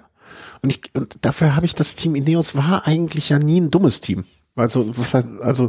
[0.61, 4.01] Und ich und dafür habe ich das Team Ineos war eigentlich ja nie ein dummes
[4.01, 4.25] Team.
[4.55, 5.67] Also, was heißt, also,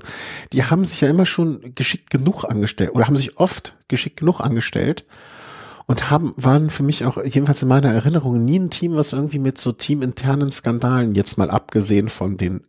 [0.52, 4.40] die haben sich ja immer schon geschickt genug angestellt oder haben sich oft geschickt genug
[4.40, 5.04] angestellt
[5.86, 9.38] und haben, waren für mich auch, jedenfalls in meiner Erinnerung, nie ein Team, was irgendwie
[9.38, 12.64] mit so teaminternen Skandalen, jetzt mal abgesehen von den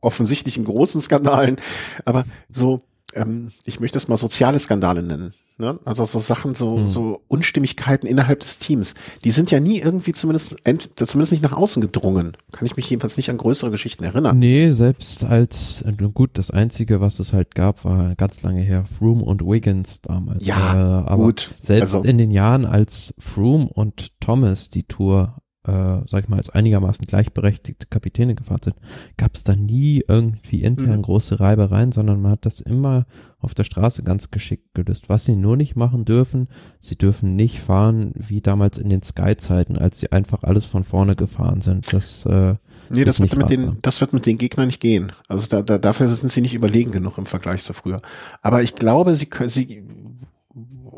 [0.00, 1.56] offensichtlichen großen Skandalen,
[2.04, 2.80] aber so,
[3.14, 5.34] ähm, ich möchte das mal soziale Skandale nennen.
[5.60, 5.80] Ne?
[5.84, 6.86] Also so Sachen, so, mhm.
[6.86, 8.94] so Unstimmigkeiten innerhalb des Teams,
[9.24, 12.36] die sind ja nie irgendwie zumindest, zumindest nicht nach außen gedrungen.
[12.52, 14.38] Kann ich mich jedenfalls nicht an größere Geschichten erinnern.
[14.38, 18.84] Nee, selbst als, äh, gut, das Einzige, was es halt gab, war ganz lange her
[18.84, 20.46] Froome und Wiggins damals.
[20.46, 21.50] Ja, äh, aber gut.
[21.60, 26.38] Selbst also, in den Jahren, als Froome und Thomas die Tour äh, sag ich mal,
[26.38, 28.76] als einigermaßen gleichberechtigte Kapitäne gefahren sind,
[29.16, 31.02] gab es da nie irgendwie intern mhm.
[31.02, 33.06] große Reibereien, sondern man hat das immer
[33.38, 35.08] auf der Straße ganz geschickt gelöst.
[35.08, 36.48] Was sie nur nicht machen dürfen,
[36.80, 41.14] sie dürfen nicht fahren wie damals in den Sky-Zeiten, als sie einfach alles von vorne
[41.14, 41.92] gefahren sind.
[41.92, 42.54] Das äh,
[42.90, 45.12] Nee, das wird mit den, das wird mit den Gegnern nicht gehen.
[45.28, 48.00] Also da, da, dafür sind sie nicht überlegen genug im Vergleich zu früher.
[48.40, 49.82] Aber ich glaube, sie können, sie,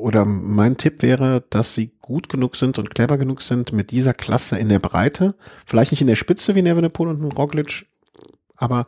[0.00, 4.14] oder mein Tipp wäre, dass sie gut genug sind und clever genug sind mit dieser
[4.14, 5.34] Klasse in der Breite,
[5.66, 7.86] vielleicht nicht in der Spitze wie Nevenepoel und Roglic,
[8.56, 8.86] aber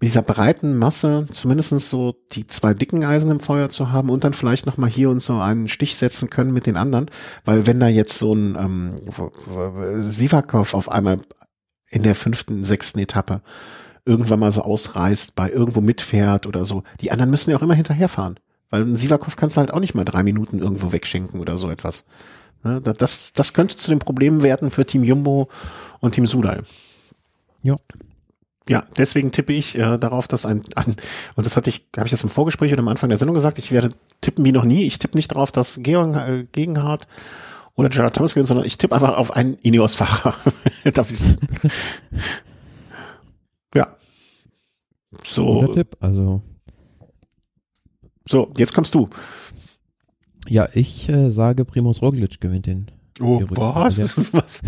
[0.00, 4.22] mit dieser breiten Masse zumindestens so die zwei dicken Eisen im Feuer zu haben und
[4.22, 7.06] dann vielleicht noch mal hier und so einen Stich setzen können mit den anderen,
[7.44, 8.94] weil wenn da jetzt so ein ähm,
[10.00, 11.18] Sivakov auf einmal
[11.90, 13.42] in der fünften, sechsten Etappe
[14.04, 17.74] irgendwann mal so ausreißt, bei irgendwo mitfährt oder so, die anderen müssen ja auch immer
[17.74, 18.38] hinterherfahren.
[18.70, 21.70] Weil ein Sivakov kannst du halt auch nicht mal drei Minuten irgendwo wegschenken oder so
[21.70, 22.06] etwas.
[22.62, 25.48] Das, das könnte zu den Problemen werden für Team Jumbo
[26.00, 26.64] und Team Sudal.
[27.62, 27.76] Ja.
[28.68, 30.96] Ja, deswegen tippe ich äh, darauf, dass ein, ein
[31.36, 33.58] und das hatte ich, habe ich das im Vorgespräch oder am Anfang der Sendung gesagt,
[33.58, 33.90] ich werde
[34.20, 34.84] tippen wie noch nie.
[34.84, 37.08] Ich tippe nicht darauf, dass Georg äh, Gegenhardt
[37.76, 40.34] oder Gerard Thomas gewinnen, sondern ich tippe einfach auf einen Ineos-Fahrer.
[40.92, 41.20] Darf ich
[43.74, 43.96] Ja.
[45.24, 45.60] So.
[45.60, 46.42] Guter Tipp, also
[48.28, 49.08] so, jetzt kommst du.
[50.48, 52.90] Ja, ich äh, sage, Primus Roglic gewinnt den.
[53.20, 53.98] Oh, was?
[54.32, 54.62] was?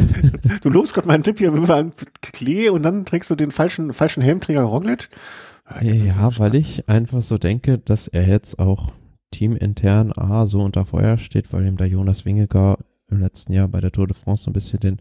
[0.62, 1.90] Du lobst gerade meinen Tipp hier über
[2.20, 5.08] Klee und dann trägst du den falschen, falschen Helmträger Roglic?
[5.80, 8.92] Ja, ja weil ich einfach so denke, dass er jetzt auch
[9.30, 13.80] teamintern A so unter Feuer steht, weil ihm der Jonas Wingegar im letzten Jahr bei
[13.80, 15.00] der Tour de France so ein bisschen den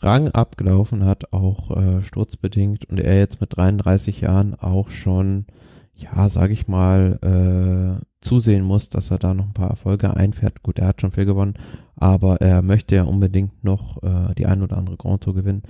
[0.00, 5.46] Rang abgelaufen hat, auch äh, sturzbedingt und er jetzt mit 33 Jahren auch schon
[5.94, 10.62] ja, sage ich mal, äh, zusehen muss, dass er da noch ein paar Erfolge einfährt.
[10.62, 11.54] Gut, er hat schon viel gewonnen,
[11.96, 15.62] aber er möchte ja unbedingt noch äh, die ein oder andere Grand Tour gewinnen.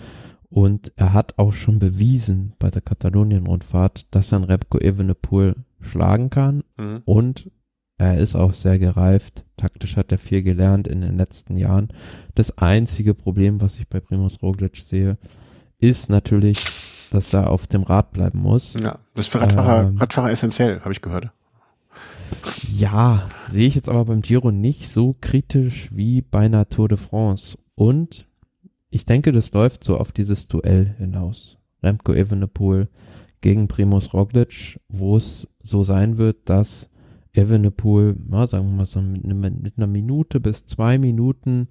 [0.49, 6.31] Und er hat auch schon bewiesen bei der Katalonien-Rundfahrt, dass er einen Repco Evenepoel schlagen
[6.31, 6.63] kann.
[6.79, 7.03] Mhm.
[7.05, 7.51] Und
[7.99, 9.45] er ist auch sehr gereift.
[9.57, 11.89] Taktisch hat er viel gelernt in den letzten Jahren.
[12.35, 15.19] Das einzige Problem, was ich bei Primus Roglic sehe,
[15.81, 16.59] ist natürlich
[17.15, 18.75] dass er auf dem Rad bleiben muss.
[18.83, 21.31] Ja, das ist für Radfahrer, ähm, Radfahrer essentiell, habe ich gehört.
[22.71, 26.99] Ja, sehe ich jetzt aber beim Giro nicht so kritisch wie bei einer Tour de
[26.99, 27.59] France.
[27.75, 28.27] Und
[28.91, 31.59] ich denke, das läuft so auf dieses Duell hinaus.
[31.83, 32.89] Remco Evenepoel
[33.41, 36.89] gegen Primus Roglic, wo es so sein wird, dass
[37.33, 41.69] Evenepoel, na, sagen wir mal so mit, mit einer Minute bis zwei Minuten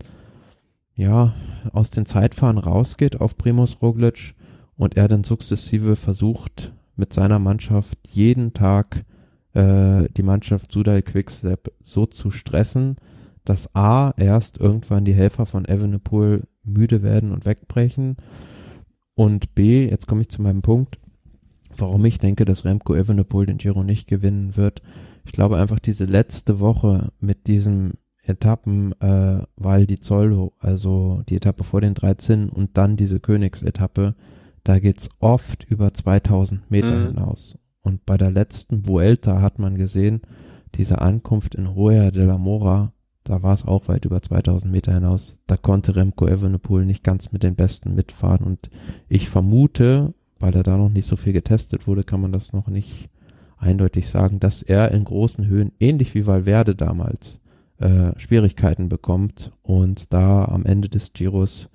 [0.95, 1.33] ja,
[1.71, 4.35] aus den Zeitfahren rausgeht auf Primus Roglic
[4.77, 9.05] und er dann sukzessive versucht, mit seiner Mannschaft jeden Tag
[9.53, 12.97] äh, die Mannschaft Sudal Quickstep so zu stressen,
[13.45, 18.17] dass A, erst irgendwann die Helfer von Evenepoel müde werden und wegbrechen
[19.15, 20.97] und B, jetzt komme ich zu meinem Punkt,
[21.77, 24.81] warum ich denke, dass Remco Evenepoel den Giro nicht gewinnen wird.
[25.25, 27.93] Ich glaube einfach diese letzte Woche mit diesem
[28.23, 34.15] Etappen, äh, weil die Zollo, also die Etappe vor den 13 und dann diese Königsetappe,
[34.63, 37.07] da geht's oft über 2000 Meter mhm.
[37.07, 37.57] hinaus.
[37.81, 40.21] Und bei der letzten Vuelta hat man gesehen,
[40.75, 42.93] diese Ankunft in Roya de la Mora,
[43.23, 45.35] da war es auch weit über 2000 Meter hinaus.
[45.47, 48.45] Da konnte Remco Evenepoel nicht ganz mit den Besten mitfahren.
[48.45, 48.69] Und
[49.07, 52.67] ich vermute, weil er da noch nicht so viel getestet wurde, kann man das noch
[52.67, 53.09] nicht
[53.57, 57.39] eindeutig sagen, dass er in großen Höhen, ähnlich wie Valverde damals,
[57.77, 61.69] äh, Schwierigkeiten bekommt und da am Ende des Giros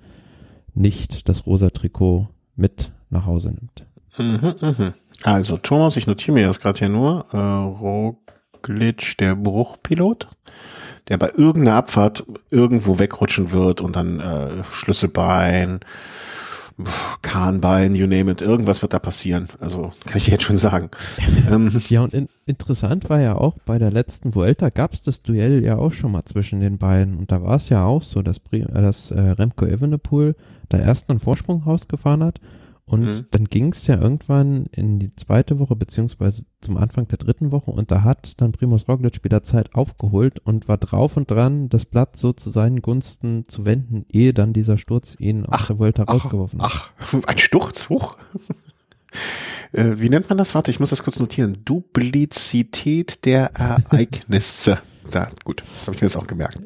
[0.73, 2.27] nicht das rosa Trikot
[2.59, 3.85] mit nach Hause nimmt.
[4.17, 4.93] Mhm, mh.
[5.23, 7.25] Also Thomas, ich notiere mir das gerade hier nur.
[7.31, 10.27] Äh, Roglic, der Bruchpilot,
[11.07, 15.79] der bei irgendeiner Abfahrt irgendwo wegrutschen wird und dann äh, Schlüsselbein,
[17.21, 19.47] Kahnbein, you name it, irgendwas wird da passieren.
[19.59, 20.89] Also kann ich jetzt schon sagen.
[21.49, 25.21] ähm, ja, und in, interessant war ja auch, bei der letzten Vuelta gab es das
[25.21, 27.17] Duell ja auch schon mal zwischen den beiden.
[27.17, 30.35] Und da war es ja auch so, dass, dass äh, Remco Evenepoel
[30.69, 32.39] da erst einen Vorsprung rausgefahren hat
[32.89, 33.25] und mhm.
[33.29, 37.69] dann ging es ja irgendwann in die zweite Woche, beziehungsweise zum Anfang der dritten Woche,
[37.69, 41.85] und da hat dann Primus Roglic wieder Zeit aufgeholt und war drauf und dran, das
[41.85, 45.79] Blatt so zu seinen Gunsten zu wenden, ehe dann dieser Sturz ihn ach, aus der
[45.79, 46.71] Volta ach, rausgeworfen hat.
[46.71, 48.17] Ach, ein Sturz hoch?
[49.71, 50.55] äh, wie nennt man das?
[50.55, 51.59] Warte, ich muss das kurz notieren.
[51.65, 54.79] Duplizität der Ereignisse.
[55.13, 56.59] ja, gut, habe ich mir das auch gemerkt.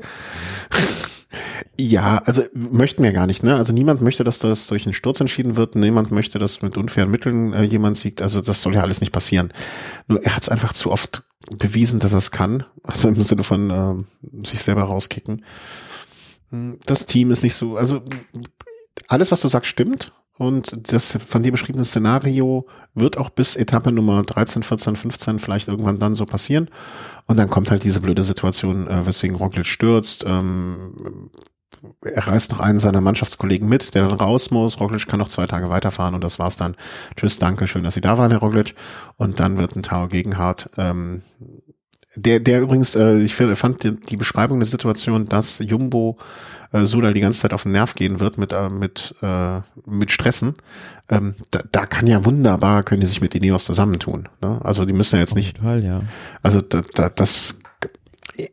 [1.79, 3.55] Ja, also möchten wir gar nicht, ne?
[3.55, 7.11] Also niemand möchte, dass das durch einen Sturz entschieden wird, niemand möchte, dass mit unfairen
[7.11, 8.21] Mitteln äh, jemand siegt.
[8.21, 9.51] Also das soll ja alles nicht passieren.
[10.07, 11.23] Nur er hat es einfach zu oft
[11.57, 12.65] bewiesen, dass er es kann.
[12.83, 15.43] Also im Sinne von äh, sich selber rauskicken.
[16.51, 18.01] Hm, das Team ist nicht so, also
[19.07, 20.13] alles, was du sagst, stimmt.
[20.37, 22.65] Und das von dir beschriebene Szenario
[22.95, 26.69] wird auch bis Etappe Nummer 13, 14, 15 vielleicht irgendwann dann so passieren.
[27.25, 30.25] Und dann kommt halt diese blöde Situation, äh, weswegen Roglic stürzt.
[30.27, 31.29] Ähm,
[32.01, 34.79] er reißt noch einen seiner Mannschaftskollegen mit, der dann raus muss.
[34.79, 36.75] Roglic kann noch zwei Tage weiterfahren und das war's dann.
[37.15, 38.75] Tschüss, danke, schön, dass Sie da waren, Herr Roglic.
[39.17, 41.23] Und dann wird ein Tau Gegenhardt, ähm,
[42.15, 46.17] der, der übrigens, äh, ich fand die, die Beschreibung der Situation, dass Jumbo
[46.71, 50.11] äh, Sudal die ganze Zeit auf den Nerv gehen wird mit, äh, mit, äh, mit
[50.11, 50.53] Stressen,
[51.09, 54.29] ähm, da, da kann ja wunderbar, können die sich mit Ineos zusammentun.
[54.41, 54.59] Ne?
[54.63, 55.59] Also die müssen ja jetzt nicht.
[55.59, 56.01] Fall, ja.
[56.41, 57.55] Also da, da, das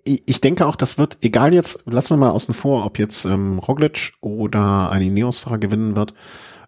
[0.05, 3.59] ich denke auch, das wird, egal jetzt, lassen wir mal außen vor, ob jetzt ähm,
[3.59, 6.13] Roglic oder ein Ineos-Fahrer gewinnen wird,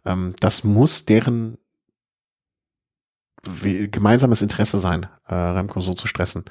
[0.07, 1.59] ähm, das muss deren
[3.43, 6.45] gemeinsames Interesse sein, äh, Remco so zu stressen,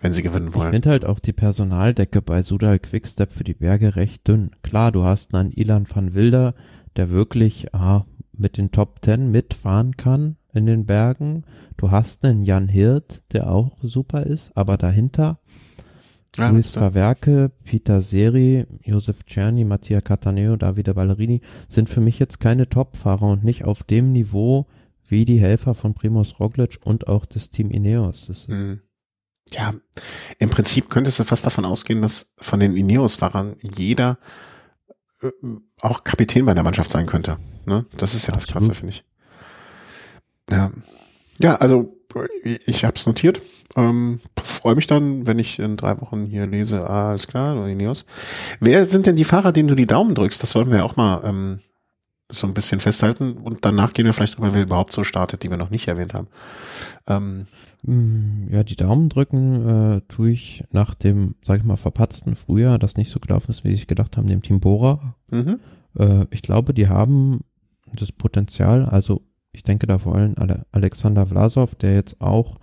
[0.00, 0.68] wenn sie gewinnen wollen.
[0.68, 4.52] Ich finde halt auch die Personaldecke bei Sudal Quickstep für die Berge recht dünn.
[4.62, 6.54] Klar, du hast einen Ilan van Wilder,
[6.96, 11.44] der wirklich ah, mit den Top Ten mitfahren kann in den Bergen.
[11.76, 15.38] Du hast einen Jan Hirt, der auch super ist, aber dahinter
[16.38, 22.40] ja, Luis Verwerke, Peter Seri, Josef Czerny, Mattia Cataneo, Davide Ballerini sind für mich jetzt
[22.40, 24.66] keine Top-Fahrer und nicht auf dem Niveau,
[25.08, 28.28] wie die Helfer von Primoz Roglic und auch das Team Ineos.
[28.46, 28.80] Mhm.
[29.50, 29.72] Ja,
[30.38, 34.18] im Prinzip könntest du fast davon ausgehen, dass von den Ineos-Fahrern jeder
[35.22, 35.30] äh,
[35.80, 37.38] auch Kapitän bei der Mannschaft sein könnte.
[37.64, 37.86] Ne?
[37.96, 39.04] Das ist ja das Krasse, finde ich.
[40.50, 40.72] Ja.
[41.40, 41.94] ja, also
[42.42, 43.40] ich habe es notiert.
[43.76, 48.06] Ähm, Freue mich dann, wenn ich in drei Wochen hier lese, ah, ist klar, Ineos.
[48.60, 50.42] Wer sind denn die Fahrer, denen du die Daumen drückst?
[50.42, 51.60] Das sollten wir auch mal ähm,
[52.30, 55.50] so ein bisschen festhalten und danach gehen wir vielleicht drüber, wer überhaupt so startet, die
[55.50, 56.28] wir noch nicht erwähnt haben.
[57.06, 57.46] Ähm,
[57.82, 62.78] mm, ja, die Daumen drücken äh, tue ich nach dem, sag ich mal, verpatzten Frühjahr,
[62.78, 65.14] das nicht so gelaufen ist, wie ich gedacht haben, dem Team Bora.
[65.30, 65.58] Mhm.
[65.98, 67.40] Äh, ich glaube, die haben
[67.94, 69.22] das Potenzial, also
[69.52, 72.58] ich denke da vor allem Ale Alexander Vlasov, der jetzt auch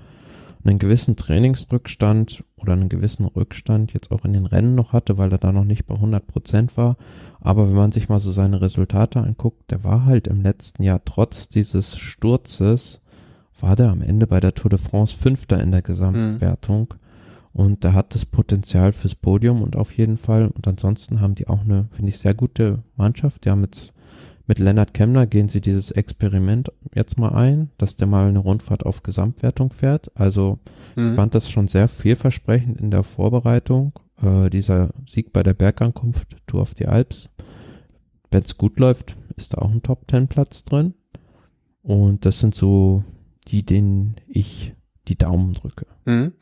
[0.66, 5.32] einen gewissen Trainingsrückstand oder einen gewissen Rückstand jetzt auch in den Rennen noch hatte, weil
[5.32, 6.98] er da noch nicht bei 100 Prozent war.
[7.40, 11.02] Aber wenn man sich mal so seine Resultate anguckt, der war halt im letzten Jahr
[11.06, 13.02] trotz dieses Sturzes,
[13.60, 16.94] war der am Ende bei der Tour de France Fünfter in der Gesamtwertung.
[16.94, 17.00] Mhm.
[17.62, 20.48] Und der hat das Potenzial fürs Podium und auf jeden Fall.
[20.48, 23.46] Und ansonsten haben die auch eine, finde ich, sehr gute Mannschaft.
[23.46, 23.94] Die haben jetzt
[24.48, 28.86] mit Lennart Kemner gehen sie dieses Experiment jetzt mal ein, dass der mal eine Rundfahrt
[28.86, 30.12] auf Gesamtwertung fährt.
[30.16, 30.60] Also
[30.96, 31.12] mhm.
[31.12, 33.94] ich fand das schon sehr vielversprechend in der Vorbereitung.
[34.22, 37.30] Äh, dieser Sieg bei der Bergankunft, Tour of the Alps.
[38.32, 40.94] wenn es gut läuft, ist da auch ein Top Ten Platz drin.
[41.82, 43.04] Und das sind so
[43.48, 44.74] die, denen ich
[45.08, 45.86] die Daumen drücke.
[46.06, 46.34] Mhm.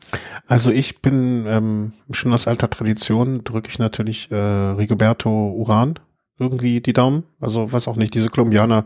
[0.46, 5.98] Also ich bin ähm, schon aus alter Tradition drücke ich natürlich äh, Rigoberto Uran
[6.38, 7.24] irgendwie die Daumen.
[7.40, 8.84] Also was auch nicht, diese Kolumbianer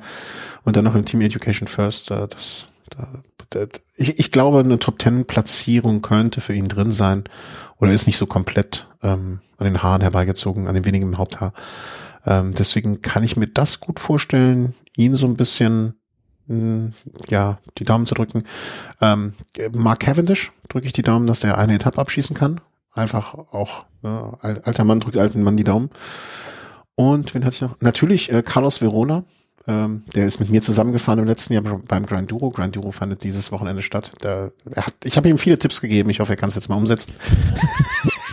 [0.64, 3.66] und dann noch im Team Education First, äh, das, da, da,
[3.96, 7.24] ich, ich glaube, eine Top Ten Platzierung könnte für ihn drin sein
[7.78, 11.52] oder ist nicht so komplett ähm, an den Haaren herbeigezogen, an den wenigen im Haupthaar.
[12.26, 15.94] Ähm, deswegen kann ich mir das gut vorstellen, ihn so ein bisschen
[16.46, 16.92] mh,
[17.28, 18.44] ja, die Daumen zu drücken.
[19.00, 19.34] Ähm,
[19.72, 22.60] Mark Cavendish drücke ich die Daumen, dass der eine Etappe abschießen kann.
[22.94, 25.90] Einfach auch, ne, alter Mann drückt alten Mann die Daumen.
[26.98, 27.80] Und wen hatte ich noch?
[27.80, 29.22] Natürlich äh, Carlos Verona.
[29.68, 32.48] Ähm, der ist mit mir zusammengefahren im letzten Jahr beim Grand Duro.
[32.48, 34.10] Grand Duro findet dieses Wochenende statt.
[34.24, 36.10] Der, er hat, ich habe ihm viele Tipps gegeben.
[36.10, 37.12] Ich hoffe, er kann es jetzt mal umsetzen.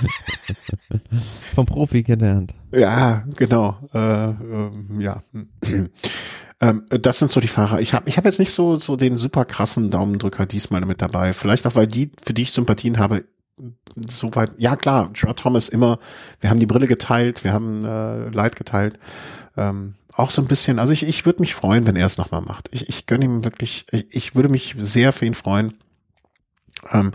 [1.53, 2.55] Vom Profi gelernt.
[2.71, 3.77] Ja, genau.
[3.93, 5.21] Äh, äh, ja.
[6.59, 7.81] Ähm, das sind so die Fahrer.
[7.81, 11.33] Ich habe ich hab jetzt nicht so, so den super krassen Daumendrücker diesmal mit dabei.
[11.33, 13.25] Vielleicht auch, weil die, für die ich Sympathien habe,
[14.07, 15.99] soweit, ja klar, Gerard Thomas immer,
[16.41, 18.99] wir haben die Brille geteilt, wir haben äh, Leid geteilt.
[19.57, 22.41] Ähm, auch so ein bisschen, also ich, ich würde mich freuen, wenn er es nochmal
[22.41, 22.69] macht.
[22.71, 25.73] Ich, ich gönne ihm wirklich, ich, ich würde mich sehr für ihn freuen.
[26.91, 27.11] Ähm,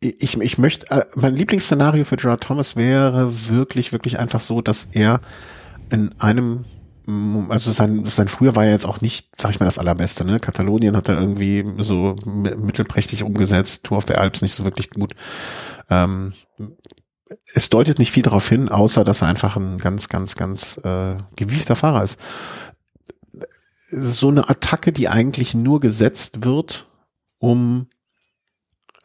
[0.00, 4.88] ich, ich möchte, äh, mein Lieblingsszenario für Gerard Thomas wäre wirklich, wirklich einfach so, dass
[4.92, 5.20] er
[5.90, 6.64] in einem
[7.06, 10.40] also sein, sein früher war ja jetzt auch nicht, sag ich mal, das allerbeste, ne?
[10.40, 15.14] Katalonien hat er irgendwie so mittelprächtig umgesetzt, Tour of the Alps nicht so wirklich gut.
[15.88, 16.32] Ähm,
[17.54, 21.16] es deutet nicht viel darauf hin, außer dass er einfach ein ganz, ganz, ganz äh,
[21.36, 22.20] gewiefter Fahrer ist.
[23.88, 26.88] So eine Attacke, die eigentlich nur gesetzt wird,
[27.38, 27.88] um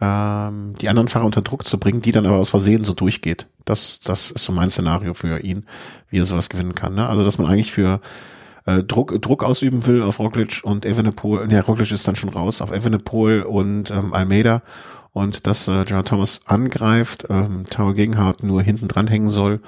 [0.02, 3.48] ähm, die anderen Fahrer unter Druck zu bringen, die dann aber aus Versehen so durchgeht.
[3.66, 5.66] Das, das ist so mein Szenario für ihn,
[6.10, 6.96] wie er sowas gewinnen kann.
[6.96, 7.08] Ne?
[7.08, 8.02] Also dass man eigentlich für
[8.66, 12.62] äh, Druck, Druck ausüben will auf Roglic und Evenepoel, ne, Roglic ist dann schon raus,
[12.62, 14.64] auf Evenepoel und ähm, Almeida
[15.14, 19.62] und dass äh, Gerard Thomas angreift, ähm, Tower Gegenhardt nur hinten dran hängen soll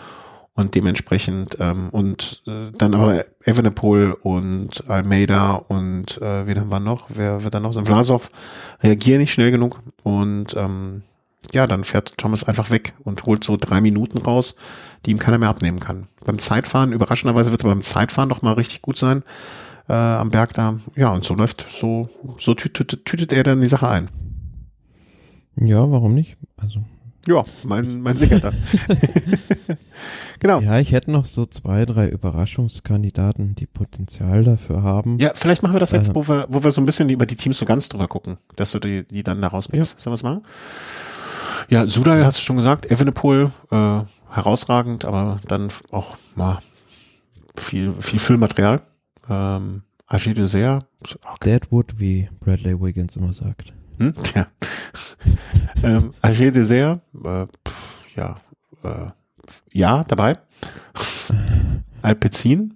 [0.56, 6.80] und dementsprechend ähm, und äh, dann aber Evenepoel und Almeida und äh, wen haben wir
[6.80, 7.08] noch?
[7.10, 7.86] Wer wird da noch sein?
[7.86, 8.30] Vlasov
[8.82, 11.02] reagieren nicht schnell genug und ähm,
[11.54, 14.56] ja, dann fährt Thomas einfach weg und holt so drei Minuten raus,
[15.06, 16.08] die ihm keiner mehr abnehmen kann.
[16.26, 19.24] Beim Zeitfahren, überraschenderweise wird es beim Zeitfahren doch mal richtig gut sein
[19.90, 20.80] äh, am Berg da.
[20.96, 24.10] Ja, und so läuft, so, so tütet, tütet er dann die Sache ein.
[25.56, 26.38] Ja, warum nicht?
[26.58, 26.84] Also
[27.28, 28.54] ja, mein, mein Sicherter.
[30.40, 30.60] genau.
[30.60, 35.20] Ja, ich hätte noch so zwei, drei Überraschungskandidaten, die Potenzial dafür haben.
[35.20, 37.26] Ja, vielleicht machen wir das jetzt, äh, wo wir, wo wir so ein bisschen über
[37.26, 39.94] die Teams so ganz drüber gucken, dass du die, die dann da rauspickst.
[39.94, 40.00] Ja.
[40.00, 40.44] Sollen wir es machen?
[41.70, 46.60] Ja, Sudal hast du schon gesagt, Evenepoel, äh, herausragend, aber dann auch mal
[47.56, 48.82] viel, viel Füllmaterial.
[49.30, 50.86] Ähm, Agé Dessert.
[51.02, 51.52] Okay.
[51.52, 53.74] Deadwood, wie Bradley Wiggins immer sagt.
[53.98, 54.14] Hm?
[54.36, 54.48] Ja.
[55.84, 58.36] Ähm, Agé Dessert, äh, pff, ja,
[58.84, 59.12] äh,
[59.72, 60.38] ja, dabei.
[62.02, 62.76] Alpecin.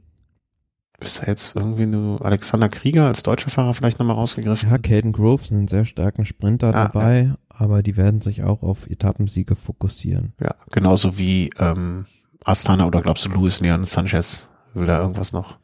[0.99, 4.69] Bist du jetzt irgendwie nur Alexander Krieger als deutscher Fahrer vielleicht nochmal rausgegriffen?
[4.69, 7.35] Ja, Caden Groves, einen sehr starken Sprinter ah, dabei, ja.
[7.49, 10.34] aber die werden sich auch auf Etappensiege fokussieren.
[10.41, 12.07] Ja, genauso wie ähm,
[12.43, 15.59] Astana oder glaubst du Luis Leon Sanchez will da irgendwas noch?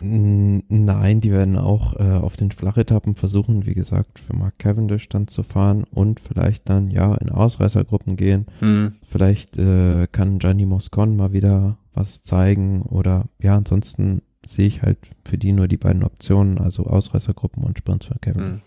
[0.00, 5.28] Nein, die werden auch äh, auf den Flachetappen versuchen, wie gesagt, für Mark Cavendish dann
[5.28, 8.46] zu fahren und vielleicht dann ja in Ausreißergruppen gehen.
[8.58, 8.96] Hm.
[9.06, 14.98] Vielleicht äh, kann Gianni Moscon mal wieder was zeigen oder ja, ansonsten sehe ich halt
[15.24, 18.42] für die nur die beiden Optionen, also Ausreißergruppen und Sprints für Kevin.
[18.42, 18.60] Hm.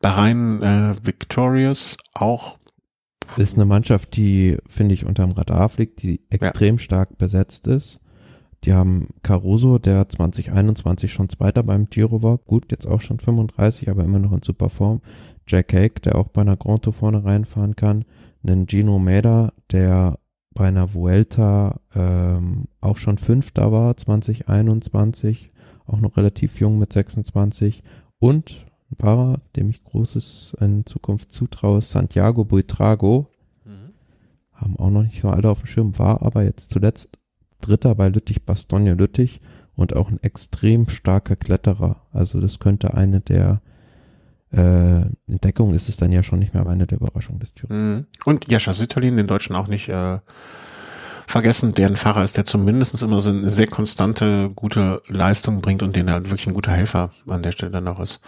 [0.00, 2.58] Bahrain äh, Victorious auch
[3.36, 6.78] ist eine Mannschaft, die finde ich unterm Radar fliegt, die extrem ja.
[6.78, 8.00] stark besetzt ist.
[8.64, 12.38] Die haben Caruso, der 2021 schon Zweiter beim Giro war.
[12.38, 15.02] Gut, jetzt auch schon 35, aber immer noch in super Form.
[15.46, 18.06] Jack Hake, der auch bei einer Grand Tour vorne reinfahren kann.
[18.42, 20.18] Einen Gino Meda, der
[20.54, 25.50] bei einer Vuelta ähm, auch schon Fünfter war, 2021.
[25.86, 27.82] Auch noch relativ jung mit 26.
[28.18, 33.28] Und ein Paar, dem ich Großes in Zukunft zutraue, Santiago Buitrago.
[33.66, 33.92] Mhm.
[34.52, 37.18] Haben auch noch nicht so alle auf dem Schirm, war aber jetzt zuletzt
[37.66, 39.40] Dritter bei Lüttich Bastogne Lüttich
[39.74, 42.02] und auch ein extrem starker Kletterer.
[42.12, 43.60] Also das könnte eine der
[44.52, 47.94] äh, Entdeckungen ist es dann ja schon nicht mehr, aber eine der Überraschungen des Typen.
[47.94, 48.06] Mhm.
[48.24, 50.20] Und Jascha Sütterlin, den Deutschen auch nicht äh,
[51.26, 55.96] vergessen, deren Fahrer ist, der zumindest immer so eine sehr konstante, gute Leistung bringt und
[55.96, 58.20] den halt wirklich ein guter Helfer an der Stelle dann auch ist.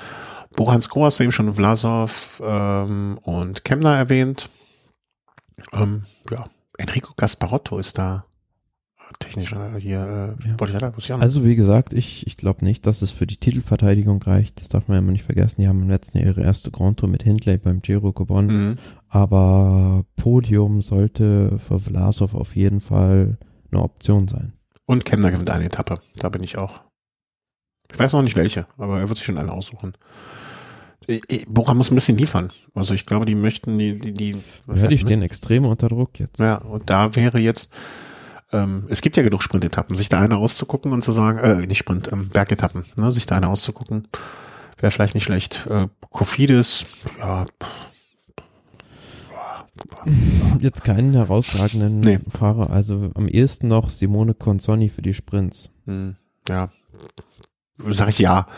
[0.57, 4.49] Bohans Groh eben schon Vlasov ähm, und Kemner erwähnt.
[5.73, 6.47] Ähm, ja,
[6.79, 8.25] Enrico Gasparotto ist da
[9.19, 10.87] technischer hier äh, Ja.
[10.89, 11.21] Noch.
[11.21, 14.61] Also wie gesagt, ich, ich glaube nicht, dass es für die Titelverteidigung reicht.
[14.61, 15.61] Das darf man ja immer nicht vergessen.
[15.61, 18.71] Die haben im letzten Jahr ihre erste Grand Tour mit Hindley beim Giro gewonnen.
[18.71, 18.77] Mhm.
[19.09, 23.39] Aber Podium sollte für Vlasov auf jeden Fall
[23.71, 24.53] eine Option sein.
[24.85, 25.99] Und Kemner gewinnt eine Etappe.
[26.17, 26.81] Da bin ich auch.
[27.93, 29.97] Ich weiß noch nicht welche, aber er wird sich schon eine aussuchen.
[31.49, 32.51] Bora muss ein bisschen liefern.
[32.75, 36.19] Also ich glaube, die möchten die, die, die was Ja, die stehen extrem unter Druck
[36.19, 36.41] jetzt.
[36.41, 37.73] Ja, und da wäre jetzt,
[38.53, 41.79] ähm, es gibt ja genug Sprintetappen, sich da eine auszugucken und zu sagen, äh, nicht
[41.79, 44.09] Sprint, ähm, Bergetappen, ne, sich da eine auszugucken,
[44.79, 45.67] wäre vielleicht nicht schlecht.
[45.71, 46.87] Äh, Kofidis,
[47.19, 47.47] ja,
[50.61, 52.21] Jetzt keinen herausragenden Nee.
[52.31, 52.71] Fahrer.
[52.71, 55.71] Also am ehesten noch Simone Consoni für die Sprints.
[55.85, 56.17] hm,
[56.49, 56.71] ja,
[57.89, 58.47] sag ich ja.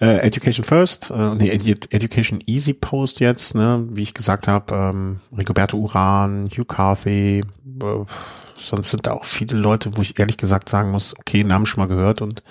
[0.00, 4.72] Äh, Education First, äh, nee, Edu Education Easy Post jetzt, ne, wie ich gesagt habe,
[4.72, 8.04] ähm, Rigoberto Uran, Hugh Carthy, äh,
[8.58, 11.82] sonst sind da auch viele Leute, wo ich ehrlich gesagt sagen muss, okay, Namen schon
[11.82, 12.42] mal gehört und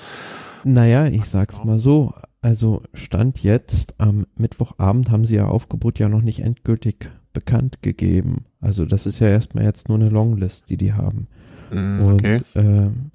[0.63, 2.13] Naja, ich sag's mal so.
[2.41, 8.45] Also Stand jetzt, am Mittwochabend haben sie ja Aufgebot ja noch nicht endgültig bekannt gegeben.
[8.61, 11.27] Also das ist ja erstmal jetzt nur eine Longlist, die die haben.
[11.71, 12.41] Und okay.
[12.55, 13.11] ähm,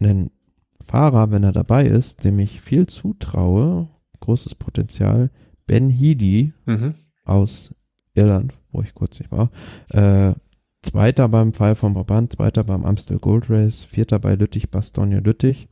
[0.00, 0.30] einen
[0.86, 3.88] Fahrer, wenn er dabei ist, dem ich viel zutraue,
[4.20, 5.30] großes Potenzial,
[5.66, 6.94] Ben Heady Mhm.
[7.24, 7.74] aus
[8.14, 9.50] Irland, wo ich kurz nicht war,
[9.90, 10.34] äh,
[10.82, 15.68] Zweiter beim Fall vom Brabant, Zweiter beim Amstel Gold Race, Vierter bei Lüttich, Bastogne Lüttich.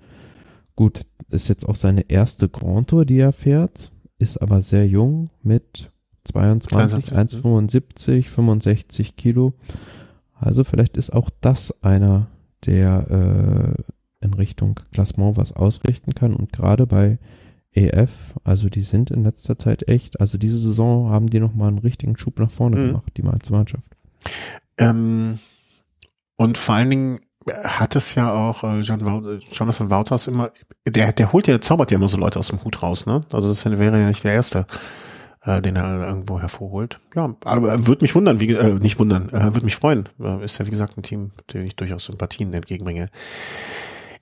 [0.76, 5.30] Gut, ist jetzt auch seine erste Grand Tour, die er fährt, ist aber sehr jung
[5.43, 5.90] mit
[6.24, 6.70] 22,
[7.06, 9.55] 22, 1,75, 65 Kilo.
[10.35, 12.28] Also vielleicht ist auch das einer,
[12.66, 13.74] der
[14.20, 17.18] äh, in Richtung Klassement was ausrichten kann und gerade bei
[17.72, 21.78] EF, also die sind in letzter Zeit echt, also diese Saison haben die nochmal einen
[21.78, 22.86] richtigen Schub nach vorne Mhm.
[22.89, 23.89] gemacht, die Mainzer Mannschaft.
[24.78, 25.38] Ähm,
[26.36, 27.20] und vor allen Dingen
[27.64, 30.50] hat es ja auch äh, John Jonathan Wouters immer,
[30.86, 33.22] der, der holt ja, zaubert ja immer so Leute aus dem Hut raus, ne?
[33.32, 34.66] Also das wäre ja nicht der erste,
[35.42, 37.00] äh, den er irgendwo hervorholt.
[37.14, 40.09] Ja, aber würde mich wundern, wie, äh, nicht wundern, äh, würde mich freuen.
[40.20, 43.09] Äh, ist ja wie gesagt ein Team, dem ich durchaus Sympathien entgegenbringe.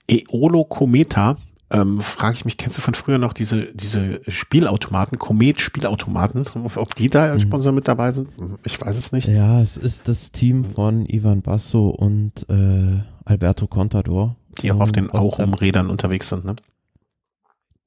[0.08, 1.36] Eolo Kometa,
[1.70, 6.44] ähm, frage ich mich, kennst du von früher noch diese, diese Spielautomaten, Komet-Spielautomaten,
[6.76, 7.48] ob die da als Mhm.
[7.48, 8.28] Sponsor mit dabei sind?
[8.64, 9.26] Ich weiß es nicht.
[9.28, 14.36] Ja, es ist das Team von Ivan Basso und äh, Alberto Contador.
[14.62, 16.56] Die auch auf den Ähm, Aurum-Rädern unterwegs sind, ne?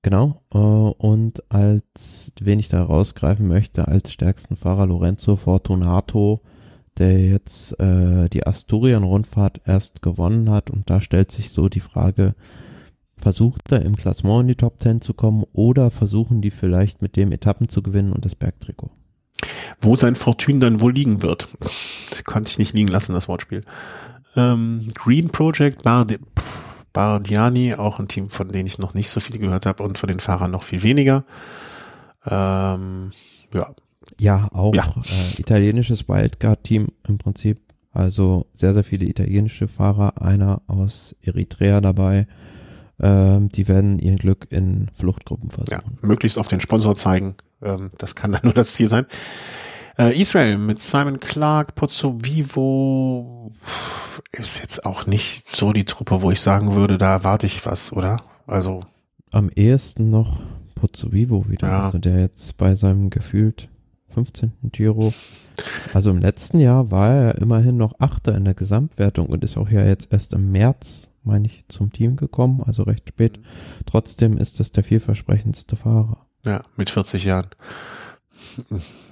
[0.02, 0.42] Genau.
[0.54, 6.42] Äh, und als, wen ich da rausgreifen möchte, als stärksten Fahrer Lorenzo Fortunato,
[6.98, 10.70] der jetzt äh, die Asturien-Rundfahrt erst gewonnen hat.
[10.70, 12.36] Und da stellt sich so die Frage,
[13.20, 17.16] versucht er im Klassement in die Top 10 zu kommen oder versuchen die vielleicht mit
[17.16, 18.92] dem Etappen zu gewinnen und das Bergtrikot?
[19.82, 21.48] Wo sein Fortune dann wohl liegen wird.
[22.26, 23.64] Konnte ich nicht liegen lassen, das Wortspiel.
[24.36, 26.20] Ähm, Green Project, Bardi
[26.92, 30.08] Bardiani, auch ein Team, von denen ich noch nicht so viel gehört habe und von
[30.08, 31.24] den Fahrern noch viel weniger.
[32.26, 33.12] Ähm,
[33.54, 33.74] ja,
[34.20, 34.86] Ja, auch Ja.
[34.86, 37.60] Äh, italienisches Wildcard-Team im Prinzip.
[37.92, 42.28] Also sehr, sehr viele italienische Fahrer, einer aus Eritrea dabei.
[43.02, 45.98] Ähm, die werden ihr Glück in Fluchtgruppen ja, versuchen.
[46.02, 47.36] möglichst auf den Sponsor zeigen.
[47.62, 49.06] Ähm, das kann dann nur das Ziel sein.
[49.98, 53.52] Äh, Israel mit Simon Clark, Pozzo Vivo
[54.32, 57.94] ist jetzt auch nicht so die Truppe, wo ich sagen würde, da erwarte ich was,
[57.94, 58.22] oder?
[58.48, 58.84] Also,
[59.32, 60.40] Am ehesten noch
[60.76, 61.84] Pozzo Vivo wieder, Ja.
[61.86, 63.70] also der jetzt bei seinem gefühlt
[64.10, 64.54] 15.
[64.72, 65.14] Giro.
[65.94, 69.58] Also im letzten Jahr war er ja immerhin noch Achter in der Gesamtwertung und ist
[69.58, 73.40] auch ja jetzt erst im März, meine ich, zum Team gekommen, also recht spät.
[73.86, 76.26] Trotzdem ist das der vielversprechendste Fahrer.
[76.46, 77.48] Ja, mit 40 Jahren.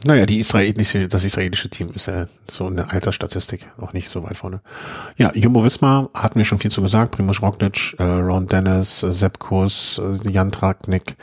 [0.06, 4.38] Naja, die israelische, das israelische Team ist ja so eine Altersstatistik auch nicht so weit
[4.38, 4.62] vorne.
[5.18, 7.12] Ja, Jumbo Visma hatten wir schon viel zu gesagt.
[7.12, 11.18] Primoz Roglic, äh, Ron Dennis, äh, Sepp Kuss, äh, Jan Traknik,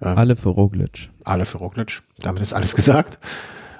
[0.00, 1.10] ähm, Alle für Roglic.
[1.24, 2.02] alle für Roglic.
[2.20, 3.18] Damit ist alles gesagt.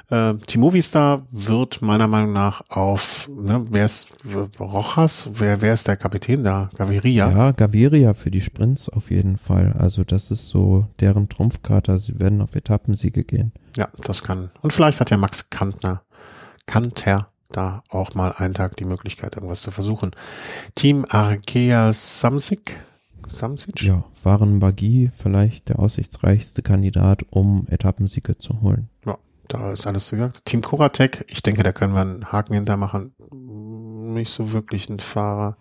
[0.08, 4.14] Äh, Timo Vistar wird meiner Meinung nach auf, ne, wer ist
[4.60, 5.28] Rojas?
[5.32, 6.70] Wer, wer ist der Kapitän da?
[6.76, 7.30] Gaviria?
[7.30, 9.74] Ja, Gaviria für die Sprints auf jeden Fall.
[9.78, 11.98] Also das ist so deren Trumpfkarte.
[11.98, 13.52] Sie werden auf Etappensiege gehen.
[13.76, 14.50] Ja, das kann.
[14.62, 16.02] Und vielleicht hat ja Max Kantner,
[16.66, 20.12] Kanter da auch mal einen Tag die Möglichkeit, irgendwas zu versuchen.
[20.74, 22.78] Team Arkea Samsic.
[23.26, 23.82] Samsic?
[23.82, 28.88] Ja, waren Bagi vielleicht der aussichtsreichste Kandidat, um Etappensiege zu holen.
[29.48, 30.44] Da ist alles gesagt.
[30.44, 31.24] Team Koratek.
[31.28, 33.14] Ich denke, da können wir einen Haken hintermachen.
[33.32, 35.56] Nicht so wirklich ein Fahrer.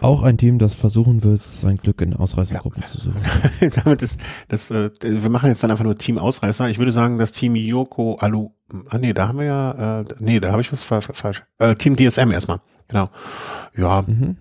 [0.00, 3.20] Auch ein Team, das versuchen wird, sein Glück in Ausreißergruppen zu suchen.
[3.84, 6.70] Damit ist, das, äh, wir machen jetzt dann einfach nur Team Ausreißer.
[6.70, 8.50] Ich würde sagen, das Team Yoko Alu
[8.88, 11.42] ah nee, da haben wir ja, äh, nee, da habe ich was falsch.
[11.58, 13.08] Äh, Team DSM erstmal, genau.
[13.76, 14.36] Ja, mhm.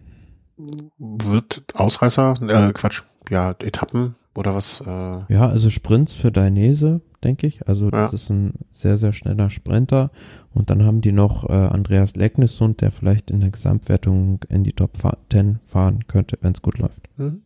[0.98, 4.82] wird Ausreißer, äh, Quatsch, ja, Etappen oder was?
[4.82, 7.68] Äh, ja, also Sprints für Dainese, denke ich.
[7.68, 8.16] Also das ja.
[8.16, 10.12] ist ein sehr, sehr schneller Sprinter.
[10.54, 14.74] Und dann haben die noch äh, Andreas Lecknessund, der vielleicht in der Gesamtwertung in die
[14.74, 14.98] Top
[15.32, 17.08] 10 fahren könnte, wenn es gut läuft.
[17.18, 17.42] Mhm.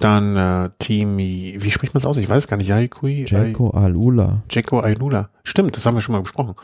[0.00, 2.18] Dann äh, Team, wie spricht man es aus?
[2.18, 2.68] Ich weiß gar nicht.
[2.68, 4.42] Jaikui, Jacko Alula.
[4.50, 5.30] Jacko Alula.
[5.42, 6.54] Stimmt, das haben wir schon mal besprochen.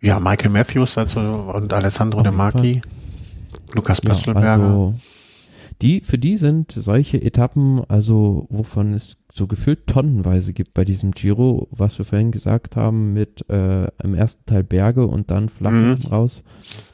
[0.00, 2.82] Ja, Michael Matthews also, und Alessandro De Marchi.
[3.74, 4.46] Lukas Pösselberger.
[4.46, 4.94] Ja, also
[5.82, 11.10] die, für die sind solche Etappen, also wovon es so gefühlt tonnenweise gibt bei diesem
[11.10, 15.72] Giro, was wir vorhin gesagt haben, mit äh, im ersten Teil Berge und dann flach
[15.72, 15.98] mhm.
[16.10, 16.42] raus,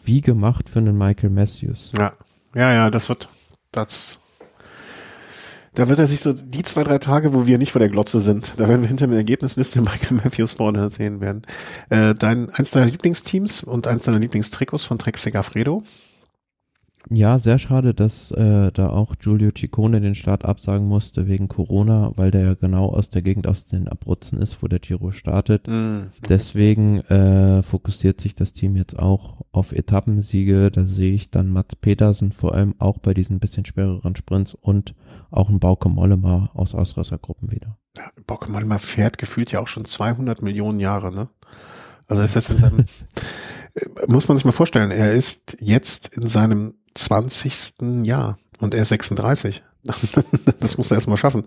[0.03, 1.91] wie gemacht für einen Michael Matthews.
[1.97, 2.13] Ja,
[2.55, 3.29] ja, ja, das wird,
[3.73, 4.19] das
[5.75, 8.21] da wird er sich so die zwei, drei Tage, wo wir nicht vor der Glotze
[8.21, 11.43] sind, da werden wir hinter der Ergebnisliste Michael Matthews vorne sehen werden.
[11.91, 15.83] Äh, dein, eins deiner Lieblingsteams und eins deiner Lieblingstrikots von Trek Segafredo?
[17.09, 22.13] Ja, sehr schade, dass äh, da auch Giulio Ciccone den Start absagen musste wegen Corona,
[22.17, 25.67] weil der ja genau aus der Gegend aus den Abruzzen ist, wo der Giro startet.
[25.67, 26.11] Mhm.
[26.29, 30.71] Deswegen äh, fokussiert sich das Team jetzt auch auf Etappensiege.
[30.71, 34.95] Da sehe ich dann Mats Petersen vor allem auch bei diesen bisschen schwereren Sprints und
[35.31, 37.79] auch ein Bauke Mollema aus Ausreißergruppen wieder.
[37.97, 41.29] Ja, Bauke Mollema fährt gefühlt ja auch schon 200 Millionen Jahre, ne?
[42.11, 42.85] Also ist jetzt in seinem,
[44.09, 48.03] muss man sich mal vorstellen, er ist jetzt in seinem 20.
[48.03, 49.63] Jahr und er ist 36.
[50.61, 51.45] das muss er erstmal schaffen.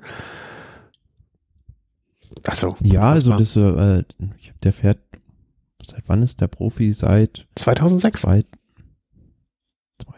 [2.46, 4.04] Also, ja, also das, äh,
[4.64, 5.00] der fährt,
[5.86, 6.92] seit wann ist der Profi?
[6.92, 8.22] Seit 2006.
[8.22, 8.44] Zwei,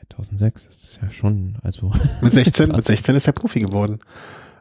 [0.09, 1.91] 2006, das ist ja schon, also.
[2.21, 3.99] Mit 16, mit 16 ist er Profi geworden.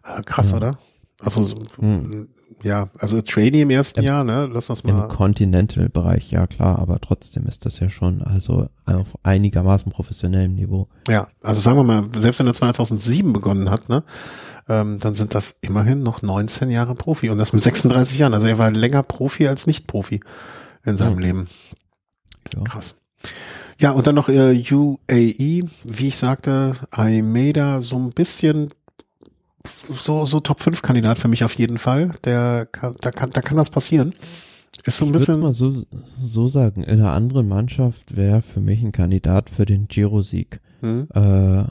[0.02, 0.56] Ah, krass, ja.
[0.56, 0.78] oder?
[1.20, 2.28] Also, so, hm
[2.64, 4.48] ja, also Trainee im ersten Im, Jahr, ne?
[4.50, 5.02] Lass uns mal.
[5.04, 10.88] Im Continental-Bereich, ja klar, aber trotzdem ist das ja schon also auf einigermaßen professionellem Niveau.
[11.08, 14.02] Ja, also sagen wir mal, selbst wenn er 2007 begonnen hat, ne,
[14.68, 18.32] ähm, dann sind das immerhin noch 19 Jahre Profi und das mit 36 Jahren.
[18.32, 20.20] Also er war länger Profi als Nicht-Profi
[20.84, 21.26] in seinem ja.
[21.26, 21.48] Leben.
[22.54, 22.62] Ja.
[22.62, 22.96] Krass.
[23.78, 28.70] Ja, und dann noch äh, UAE, wie ich sagte, Aimeda so ein bisschen
[29.88, 32.12] so, so Top 5 Kandidat für mich auf jeden Fall.
[32.24, 34.14] Der kann, da kann, da kann das passieren.
[34.84, 35.40] Ist so ein ich bisschen.
[35.40, 35.84] mal so,
[36.20, 40.60] so sagen, in einer anderen Mannschaft wäre für mich ein Kandidat für den Giro-Sieg.
[40.80, 41.08] Hm.
[41.14, 41.64] Äh,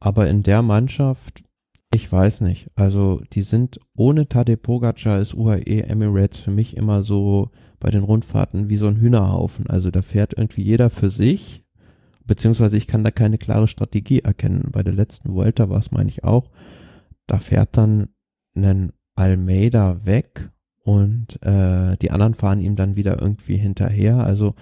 [0.00, 1.42] aber in der Mannschaft,
[1.92, 2.68] ich weiß nicht.
[2.74, 8.04] Also, die sind ohne Tade Pogacar ist UAE Emirates für mich immer so bei den
[8.04, 9.66] Rundfahrten wie so ein Hühnerhaufen.
[9.68, 11.64] Also, da fährt irgendwie jeder für sich.
[12.24, 14.70] Beziehungsweise ich kann da keine klare Strategie erkennen.
[14.72, 16.50] Bei der letzten Vuelta war es, meine ich, auch
[17.26, 18.08] da fährt dann
[18.54, 20.50] ein Almeida weg
[20.84, 24.16] und äh, die anderen fahren ihm dann wieder irgendwie hinterher.
[24.18, 24.54] Also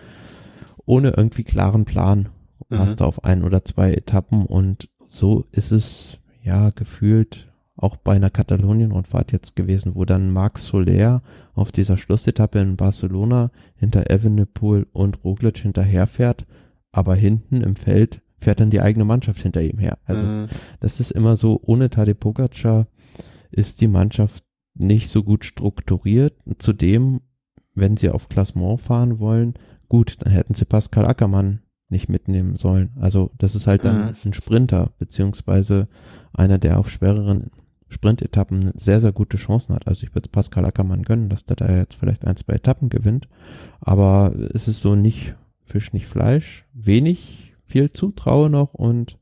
[0.85, 2.29] ohne irgendwie klaren Plan
[2.69, 2.79] mhm.
[2.79, 8.15] hast du auf ein oder zwei Etappen und so ist es ja gefühlt auch bei
[8.15, 11.23] einer Katalonien-Rundfahrt jetzt gewesen, wo dann Marc Soler
[11.55, 16.47] auf dieser Schlussetappe in Barcelona hinter Evenepoel und Roglic hinterherfährt,
[16.93, 19.99] aber hinten im Feld fährt dann die eigene Mannschaft hinter ihm her.
[20.05, 20.47] Also mhm.
[20.81, 22.87] das ist immer so, ohne Tadej Pogacar
[23.51, 24.45] ist die Mannschaft
[24.75, 26.35] nicht so gut strukturiert.
[26.59, 27.21] Zudem,
[27.75, 29.55] wenn sie auf Klassement fahren wollen,
[29.89, 32.91] gut, dann hätten sie Pascal Ackermann nicht mitnehmen sollen.
[33.01, 34.15] Also das ist halt dann mhm.
[34.25, 35.89] ein Sprinter, beziehungsweise
[36.33, 37.51] einer, der auf schwereren
[37.89, 39.89] Sprintetappen sehr, sehr gute Chancen hat.
[39.89, 43.29] Also ich würde Pascal Ackermann gönnen, dass der da jetzt vielleicht ein, zwei Etappen gewinnt.
[43.81, 45.35] Aber es ist so nicht
[45.65, 46.65] Fisch, nicht Fleisch.
[46.73, 49.19] Wenig viel zutraue noch und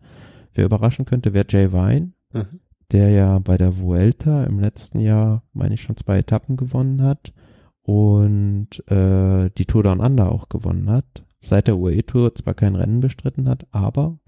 [0.54, 2.60] wer überraschen könnte, wäre Jay Vine, mhm.
[2.90, 7.32] der ja bei der Vuelta im letzten Jahr, meine ich, schon zwei Etappen gewonnen hat
[7.82, 11.24] und äh, die Tour Down Under auch gewonnen hat.
[11.40, 14.18] Seit der UAE Tour zwar kein Rennen bestritten hat, aber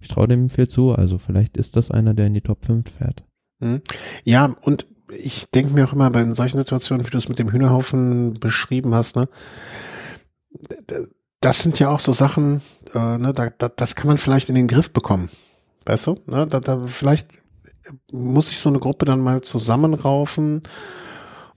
[0.00, 0.92] ich traue dem viel zu.
[0.92, 3.22] Also vielleicht ist das einer, der in die Top 5 fährt.
[3.60, 3.82] Mhm.
[4.24, 7.50] Ja, und ich denke mir auch immer bei solchen Situationen, wie du es mit dem
[7.50, 9.28] Hühnerhaufen beschrieben hast, ne?
[11.44, 12.62] Das sind ja auch so Sachen,
[12.94, 15.28] äh, ne, da, da, das kann man vielleicht in den Griff bekommen.
[15.84, 16.18] Weißt du?
[16.26, 17.42] Ne, da, da, vielleicht
[18.12, 20.62] muss sich so eine Gruppe dann mal zusammenraufen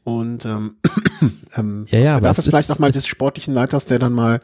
[0.04, 0.76] und ähm,
[1.56, 4.42] ähm, ja, ja, bedarf es vielleicht auch mal des sportlichen Leiters, der dann mal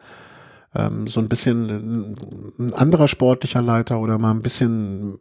[0.74, 2.16] ähm, so ein bisschen
[2.58, 5.18] ein anderer sportlicher Leiter oder mal ein bisschen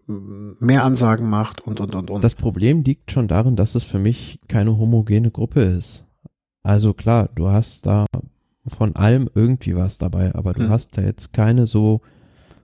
[0.59, 2.23] mehr Ansagen macht und und und und.
[2.23, 6.05] Das Problem liegt schon darin, dass es für mich keine homogene Gruppe ist.
[6.63, 8.05] Also klar, du hast da
[8.65, 10.69] von allem irgendwie was dabei, aber du mhm.
[10.69, 12.01] hast da jetzt keine so,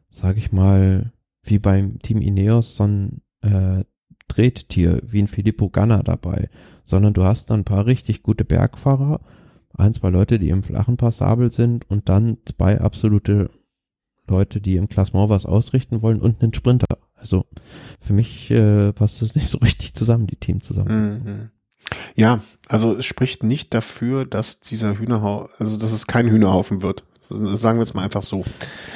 [0.10, 1.12] sag ich mal,
[1.44, 3.84] wie beim Team Ineos so ein äh,
[4.28, 6.50] Trettier wie ein Filippo Ganna dabei,
[6.86, 9.22] sondern du hast da ein paar richtig gute Bergfahrer,
[9.74, 13.50] ein, zwei Leute, die im flachen passabel sind und dann zwei absolute
[14.28, 16.98] Leute, die im Klassement was ausrichten wollen und einen Sprinter.
[17.16, 17.46] Also
[18.00, 21.24] für mich äh, passt das nicht so richtig zusammen, die Team zusammen.
[21.24, 21.50] Mhm.
[22.16, 27.04] Ja, also es spricht nicht dafür, dass dieser Hühnerhaufen, also dass es kein Hühnerhaufen wird.
[27.30, 28.44] Sagen wir es mal einfach so.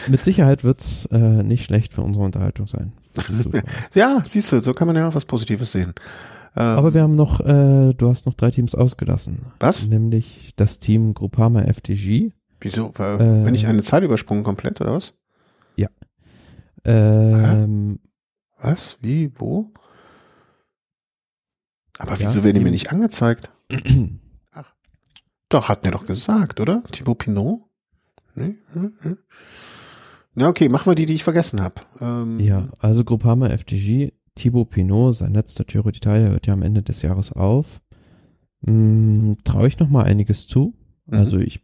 [0.07, 2.93] Mit Sicherheit wird's äh, nicht schlecht für unsere Unterhaltung sein.
[3.93, 5.93] ja, siehst du, so kann man ja auch was Positives sehen.
[6.55, 9.45] Ähm, Aber wir haben noch, äh, du hast noch drei Teams ausgelassen.
[9.59, 9.87] Was?
[9.87, 12.31] Nämlich das Team Groupama FDG.
[12.59, 12.91] Wieso?
[12.97, 15.15] Äh, bin ich eine Zeit übersprungen komplett oder was?
[15.75, 15.89] Ja.
[16.85, 17.99] Ähm,
[18.59, 18.97] was?
[19.01, 19.31] Wie?
[19.35, 19.71] Wo?
[21.97, 23.51] Aber wieso ja, werden die mir nicht angezeigt?
[24.51, 24.73] Ach.
[25.49, 26.83] Doch, hat mir doch gesagt, oder?
[26.91, 27.61] Thibaut Pinot?
[28.35, 28.55] Nee?
[28.73, 29.17] Hm, hm.
[30.35, 31.75] Na okay, machen wir die, die ich vergessen habe.
[32.01, 36.81] Ähm, ja, also Groupama FDG, Thibaut Pinot, sein letzter Giro d'Italia hört ja am Ende
[36.81, 37.81] des Jahres auf.
[38.65, 40.73] Hm, Traue ich noch mal einiges zu.
[41.05, 41.13] Mhm.
[41.13, 41.61] Also ich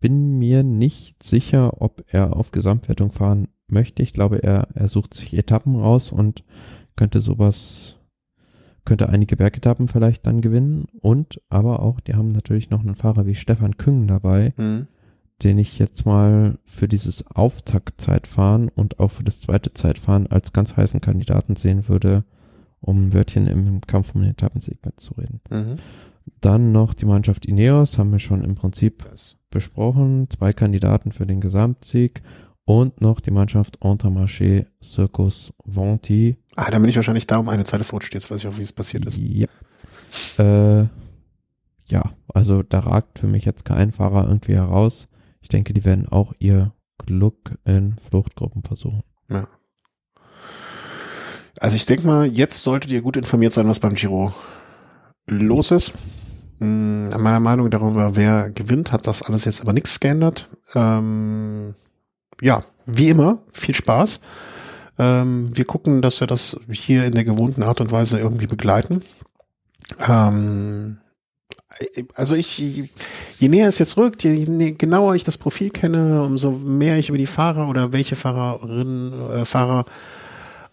[0.00, 4.02] bin mir nicht sicher, ob er auf Gesamtwertung fahren möchte.
[4.02, 6.44] Ich glaube, er, er sucht sich Etappen raus und
[6.96, 7.96] könnte sowas,
[8.84, 10.86] könnte einige Bergetappen vielleicht dann gewinnen.
[11.00, 14.88] Und aber auch, die haben natürlich noch einen Fahrer wie Stefan Küng dabei, mhm
[15.42, 20.76] den ich jetzt mal für dieses Auftaktzeitfahren und auch für das zweite Zeitfahren als ganz
[20.76, 22.24] heißen Kandidaten sehen würde,
[22.80, 25.40] um ein Wörtchen im Kampf um den Etappensieg mitzureden.
[25.50, 25.76] Mhm.
[26.40, 29.04] Dann noch die Mannschaft Ineos, haben wir schon im Prinzip
[29.50, 30.28] besprochen.
[30.30, 32.22] Zwei Kandidaten für den Gesamtsieg
[32.64, 36.38] und noch die Mannschaft Intermarché Circus Vanti.
[36.56, 38.14] Ah, da bin ich wahrscheinlich da um eine Zeile verrutscht.
[38.14, 39.18] Jetzt weiß ich auch, wie es passiert ist.
[39.18, 39.48] Ja.
[40.38, 40.86] Äh,
[41.86, 42.02] ja,
[42.32, 45.08] also da ragt für mich jetzt kein Fahrer irgendwie heraus.
[45.40, 49.02] Ich denke, die werden auch ihr Glück in Fluchtgruppen versuchen.
[49.28, 49.48] Ja.
[51.58, 54.32] Also ich denke mal, jetzt solltet ihr gut informiert sein, was beim Giro
[55.26, 55.92] los ist.
[56.60, 60.48] Hm, meiner Meinung darüber, wer gewinnt, hat das alles jetzt aber nichts geändert.
[60.74, 61.74] Ähm,
[62.40, 64.20] ja, wie immer, viel Spaß.
[64.98, 69.02] Ähm, wir gucken, dass wir das hier in der gewohnten Art und Weise irgendwie begleiten.
[70.06, 70.98] Ähm,
[72.14, 76.98] also ich, je näher es jetzt rückt, je genauer ich das Profil kenne, umso mehr
[76.98, 79.84] ich über die Fahrer oder welche Fahrerinnen, äh, Fahrer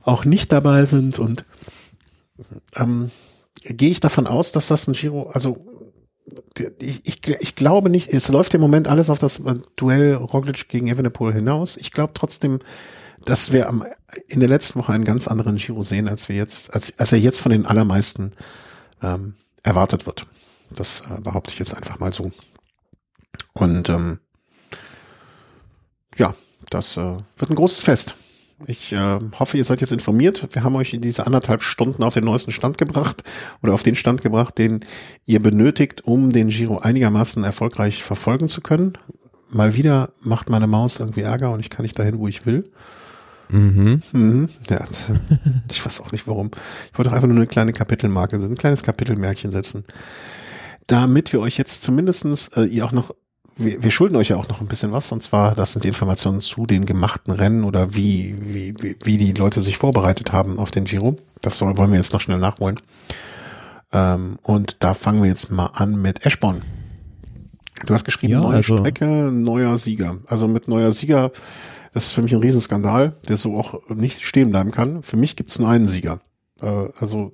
[0.04, 1.46] auch nicht dabei sind und
[2.76, 3.12] ähm,
[3.64, 5.58] gehe ich davon aus, dass das ein Giro, also
[6.80, 9.42] ich, ich, ich glaube nicht, es läuft im Moment alles auf das
[9.76, 11.78] Duell Roglic gegen Evenepoel hinaus.
[11.78, 12.60] Ich glaube trotzdem,
[13.26, 13.86] dass wir am,
[14.28, 17.20] in der letzten Woche einen ganz anderen Giro sehen, als wir jetzt, als, als er
[17.20, 18.32] jetzt von den allermeisten
[19.02, 20.28] ähm, erwartet wird.
[20.70, 22.32] Das äh, behaupte ich jetzt einfach mal so.
[23.54, 24.20] Und ähm,
[26.18, 26.34] ja,
[26.70, 28.16] das äh, wird ein großes Fest.
[28.68, 30.48] Ich äh, hoffe, ihr seid jetzt informiert.
[30.54, 33.24] Wir haben euch in diese anderthalb Stunden auf den neuesten Stand gebracht
[33.64, 34.82] oder auf den Stand gebracht, den
[35.26, 38.94] ihr benötigt, um den Giro einigermaßen erfolgreich verfolgen zu können.
[39.50, 42.72] Mal wieder macht meine Maus irgendwie Ärger und ich kann nicht dahin, wo ich will.
[43.52, 44.02] Mhm.
[44.14, 44.50] mhm.
[44.70, 44.86] Ja,
[45.70, 46.52] ich weiß auch nicht warum.
[46.92, 49.84] Ich wollte einfach nur eine kleine Kapitelmarke, ein kleines Kapitelmärkchen setzen
[50.92, 53.16] damit wir euch jetzt zumindestens äh, ihr auch noch
[53.58, 55.90] wir, wir schulden euch ja auch noch ein bisschen was, und zwar, das sind die
[55.90, 60.58] Informationen zu den gemachten Rennen oder wie, wie, wie, wie die Leute sich vorbereitet haben
[60.58, 61.18] auf den Giro.
[61.42, 62.80] Das soll, wollen wir jetzt noch schnell nachholen.
[63.92, 66.62] Ähm, und da fangen wir jetzt mal an mit Eschborn.
[67.86, 70.18] Du hast geschrieben, ja, neue also Strecke, neuer Sieger.
[70.28, 71.32] Also mit neuer Sieger,
[71.94, 75.04] das ist für mich ein Riesenskandal, der so auch nicht stehen bleiben kann.
[75.04, 76.22] Für mich gibt es nur einen Sieger.
[76.62, 77.32] Äh, also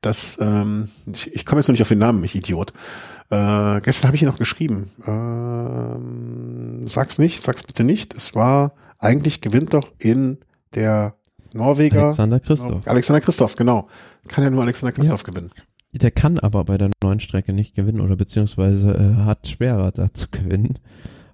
[0.00, 2.72] das, ähm, ich, ich komme jetzt noch nicht auf den Namen, ich Idiot.
[3.30, 4.90] Äh, gestern habe ich ihn noch geschrieben.
[5.04, 8.14] Äh, sag's nicht, sag's bitte nicht.
[8.14, 10.38] Es war, eigentlich gewinnt doch in
[10.74, 11.14] der
[11.52, 12.04] Norweger.
[12.04, 12.86] Alexander Christoph.
[12.86, 13.88] Alexander Christoph, genau.
[14.28, 15.32] Kann ja nur Alexander Christoph ja.
[15.32, 15.50] gewinnen.
[15.92, 20.12] Der kann aber bei der neuen Strecke nicht gewinnen oder beziehungsweise äh, hat schwerer da
[20.12, 20.78] zu gewinnen,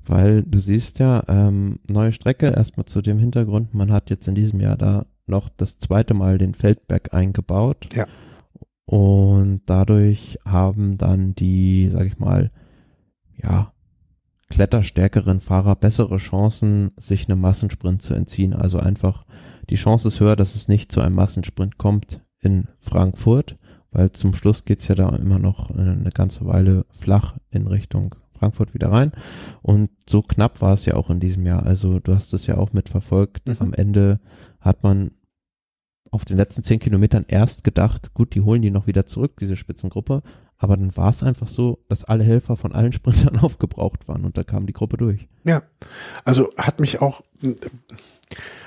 [0.06, 4.34] weil du siehst ja, ähm, neue Strecke, erstmal zu dem Hintergrund, man hat jetzt in
[4.34, 7.88] diesem Jahr da noch das zweite Mal den Feldberg eingebaut.
[7.94, 8.06] Ja.
[8.84, 12.50] Und dadurch haben dann die, sag ich mal,
[13.42, 13.72] ja,
[14.50, 18.52] kletterstärkeren Fahrer bessere Chancen, sich einem Massensprint zu entziehen.
[18.52, 19.24] Also einfach
[19.70, 23.56] die Chance ist höher, dass es nicht zu einem Massensprint kommt in Frankfurt,
[23.92, 28.74] weil zum Schluss geht's ja da immer noch eine ganze Weile flach in Richtung Frankfurt
[28.74, 29.12] wieder rein.
[29.62, 31.64] Und so knapp war es ja auch in diesem Jahr.
[31.64, 33.46] Also du hast es ja auch mitverfolgt.
[33.46, 33.56] Mhm.
[33.60, 34.18] Am Ende
[34.60, 35.12] hat man
[36.10, 39.56] auf den letzten zehn Kilometern erst gedacht, gut, die holen die noch wieder zurück, diese
[39.56, 40.22] Spitzengruppe.
[40.58, 44.36] Aber dann war es einfach so, dass alle Helfer von allen Sprintern aufgebraucht waren und
[44.36, 45.28] da kam die Gruppe durch.
[45.44, 45.62] Ja,
[46.24, 47.22] also hat mich auch,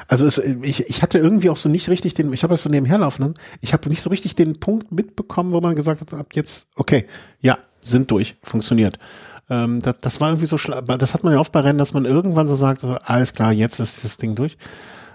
[0.07, 2.69] also es, ich, ich hatte irgendwie auch so nicht richtig den, ich habe das so
[2.69, 6.33] nebenher laufen, ich habe nicht so richtig den Punkt mitbekommen, wo man gesagt hat, ab
[6.33, 7.05] jetzt, okay,
[7.41, 8.97] ja, sind durch, funktioniert.
[9.49, 12.05] Ähm, das, das war irgendwie so, das hat man ja oft bei Rennen, dass man
[12.05, 14.57] irgendwann so sagt, alles klar, jetzt ist das Ding durch.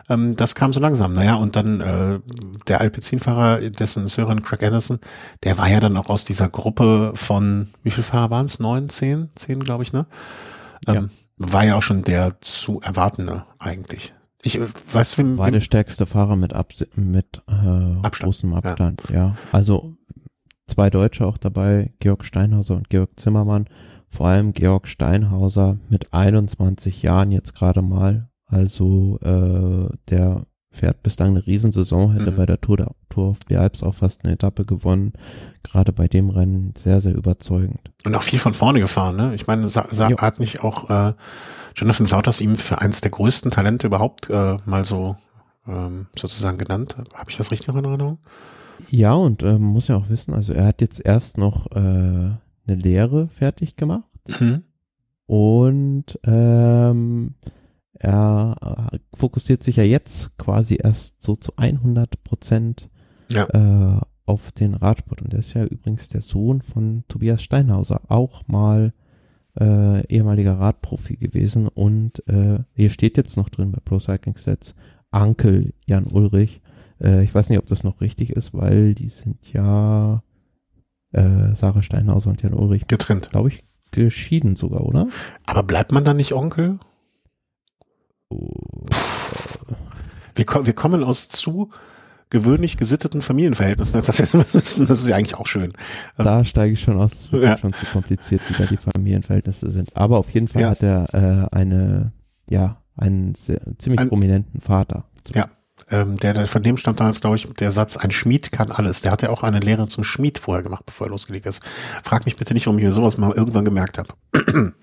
[0.09, 1.13] Ähm, das kam so langsam.
[1.13, 2.21] Naja, und dann äh,
[2.67, 4.99] der Alpecin-Fahrer, dessen Sören Craig Anderson,
[5.45, 8.59] der war ja dann auch aus dieser Gruppe von, wie viele Fahrer waren es?
[8.59, 9.31] Neun, zehn?
[9.37, 10.07] Zehn, glaube ich, ne?
[10.87, 11.53] Ähm, ja.
[11.53, 14.13] War ja auch schon der zu erwartende eigentlich.
[14.43, 17.53] Ich äh, weiß, wem, war der stärkste Fahrer mit Abs mit äh,
[18.03, 18.19] Abstand.
[18.19, 19.03] großem Abstand.
[19.11, 19.17] Ja.
[19.17, 19.97] ja, also
[20.67, 23.69] zwei Deutsche auch dabei, Georg Steinhauser und Georg Zimmermann.
[24.11, 30.43] Vor allem Georg Steinhauser mit 21 Jahren jetzt gerade mal also äh, der
[30.73, 32.37] fährt bislang eine Riesensaison, hätte mhm.
[32.37, 35.13] bei der Tour, der Tour auf die Alps auch fast eine Etappe gewonnen.
[35.63, 37.91] Gerade bei dem Rennen sehr, sehr überzeugend.
[38.05, 39.35] Und auch viel von vorne gefahren, ne?
[39.35, 41.15] Ich meine, Sa Sa hat nicht auch äh,
[41.75, 45.17] Jonathan Sauters ihm für eins der größten Talente überhaupt äh, mal so
[45.67, 46.97] ähm, sozusagen genannt.
[47.15, 48.19] Habe ich das richtig in Erinnerung?
[48.89, 52.31] Ja, und äh, muss ja auch wissen, also er hat jetzt erst noch äh,
[52.71, 54.05] eine Lehre fertig gemacht.
[54.41, 54.63] Mhm.
[55.27, 57.35] Und ähm,
[57.93, 62.89] er fokussiert sich ja jetzt quasi erst so zu 100 Prozent
[63.31, 63.47] ja.
[63.47, 65.23] äh, auf den Radsport.
[65.23, 68.93] Und er ist ja übrigens der Sohn von Tobias Steinhauser, auch mal
[69.59, 71.69] äh, ehemaliger Radprofi gewesen.
[71.69, 74.75] Und äh, hier steht jetzt noch drin bei Pro Cycling Stats
[75.11, 76.61] Ankel Jan Ulrich.
[77.03, 80.23] Äh, ich weiß nicht, ob das noch richtig ist, weil die sind ja
[81.13, 82.87] äh, Sarah Steinhauser und Jan Ulrich.
[82.87, 83.31] Getrennt.
[83.31, 85.09] Glaube ich, geschieden sogar, oder?
[85.47, 86.79] Aber bleibt man dann nicht Onkel?
[90.35, 91.71] Wir, wir kommen aus zu
[92.31, 94.19] gewöhnlich gesitteten Familienverhältnissen, das
[94.55, 95.73] wissen, das ist ja eigentlich auch schön.
[96.17, 97.59] Da steige ich schon aus, es wird ja.
[97.59, 99.97] schon zu kompliziert, wie da die Familienverhältnisse sind.
[99.97, 100.71] Aber auf jeden Fall ja.
[100.71, 102.13] hat er äh, eine,
[102.49, 105.05] ja, einen sehr, ziemlich ein, prominenten Vater.
[105.35, 105.51] Ja,
[105.91, 109.03] ähm, der, der, von dem stammt damals, glaube ich, der Satz, ein Schmied kann alles.
[109.03, 111.63] Der hat ja auch eine Lehre zum Schmied vorher gemacht, bevor er losgelegt ist.
[112.03, 114.15] Frag mich bitte nicht, warum ich mir sowas mal irgendwann gemerkt habe.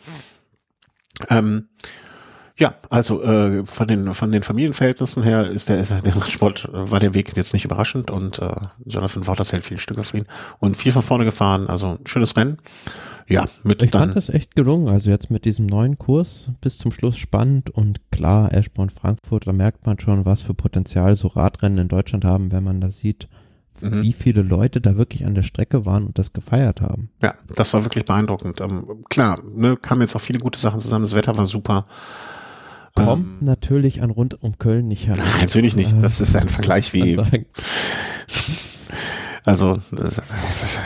[1.30, 1.68] ähm,
[2.60, 7.00] ja, also äh, von den von den Familienverhältnissen her ist der, ist der Sport war
[7.00, 10.26] der Weg jetzt nicht überraschend und äh, Jonathan Wouters hält viele Stücke für ihn
[10.58, 12.58] und viel von vorne gefahren, also schönes Rennen.
[13.28, 16.92] Ja, mit Ich fand das echt gelungen, also jetzt mit diesem neuen Kurs bis zum
[16.92, 21.78] Schluss spannend und klar, Eschborn Frankfurt, da merkt man schon, was für Potenzial so Radrennen
[21.78, 23.28] in Deutschland haben, wenn man da sieht,
[23.82, 24.02] mhm.
[24.02, 27.10] wie viele Leute da wirklich an der Strecke waren und das gefeiert haben.
[27.22, 28.62] Ja, das war wirklich beeindruckend.
[28.62, 31.86] Ähm, klar, ne, kamen jetzt auch viele gute Sachen zusammen, das Wetter war super
[32.98, 35.26] kommt ähm, natürlich an rund um Köln nicht heran.
[35.26, 35.96] Nein, natürlich nicht.
[36.02, 37.18] Das ist ein Vergleich wie.
[39.46, 40.82] Also, das, das ist,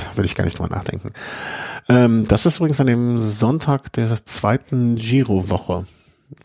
[0.14, 1.10] würde ich gar nicht drüber nachdenken.
[1.88, 5.86] Ähm, das ist übrigens an dem Sonntag der zweiten Giro-Woche.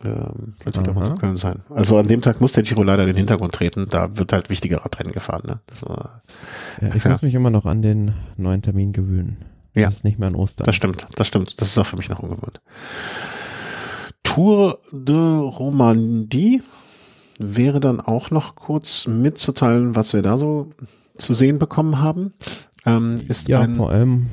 [0.04, 1.62] Ähm, wird wieder Köln sein.
[1.70, 3.88] Also an dem Tag muss der Giro leider in den Hintergrund treten.
[3.90, 5.44] Da wird halt wichtige Radrennen gefahren.
[5.46, 5.60] Ne?
[5.68, 6.24] Das war,
[6.82, 7.12] ja, ich ja.
[7.12, 9.38] muss mich immer noch an den neuen Termin gewöhnen.
[9.74, 9.86] Ja.
[9.86, 10.66] Das ist nicht mehr an Ostern.
[10.66, 11.62] Das stimmt, das stimmt.
[11.62, 12.62] Das ist auch für mich noch ungewohnt.
[14.24, 16.62] Tour de Romandie
[17.40, 20.72] wäre dann auch noch kurz mitzuteilen, was wir da so
[21.16, 22.34] zu sehen bekommen haben.
[22.88, 24.28] Ähm, ist ja, vor allem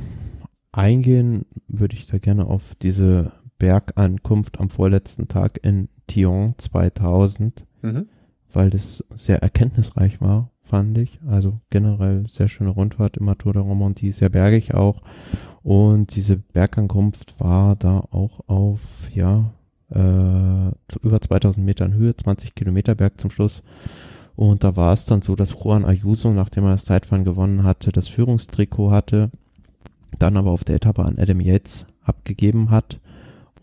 [0.73, 8.09] eingehen würde ich da gerne auf diese Bergankunft am vorletzten Tag in Thion 2000, mhm.
[8.53, 11.21] weil das sehr erkenntnisreich war, fand ich.
[11.27, 15.03] Also generell sehr schöne Rundfahrt immer Tour de Romandie, sehr bergig auch.
[15.63, 18.81] Und diese Bergankunft war da auch auf,
[19.13, 19.55] ja,
[19.91, 23.63] äh, zu über 2000 Metern Höhe, 20 Kilometer Berg zum Schluss.
[24.37, 27.93] Und da war es dann so, dass Juan Ayuso, nachdem er das Zeitfahren gewonnen hatte,
[27.93, 29.31] das Führungstrikot hatte,
[30.19, 33.01] dann aber auf der Etappe an Adam Yates abgegeben hat.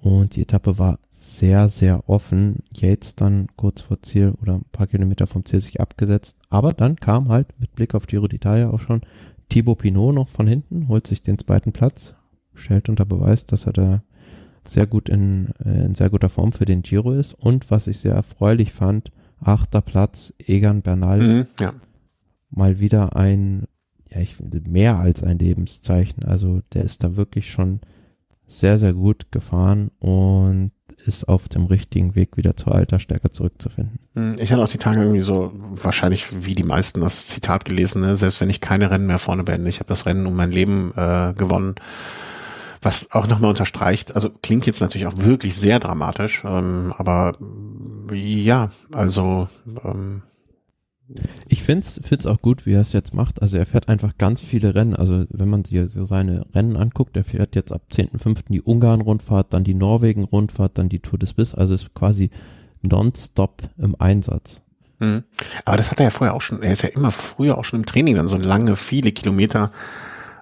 [0.02, 2.64] Und die Etappe war sehr, sehr offen.
[2.74, 6.36] Yates dann kurz vor Ziel oder ein paar Kilometer vom Ziel sich abgesetzt.
[6.50, 9.02] Aber dann kam halt mit Blick auf Giro d'Italia auch schon
[9.50, 12.16] Thibaut Pinot noch von hinten, holt sich den zweiten Platz,
[12.54, 14.04] stellt unter Beweis, dass er da
[14.66, 17.34] sehr gut in, äh, in sehr guter Form für den Giro ist.
[17.34, 19.12] Und was ich sehr erfreulich fand,
[19.42, 21.20] achter Platz, Egan Bernal.
[21.20, 21.74] Mhm, ja.
[22.50, 23.68] Mal wieder ein,
[24.10, 26.24] ja, ich finde, mehr als ein Lebenszeichen.
[26.24, 27.82] Also der ist da wirklich schon
[28.48, 30.72] sehr, sehr gut gefahren und
[31.06, 34.00] ist auf dem richtigen Weg wieder zur alter Stärke zurückzufinden.
[34.14, 38.02] Mhm, ich hatte auch die Tage irgendwie so wahrscheinlich wie die meisten das Zitat gelesen,
[38.02, 38.16] ne?
[38.16, 40.92] selbst wenn ich keine Rennen mehr vorne beende, ich habe das Rennen um mein Leben
[40.96, 41.76] äh, gewonnen
[42.82, 47.34] was auch nochmal unterstreicht, also klingt jetzt natürlich auch wirklich sehr dramatisch, ähm, aber
[48.12, 49.48] ja, also
[49.84, 50.24] ähm,
[51.48, 53.42] ich find's find's auch gut, wie er es jetzt macht.
[53.42, 54.96] Also er fährt einfach ganz viele Rennen.
[54.96, 58.46] Also wenn man sich so seine Rennen anguckt, er fährt jetzt ab 10.5.
[58.50, 61.54] die Ungarn-Rundfahrt, dann die Norwegen-Rundfahrt, dann die Tour des Biss.
[61.54, 62.30] Also ist quasi
[62.82, 64.62] nonstop im Einsatz.
[65.00, 65.24] Mhm.
[65.66, 67.82] Aber das hat er ja vorher auch schon, er ist ja immer früher auch schon
[67.82, 69.72] im Training dann so lange, viele Kilometer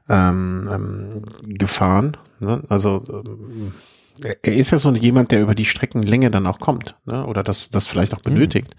[0.10, 2.18] ähm, ähm, gefahren.
[2.40, 2.62] Ne?
[2.70, 3.74] Also ähm,
[4.22, 7.26] er ist ja so jemand, der über die Streckenlänge dann auch kommt, ne?
[7.26, 8.76] oder das, das vielleicht auch benötigt.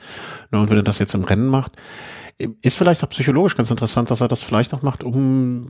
[0.50, 0.60] Mhm.
[0.60, 1.72] Und wenn er das jetzt im Rennen macht,
[2.62, 5.66] ist vielleicht auch psychologisch ganz interessant, dass er das vielleicht auch macht, um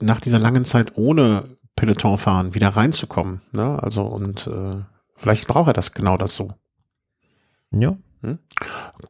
[0.00, 1.44] nach dieser langen Zeit ohne
[1.76, 3.42] Peloton fahren wieder reinzukommen.
[3.52, 3.82] Ne?
[3.82, 4.82] Also und äh,
[5.14, 6.52] vielleicht braucht er das genau das so.
[7.70, 7.96] Ja.
[8.22, 8.38] Hm?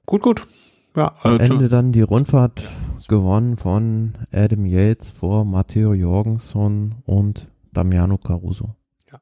[0.07, 0.47] Gut, gut.
[0.97, 2.69] Ja, Am äh, Ende dann die Rundfahrt
[3.11, 8.77] gewonnen von Adam Yates vor Matteo Jorgensen und Damiano Caruso.
[9.11, 9.19] Ja,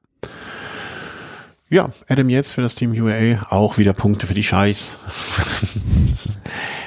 [2.09, 4.97] Adam Yates für das Team UAA, auch wieder Punkte für die Scheiß.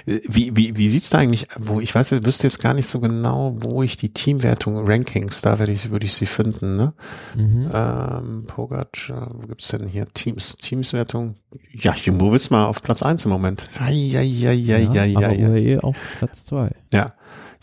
[0.05, 2.99] wie, wie, wie sieht's da eigentlich, wo, ich weiß, ich wüsste jetzt gar nicht so
[2.99, 6.93] genau, wo ich die Teamwertung, Rankings, da werde ich, würde ich sie finden, ne?
[7.35, 7.69] Mhm.
[7.71, 11.35] Ähm, Pogacar, wo gibt's denn hier Teams, Teamswertung?
[11.73, 13.69] Ja, Jumbo Wismar auf Platz eins im Moment.
[13.79, 15.17] Ja, ja, ja, ja, ja, ja.
[15.19, 16.71] Aber UAE auf Platz zwei.
[16.91, 17.13] Ja.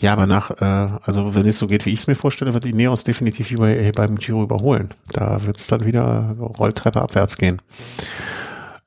[0.01, 2.65] Ja, aber nach, äh, also wenn es so geht, wie ich es mir vorstelle, wird
[2.65, 4.95] die Neos definitiv über, äh, beim Giro überholen.
[5.13, 7.61] Da wird es dann wieder Rolltreppe abwärts gehen.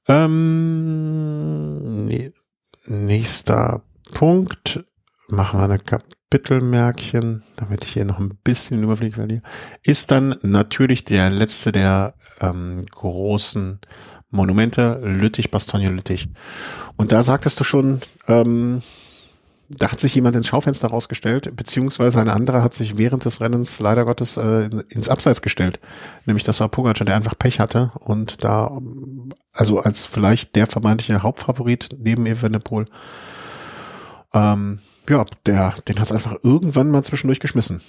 [0.07, 2.21] Ähm,
[2.87, 3.83] nächster
[4.13, 4.85] Punkt.
[5.27, 9.43] Machen wir eine Kapitelmärkchen, damit ich hier noch ein bisschen Überblick verliere.
[9.83, 13.79] Ist dann natürlich der letzte der ähm, großen
[14.29, 16.29] Monumente, Lüttich, Bastogne Lüttich.
[16.95, 18.81] Und da sagtest du schon, ähm,
[19.77, 23.79] da hat sich jemand ins Schaufenster rausgestellt, beziehungsweise ein anderer hat sich während des Rennens
[23.79, 25.79] leider Gottes äh, ins Abseits gestellt.
[26.25, 28.79] Nämlich das war Pogacar, der einfach Pech hatte und da,
[29.53, 32.87] also als vielleicht der vermeintliche Hauptfavorit neben Evenepoel,
[34.33, 34.79] ähm,
[35.09, 37.81] ja, der, den hat es einfach irgendwann mal zwischendurch geschmissen.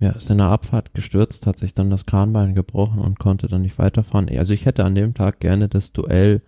[0.00, 3.62] Ja, ist in der Abfahrt gestürzt, hat sich dann das Kranbein gebrochen und konnte dann
[3.62, 4.28] nicht weiterfahren.
[4.38, 6.42] Also ich hätte an dem Tag gerne das Duell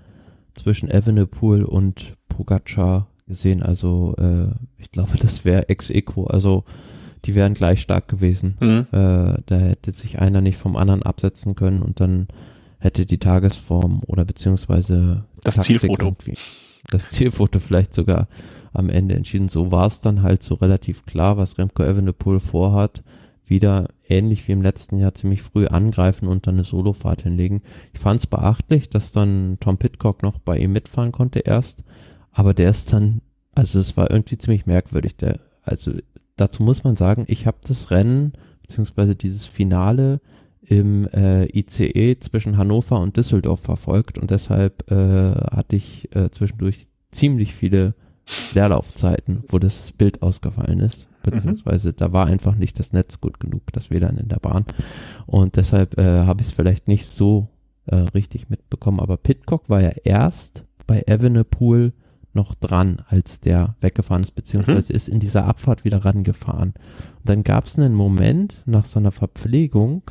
[0.54, 3.62] zwischen Evenepoel und Pogacar gesehen.
[3.62, 6.26] Also äh, ich glaube, das wäre ex equo.
[6.26, 6.64] Also
[7.24, 8.56] die wären gleich stark gewesen.
[8.60, 8.86] Mhm.
[8.92, 12.28] Äh, da hätte sich einer nicht vom anderen absetzen können und dann
[12.78, 16.16] hätte die Tagesform oder beziehungsweise das Taktik Zielfoto.
[16.90, 18.28] Das Zielfoto vielleicht sogar
[18.72, 19.48] am Ende entschieden.
[19.48, 23.02] So war es dann halt so relativ klar, was Remco Evenepoel vorhat.
[23.44, 27.62] Wieder ähnlich wie im letzten Jahr ziemlich früh angreifen und dann eine Solofahrt hinlegen.
[27.92, 31.84] Ich fand es beachtlich, dass dann Tom Pitcock noch bei ihm mitfahren konnte erst
[32.32, 33.20] aber der ist dann,
[33.54, 35.16] also es war irgendwie ziemlich merkwürdig.
[35.16, 35.92] Der, also
[36.36, 38.32] dazu muss man sagen, ich habe das Rennen
[38.62, 40.20] beziehungsweise dieses Finale
[40.62, 46.86] im äh, ICE zwischen Hannover und Düsseldorf verfolgt und deshalb äh, hatte ich äh, zwischendurch
[47.10, 47.94] ziemlich viele
[48.54, 51.08] Leerlaufzeiten, wo das Bild ausgefallen ist.
[51.22, 51.96] Beziehungsweise mhm.
[51.96, 54.64] da war einfach nicht das Netz gut genug, das WLAN in der Bahn.
[55.26, 57.48] Und deshalb äh, habe ich es vielleicht nicht so
[57.86, 59.00] äh, richtig mitbekommen.
[59.00, 61.92] Aber Pitcock war ja erst bei Evenepoel
[62.32, 64.96] noch dran, als der weggefahren ist, beziehungsweise mhm.
[64.96, 66.74] ist in dieser Abfahrt wieder rangefahren.
[67.18, 70.02] Und dann gab es einen Moment nach so einer Verpflegung,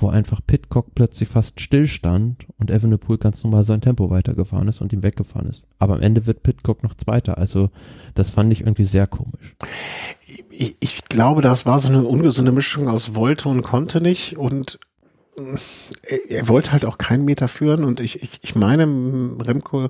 [0.00, 4.92] wo einfach Pitcock plötzlich fast stillstand und Evenepoel ganz normal sein Tempo weitergefahren ist und
[4.92, 5.64] ihm weggefahren ist.
[5.78, 7.38] Aber am Ende wird Pitcock noch Zweiter.
[7.38, 7.70] Also
[8.14, 9.56] das fand ich irgendwie sehr komisch.
[10.50, 14.78] Ich, ich glaube, das war so eine ungesunde Mischung aus wollte und konnte nicht und
[16.28, 19.88] er wollte halt auch keinen Meter führen und ich, ich, ich meine, Remco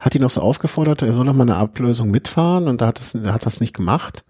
[0.00, 3.00] hat ihn auch so aufgefordert, er soll noch mal eine Ablösung mitfahren und da hat
[3.00, 4.24] das, er hat das nicht gemacht,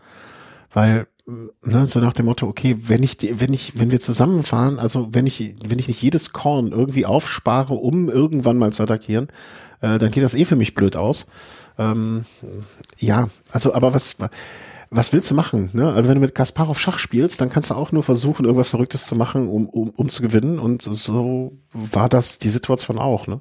[0.73, 5.09] weil ne, so nach dem Motto, okay, wenn ich, wenn ich, wenn wir zusammenfahren, also
[5.13, 9.29] wenn ich, wenn ich nicht jedes Korn irgendwie aufspare, um irgendwann mal zu attackieren,
[9.81, 11.27] äh, dann geht das eh für mich blöd aus.
[11.79, 12.25] Ähm,
[12.97, 14.17] ja, also aber was,
[14.91, 15.71] was willst du machen?
[15.73, 15.93] Ne?
[15.93, 19.07] Also wenn du mit Kasparov Schach spielst, dann kannst du auch nur versuchen, irgendwas Verrücktes
[19.07, 20.59] zu machen, um, um, um zu gewinnen.
[20.59, 23.27] Und so war das die Situation auch.
[23.27, 23.41] Ne?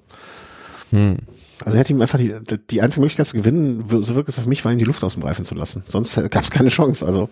[0.92, 1.18] Hm.
[1.66, 2.36] Also er hätte ihm einfach die,
[2.70, 5.14] die einzige Möglichkeit zu gewinnen, so wirkt es auf mich, war ihm die Luft aus
[5.14, 5.84] dem Reifen zu lassen.
[5.88, 7.06] Sonst gab es keine Chance.
[7.06, 7.30] Also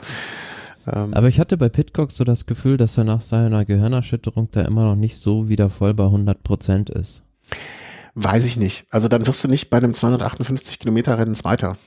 [0.91, 4.61] ähm, Aber ich hatte bei Pitcock so das Gefühl, dass er nach seiner Gehirnerschütterung da
[4.61, 7.21] immer noch nicht so wieder voll bei 100 Prozent ist.
[8.15, 8.85] Weiß ich nicht.
[8.89, 11.77] Also dann wirst du nicht bei einem 258 Kilometer Rennen Zweiter.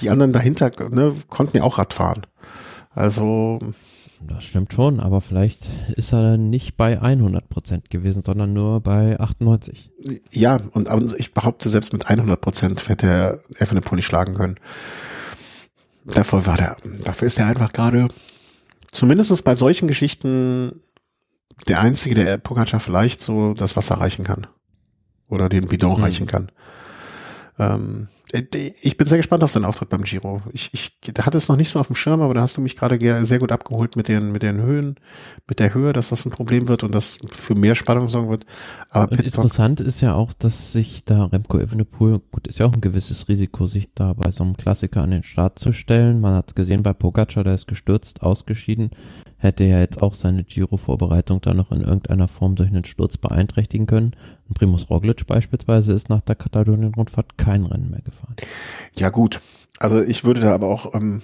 [0.00, 2.22] Die anderen dahinter ne, konnten ja auch Rad fahren.
[2.90, 3.58] Also
[4.20, 9.18] das stimmt schon, aber vielleicht ist er nicht bei 100 Prozent gewesen, sondern nur bei
[9.18, 9.90] 98.
[10.30, 10.88] Ja, und
[11.18, 14.56] ich behaupte, selbst mit 100 Prozent hätte er Evenepoel nicht schlagen können.
[16.04, 18.08] Dafür war der, dafür ist er einfach gerade,
[18.90, 20.80] zumindest bei solchen Geschichten,
[21.68, 24.46] der Einzige, der Pogacar vielleicht so das Wasser reichen kann.
[25.28, 26.04] Oder den Bidon mhm.
[26.04, 26.50] reichen kann.
[27.58, 30.42] Ähm, Äh, ich bin sehr gespannt auf seinen Auftritt beim Giro.
[30.52, 32.76] Ich, ich hatte es noch nicht so auf dem Schirm, aber da hast du mich
[32.76, 34.96] gerade sehr gut abgeholt mit den, mit den Höhen,
[35.46, 38.44] mit der Höhe, dass das ein Problem wird und das für mehr Spannung sorgen wird.
[38.90, 42.74] Aber und interessant ist ja auch, dass sich da Remco Evenepoel, gut, ist ja auch
[42.74, 46.20] ein gewisses Risiko, sich da bei so einem Klassiker an den Start zu stellen.
[46.20, 48.90] Man hat es gesehen bei Pogacar, der ist gestürzt, ausgeschieden
[49.38, 53.86] hätte ja jetzt auch seine Giro-Vorbereitung da noch in irgendeiner Form durch einen Sturz beeinträchtigen
[53.86, 54.14] können.
[54.48, 58.34] Und Primus Roglic beispielsweise ist nach der Katalonien-Rundfahrt kein Rennen mehr gefahren.
[58.96, 59.40] Ja gut,
[59.78, 61.22] also ich würde da aber auch ähm,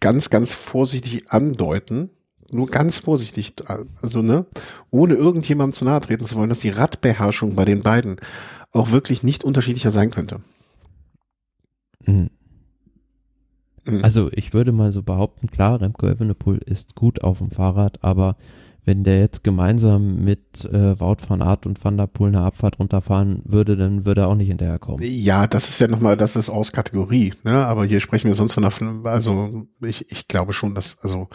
[0.00, 2.10] ganz, ganz vorsichtig andeuten,
[2.50, 3.54] nur ganz vorsichtig,
[4.02, 4.46] also ne,
[4.90, 8.16] ohne irgendjemandem zu nahe treten zu wollen, dass die Radbeherrschung bei den beiden
[8.72, 10.40] auch wirklich nicht unterschiedlicher sein könnte.
[12.04, 12.30] Mhm.
[13.86, 14.04] Mhm.
[14.04, 18.36] Also ich würde mal so behaupten, klar, Remco Evenepoel ist gut auf dem Fahrrad, aber
[18.84, 22.78] wenn der jetzt gemeinsam mit äh, Wout van Aert und Van der Poel eine Abfahrt
[22.78, 25.00] runterfahren würde, dann würde er auch nicht hinterherkommen.
[25.02, 27.66] Ja, das ist ja nochmal, das ist aus Kategorie, ne?
[27.66, 31.28] Aber hier sprechen wir sonst von einer, also ich, ich glaube schon, dass, also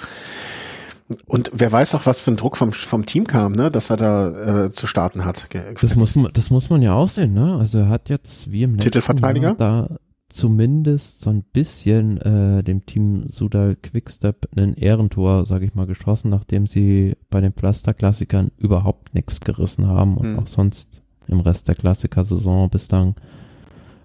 [1.27, 3.97] und wer weiß auch, was für ein Druck vom, vom Team kam, ne, dass er
[3.97, 5.49] da äh, zu starten hat.
[5.81, 7.57] Das muss, das muss man ja aussehen, ne?
[7.59, 9.47] Also er hat jetzt wie im letzten Titelverteidiger?
[9.47, 9.97] Jahr da
[10.31, 16.29] zumindest so ein bisschen äh, dem Team Sudal Quickstep ein Ehrentor, sage ich mal, geschossen,
[16.29, 20.39] nachdem sie bei den Pflasterklassikern überhaupt nichts gerissen haben und mhm.
[20.39, 20.87] auch sonst
[21.27, 23.15] im Rest der Klassiker-Saison bislang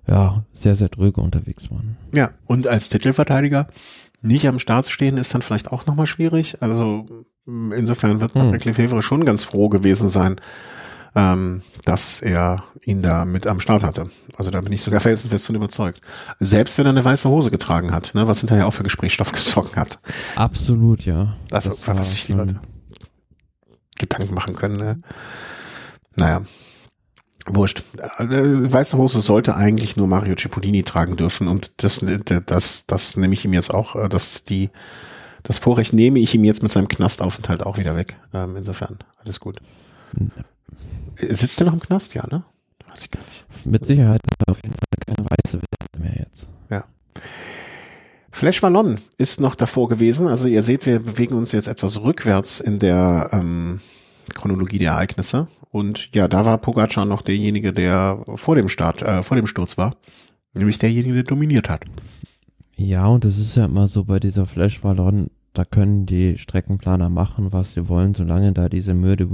[0.07, 1.97] ja sehr, sehr dröge unterwegs waren.
[2.15, 3.67] Ja, und als Titelverteidiger
[4.23, 6.63] nicht am Start stehen ist dann vielleicht auch nochmal schwierig.
[6.63, 7.07] Also
[7.47, 8.71] insofern wird Patrick hm.
[8.71, 10.37] Lefevre schon ganz froh gewesen sein,
[11.17, 14.09] ähm, dass er ihn da mit am Start hatte.
[14.37, 16.03] Also da bin ich sogar felsenfest von überzeugt.
[16.39, 19.77] Selbst wenn er eine weiße Hose getragen hat, ne, was hinterher auch für Gesprächsstoff gesorgt
[19.77, 19.99] hat.
[20.37, 21.35] Absolut, ja.
[21.51, 22.61] Also, das was sich die Leute
[23.99, 24.77] Gedanken machen können.
[24.77, 25.01] Ne?
[26.17, 26.43] Naja.
[27.49, 27.85] Wurscht.
[28.19, 32.05] Äh, weiße Hose sollte eigentlich nur Mario Cipollini tragen dürfen und das,
[32.47, 34.69] das, das nehme ich ihm jetzt auch, äh, dass die,
[35.45, 38.19] das Vorrecht nehme ich ihm jetzt mit seinem Knastaufenthalt auch wieder weg.
[38.35, 39.61] Ähm, insofern, alles gut.
[41.17, 42.15] Sitzt er noch im Knast?
[42.15, 42.45] Ja, ne?
[42.89, 43.67] Weiß ich gar nicht.
[43.67, 46.49] Mit Sicherheit auf jeden Fall keine weiße Weste mehr jetzt.
[46.71, 46.85] Ja.
[48.31, 50.29] Flash Wallon ist noch davor gewesen.
[50.29, 53.81] Also ihr seht, wir bewegen uns jetzt etwas rückwärts in der ähm,
[54.35, 55.49] Chronologie der Ereignisse.
[55.71, 59.77] Und ja, da war Pogacar noch derjenige, der vor dem Start, äh, vor dem Sturz
[59.79, 59.97] war.
[60.55, 61.85] Nämlich derjenige, der dominiert hat.
[62.77, 67.09] Ja, und das ist ja immer so bei dieser Flash Wallon, da können die Streckenplaner
[67.09, 69.31] machen, was sie wollen, solange da diese Mürde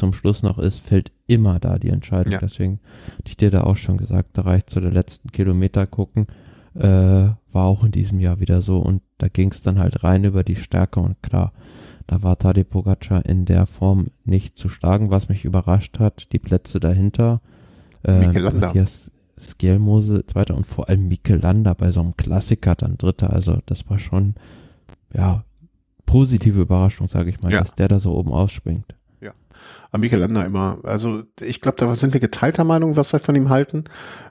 [0.00, 2.32] zum Schluss noch ist, fällt immer da die Entscheidung.
[2.32, 2.38] Ja.
[2.38, 2.80] Deswegen
[3.18, 6.26] hatte ich dir da auch schon gesagt, da reicht zu der letzten Kilometer gucken.
[6.74, 10.24] Äh, war auch in diesem Jahr wieder so und da ging es dann halt rein
[10.24, 11.52] über die Stärke und klar,
[12.06, 16.32] da war Tadej Pogacar in der Form nicht zu schlagen, was mich überrascht hat.
[16.32, 17.42] Die Plätze dahinter,
[18.04, 23.30] äh, Matthias Skelmose zweiter und vor allem Landa bei so einem Klassiker dann dritter.
[23.30, 24.34] Also das war schon
[25.12, 25.44] ja
[26.06, 27.58] positive Überraschung, sage ich mal, ja.
[27.58, 28.94] dass der da so oben ausspringt
[29.90, 30.78] am Michelanda immer.
[30.82, 33.84] Also ich glaube, da sind wir geteilter Meinung, was wir von ihm halten.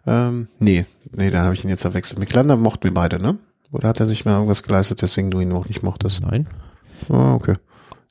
[0.05, 2.19] Ähm, nee, nee, da habe ich ihn jetzt verwechselt.
[2.19, 3.37] Michelanda mochten wir beide, ne?
[3.71, 6.23] Oder hat er sich mal irgendwas geleistet, deswegen du ihn noch nicht mochtest?
[6.23, 6.47] Nein.
[7.09, 7.55] Oh, okay.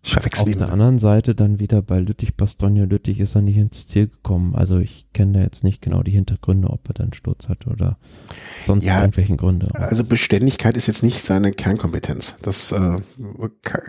[0.09, 0.59] Ich verwechsel Auf ihn.
[0.59, 4.55] der anderen Seite dann wieder bei Lüttich, Bastogne Lüttich ist er nicht ins Ziel gekommen.
[4.55, 7.99] Also ich kenne da jetzt nicht genau die Hintergründe, ob er dann Sturz hatte oder
[8.65, 9.67] sonst ja, irgendwelchen Gründe.
[9.75, 12.37] Also Beständigkeit ist jetzt nicht seine Kernkompetenz.
[12.41, 13.03] Das äh,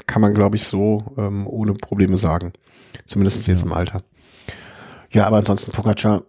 [0.07, 2.51] kann man, glaube ich, so ähm, ohne Probleme sagen.
[3.05, 4.03] Zumindest jetzt im Alter.
[5.11, 6.23] Ja, aber ansonsten Pogacar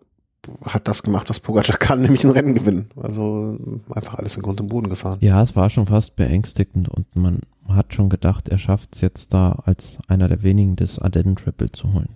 [0.63, 2.91] hat das gemacht, was Pogacar kann, nämlich ein Rennen gewinnen.
[2.95, 3.59] Also
[3.91, 5.19] einfach alles in Grund und Boden gefahren.
[5.21, 7.41] Ja, es war schon fast beängstigend und man
[7.75, 11.71] hat schon gedacht, er schafft es jetzt da als einer der wenigen das Ardennen Triple
[11.71, 12.09] zu holen.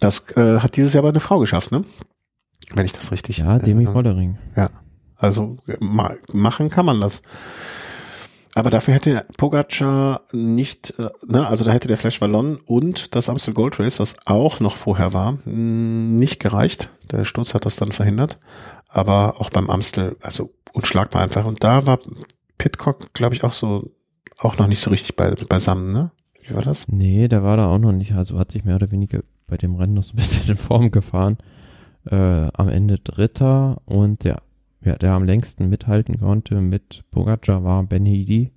[0.00, 1.84] Das äh, hat dieses Jahr aber eine Frau geschafft, ne?
[2.74, 3.38] Wenn ich das richtig.
[3.38, 4.34] Ja, Demi äh.
[4.56, 4.70] Ja,
[5.16, 7.22] also ma machen kann man das.
[8.54, 13.28] Aber dafür hätte Pogacar nicht, äh, ne, also da hätte der Flash Wallon und das
[13.28, 16.90] Amstel Gold Race, was auch noch vorher war, nicht gereicht.
[17.10, 18.38] Der Sturz hat das dann verhindert.
[18.88, 21.44] Aber auch beim Amstel, also unschlagbar einfach.
[21.44, 22.00] Und da war
[22.56, 23.90] Pitcock, glaube ich, auch so,
[24.38, 26.10] auch noch nicht so richtig bei, beisammen, ne?
[26.42, 26.88] Wie war das?
[26.88, 28.14] Nee, der war da auch noch nicht.
[28.14, 30.90] Also hat sich mehr oder weniger bei dem Rennen noch so ein bisschen in Form
[30.90, 31.38] gefahren.
[32.06, 34.42] Äh, am Ende Dritter und der
[34.84, 38.52] ja, der am längsten mithalten konnte mit Pogacar war Benhidi,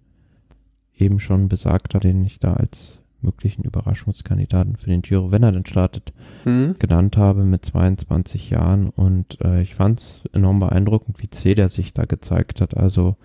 [0.96, 5.66] eben schon besagter, den ich da als möglichen Überraschungskandidaten für den Giro, wenn er denn
[5.66, 6.14] startet,
[6.46, 6.76] mhm.
[6.80, 8.90] genannt habe mit 22 Jahren.
[8.90, 12.78] Und äh, ich fand es enorm beeindruckend, wie zäh der sich da gezeigt hat.
[12.78, 13.16] Also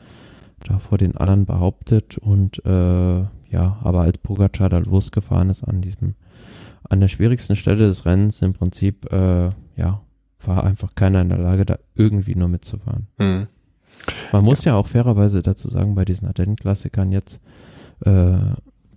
[0.65, 5.81] da vor den anderen behauptet und äh, ja, aber als Pogacar da losgefahren ist an
[5.81, 6.15] diesem,
[6.89, 10.03] an der schwierigsten Stelle des Rennens im Prinzip, äh, ja,
[10.41, 13.07] war einfach keiner in der Lage, da irgendwie nur mitzufahren.
[13.19, 13.47] Mhm.
[14.33, 14.73] Man muss ja.
[14.73, 17.41] ja auch fairerweise dazu sagen, bei diesen Ardennen-Klassikern jetzt
[18.05, 18.37] äh,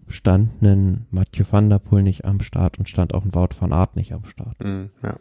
[0.07, 3.71] stand ein Mathieu van der Poel nicht am Start und stand auch ein Wout van
[3.71, 4.59] Aert nicht am Start.
[4.63, 5.15] Mm, ja.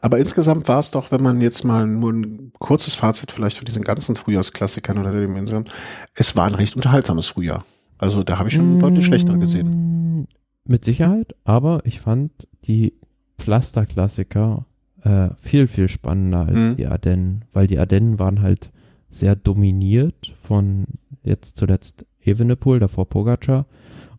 [0.00, 3.64] Aber insgesamt war es doch, wenn man jetzt mal nur ein kurzes Fazit vielleicht von
[3.64, 5.72] diesen ganzen Frühjahrsklassikern oder dem insgesamt,
[6.14, 7.64] es war ein recht unterhaltsames Frühjahr.
[7.98, 10.28] Also da habe ich schon mmh, deutlich schlechter gesehen.
[10.64, 12.30] Mit Sicherheit, aber ich fand
[12.66, 12.94] die
[13.38, 14.66] Pflasterklassiker
[15.02, 16.76] äh, viel, viel spannender als mmh.
[16.76, 18.70] die Ardennen, weil die Ardennen waren halt
[19.08, 20.86] sehr dominiert von
[21.22, 23.66] jetzt zuletzt Evenepoel, davor Pogacar.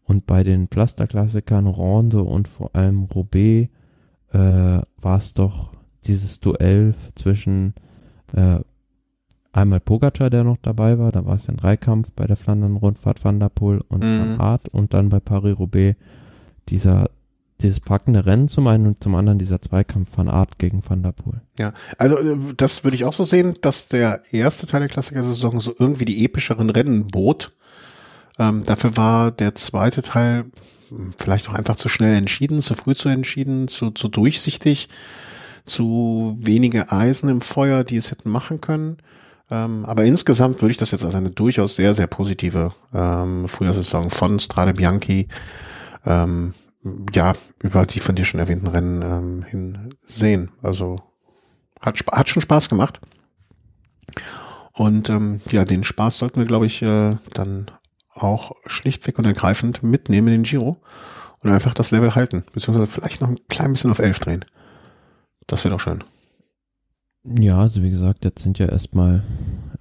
[0.03, 3.69] Und bei den Pflasterklassikern Ronde und vor allem Roubaix
[4.33, 5.71] äh, war es doch
[6.05, 7.73] dieses Duell zwischen
[8.33, 8.59] äh,
[9.51, 13.39] einmal Pogacar, der noch dabei war, da war es ein Dreikampf bei der Flandern-Rundfahrt Van
[13.39, 14.19] der Poel und mhm.
[14.19, 15.97] Van Aert und dann bei Paris-Roubaix
[16.69, 17.09] dieser
[17.61, 21.11] dieses packende Rennen zum einen und zum anderen dieser Zweikampf von Art gegen Van der
[21.11, 21.41] Poel.
[21.57, 25.59] Ja, also äh, das würde ich auch so sehen, dass der erste Teil der Klassiker-Saison
[25.59, 27.53] so irgendwie die epischeren Rennen bot.
[28.37, 30.45] Ähm, dafür war der zweite Teil
[31.17, 34.89] vielleicht auch einfach zu schnell entschieden, zu früh zu entschieden, zu, zu durchsichtig,
[35.65, 38.97] zu wenige Eisen im Feuer, die es hätten machen können.
[39.49, 44.09] Ähm, aber insgesamt würde ich das jetzt als eine durchaus sehr, sehr positive ähm, Frühjahrssaison
[44.09, 45.27] von Strade Bianchi
[46.05, 46.53] ähm,
[47.13, 50.51] ja, über die von dir schon erwähnten Rennen ähm, hin sehen.
[50.61, 50.97] Also
[51.81, 52.99] hat, hat schon Spaß gemacht.
[54.73, 57.71] Und ähm, ja, den Spaß sollten wir, glaube ich, äh, dann
[58.23, 60.77] auch schlichtweg und ergreifend mitnehmen in den Giro
[61.39, 64.45] und einfach das Level halten, beziehungsweise vielleicht noch ein klein bisschen auf 11 drehen.
[65.45, 66.03] Das wäre doch schön.
[67.23, 69.23] Ja, also wie gesagt, jetzt sind ja erstmal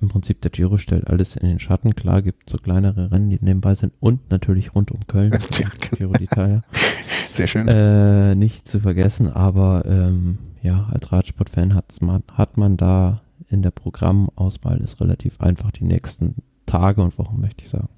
[0.00, 1.94] im Prinzip der Giro stellt alles in den Schatten.
[1.94, 5.30] Klar gibt so kleinere Rennen, die nebenbei sind und natürlich rund um Köln.
[5.58, 6.62] Ja, Giro d'Italia.
[7.32, 7.68] Sehr schön.
[7.68, 13.62] Äh, nicht zu vergessen, aber ähm, ja, als Radsportfan hat's man, hat man da in
[13.62, 16.36] der Programmauswahl ist relativ einfach die nächsten
[16.66, 17.88] Tage und Wochen, möchte ich sagen.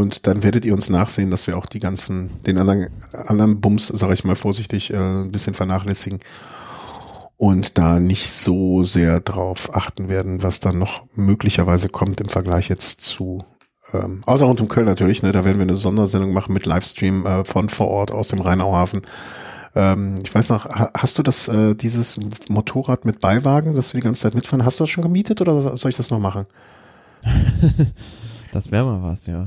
[0.00, 3.88] Und dann werdet ihr uns nachsehen, dass wir auch die ganzen, den anderen, anderen Bums,
[3.88, 6.20] sage ich mal vorsichtig, äh, ein bisschen vernachlässigen
[7.36, 12.68] und da nicht so sehr drauf achten werden, was dann noch möglicherweise kommt im Vergleich
[12.68, 13.44] jetzt zu
[13.92, 17.26] ähm, außer rund um Köln natürlich, ne, da werden wir eine Sondersendung machen mit Livestream
[17.26, 19.02] äh, von vor Ort aus dem Rheinauhafen.
[19.74, 22.18] Ähm, ich weiß noch, hast du das, äh, dieses
[22.48, 25.76] Motorrad mit Beiwagen, das du die ganze Zeit mitfahren, hast du das schon gemietet oder
[25.76, 26.46] soll ich das noch machen?
[28.52, 29.46] das wäre mal was, ja.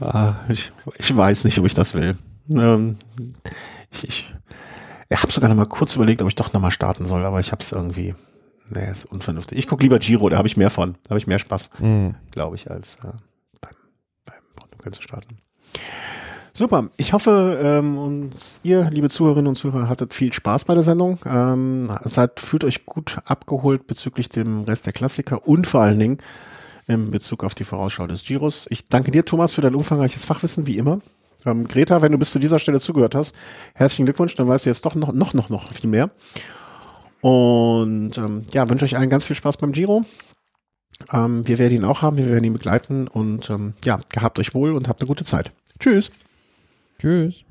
[0.00, 2.16] Ah, ich, ich weiß nicht, ob ich das will.
[2.50, 2.96] Ähm,
[3.90, 4.34] ich, ich,
[5.08, 7.40] ich habe sogar noch mal kurz überlegt, ob ich doch noch mal starten soll, aber
[7.40, 8.14] ich habe es irgendwie.
[8.70, 9.58] Nee, ist unvernünftig.
[9.58, 10.94] Ich gucke lieber Giro, da habe ich mehr von.
[11.02, 12.14] Da habe ich mehr Spaß, mhm.
[12.30, 13.08] glaube ich, als äh,
[13.60, 13.74] beim,
[14.24, 15.38] beim Portugal zu starten.
[16.52, 16.88] Super.
[16.96, 21.18] Ich hoffe, ähm, uns, ihr, liebe Zuhörerinnen und Zuhörer, hattet viel Spaß bei der Sendung.
[21.24, 26.18] Ähm, seid, fühlt euch gut abgeholt bezüglich dem Rest der Klassiker und vor allen Dingen
[26.90, 28.66] in Bezug auf die Vorausschau des Giros.
[28.68, 31.00] Ich danke dir, Thomas, für dein umfangreiches Fachwissen, wie immer.
[31.46, 33.34] Ähm, Greta, wenn du bis zu dieser Stelle zugehört hast,
[33.74, 36.10] herzlichen Glückwunsch, dann weißt du jetzt doch noch, noch, noch, noch viel mehr.
[37.20, 40.04] Und ähm, ja, wünsche euch allen ganz viel Spaß beim Giro.
[41.12, 44.54] Ähm, wir werden ihn auch haben, wir werden ihn begleiten und ähm, ja, gehabt euch
[44.54, 45.52] wohl und habt eine gute Zeit.
[45.78, 46.10] Tschüss.
[46.98, 47.44] Tschüss.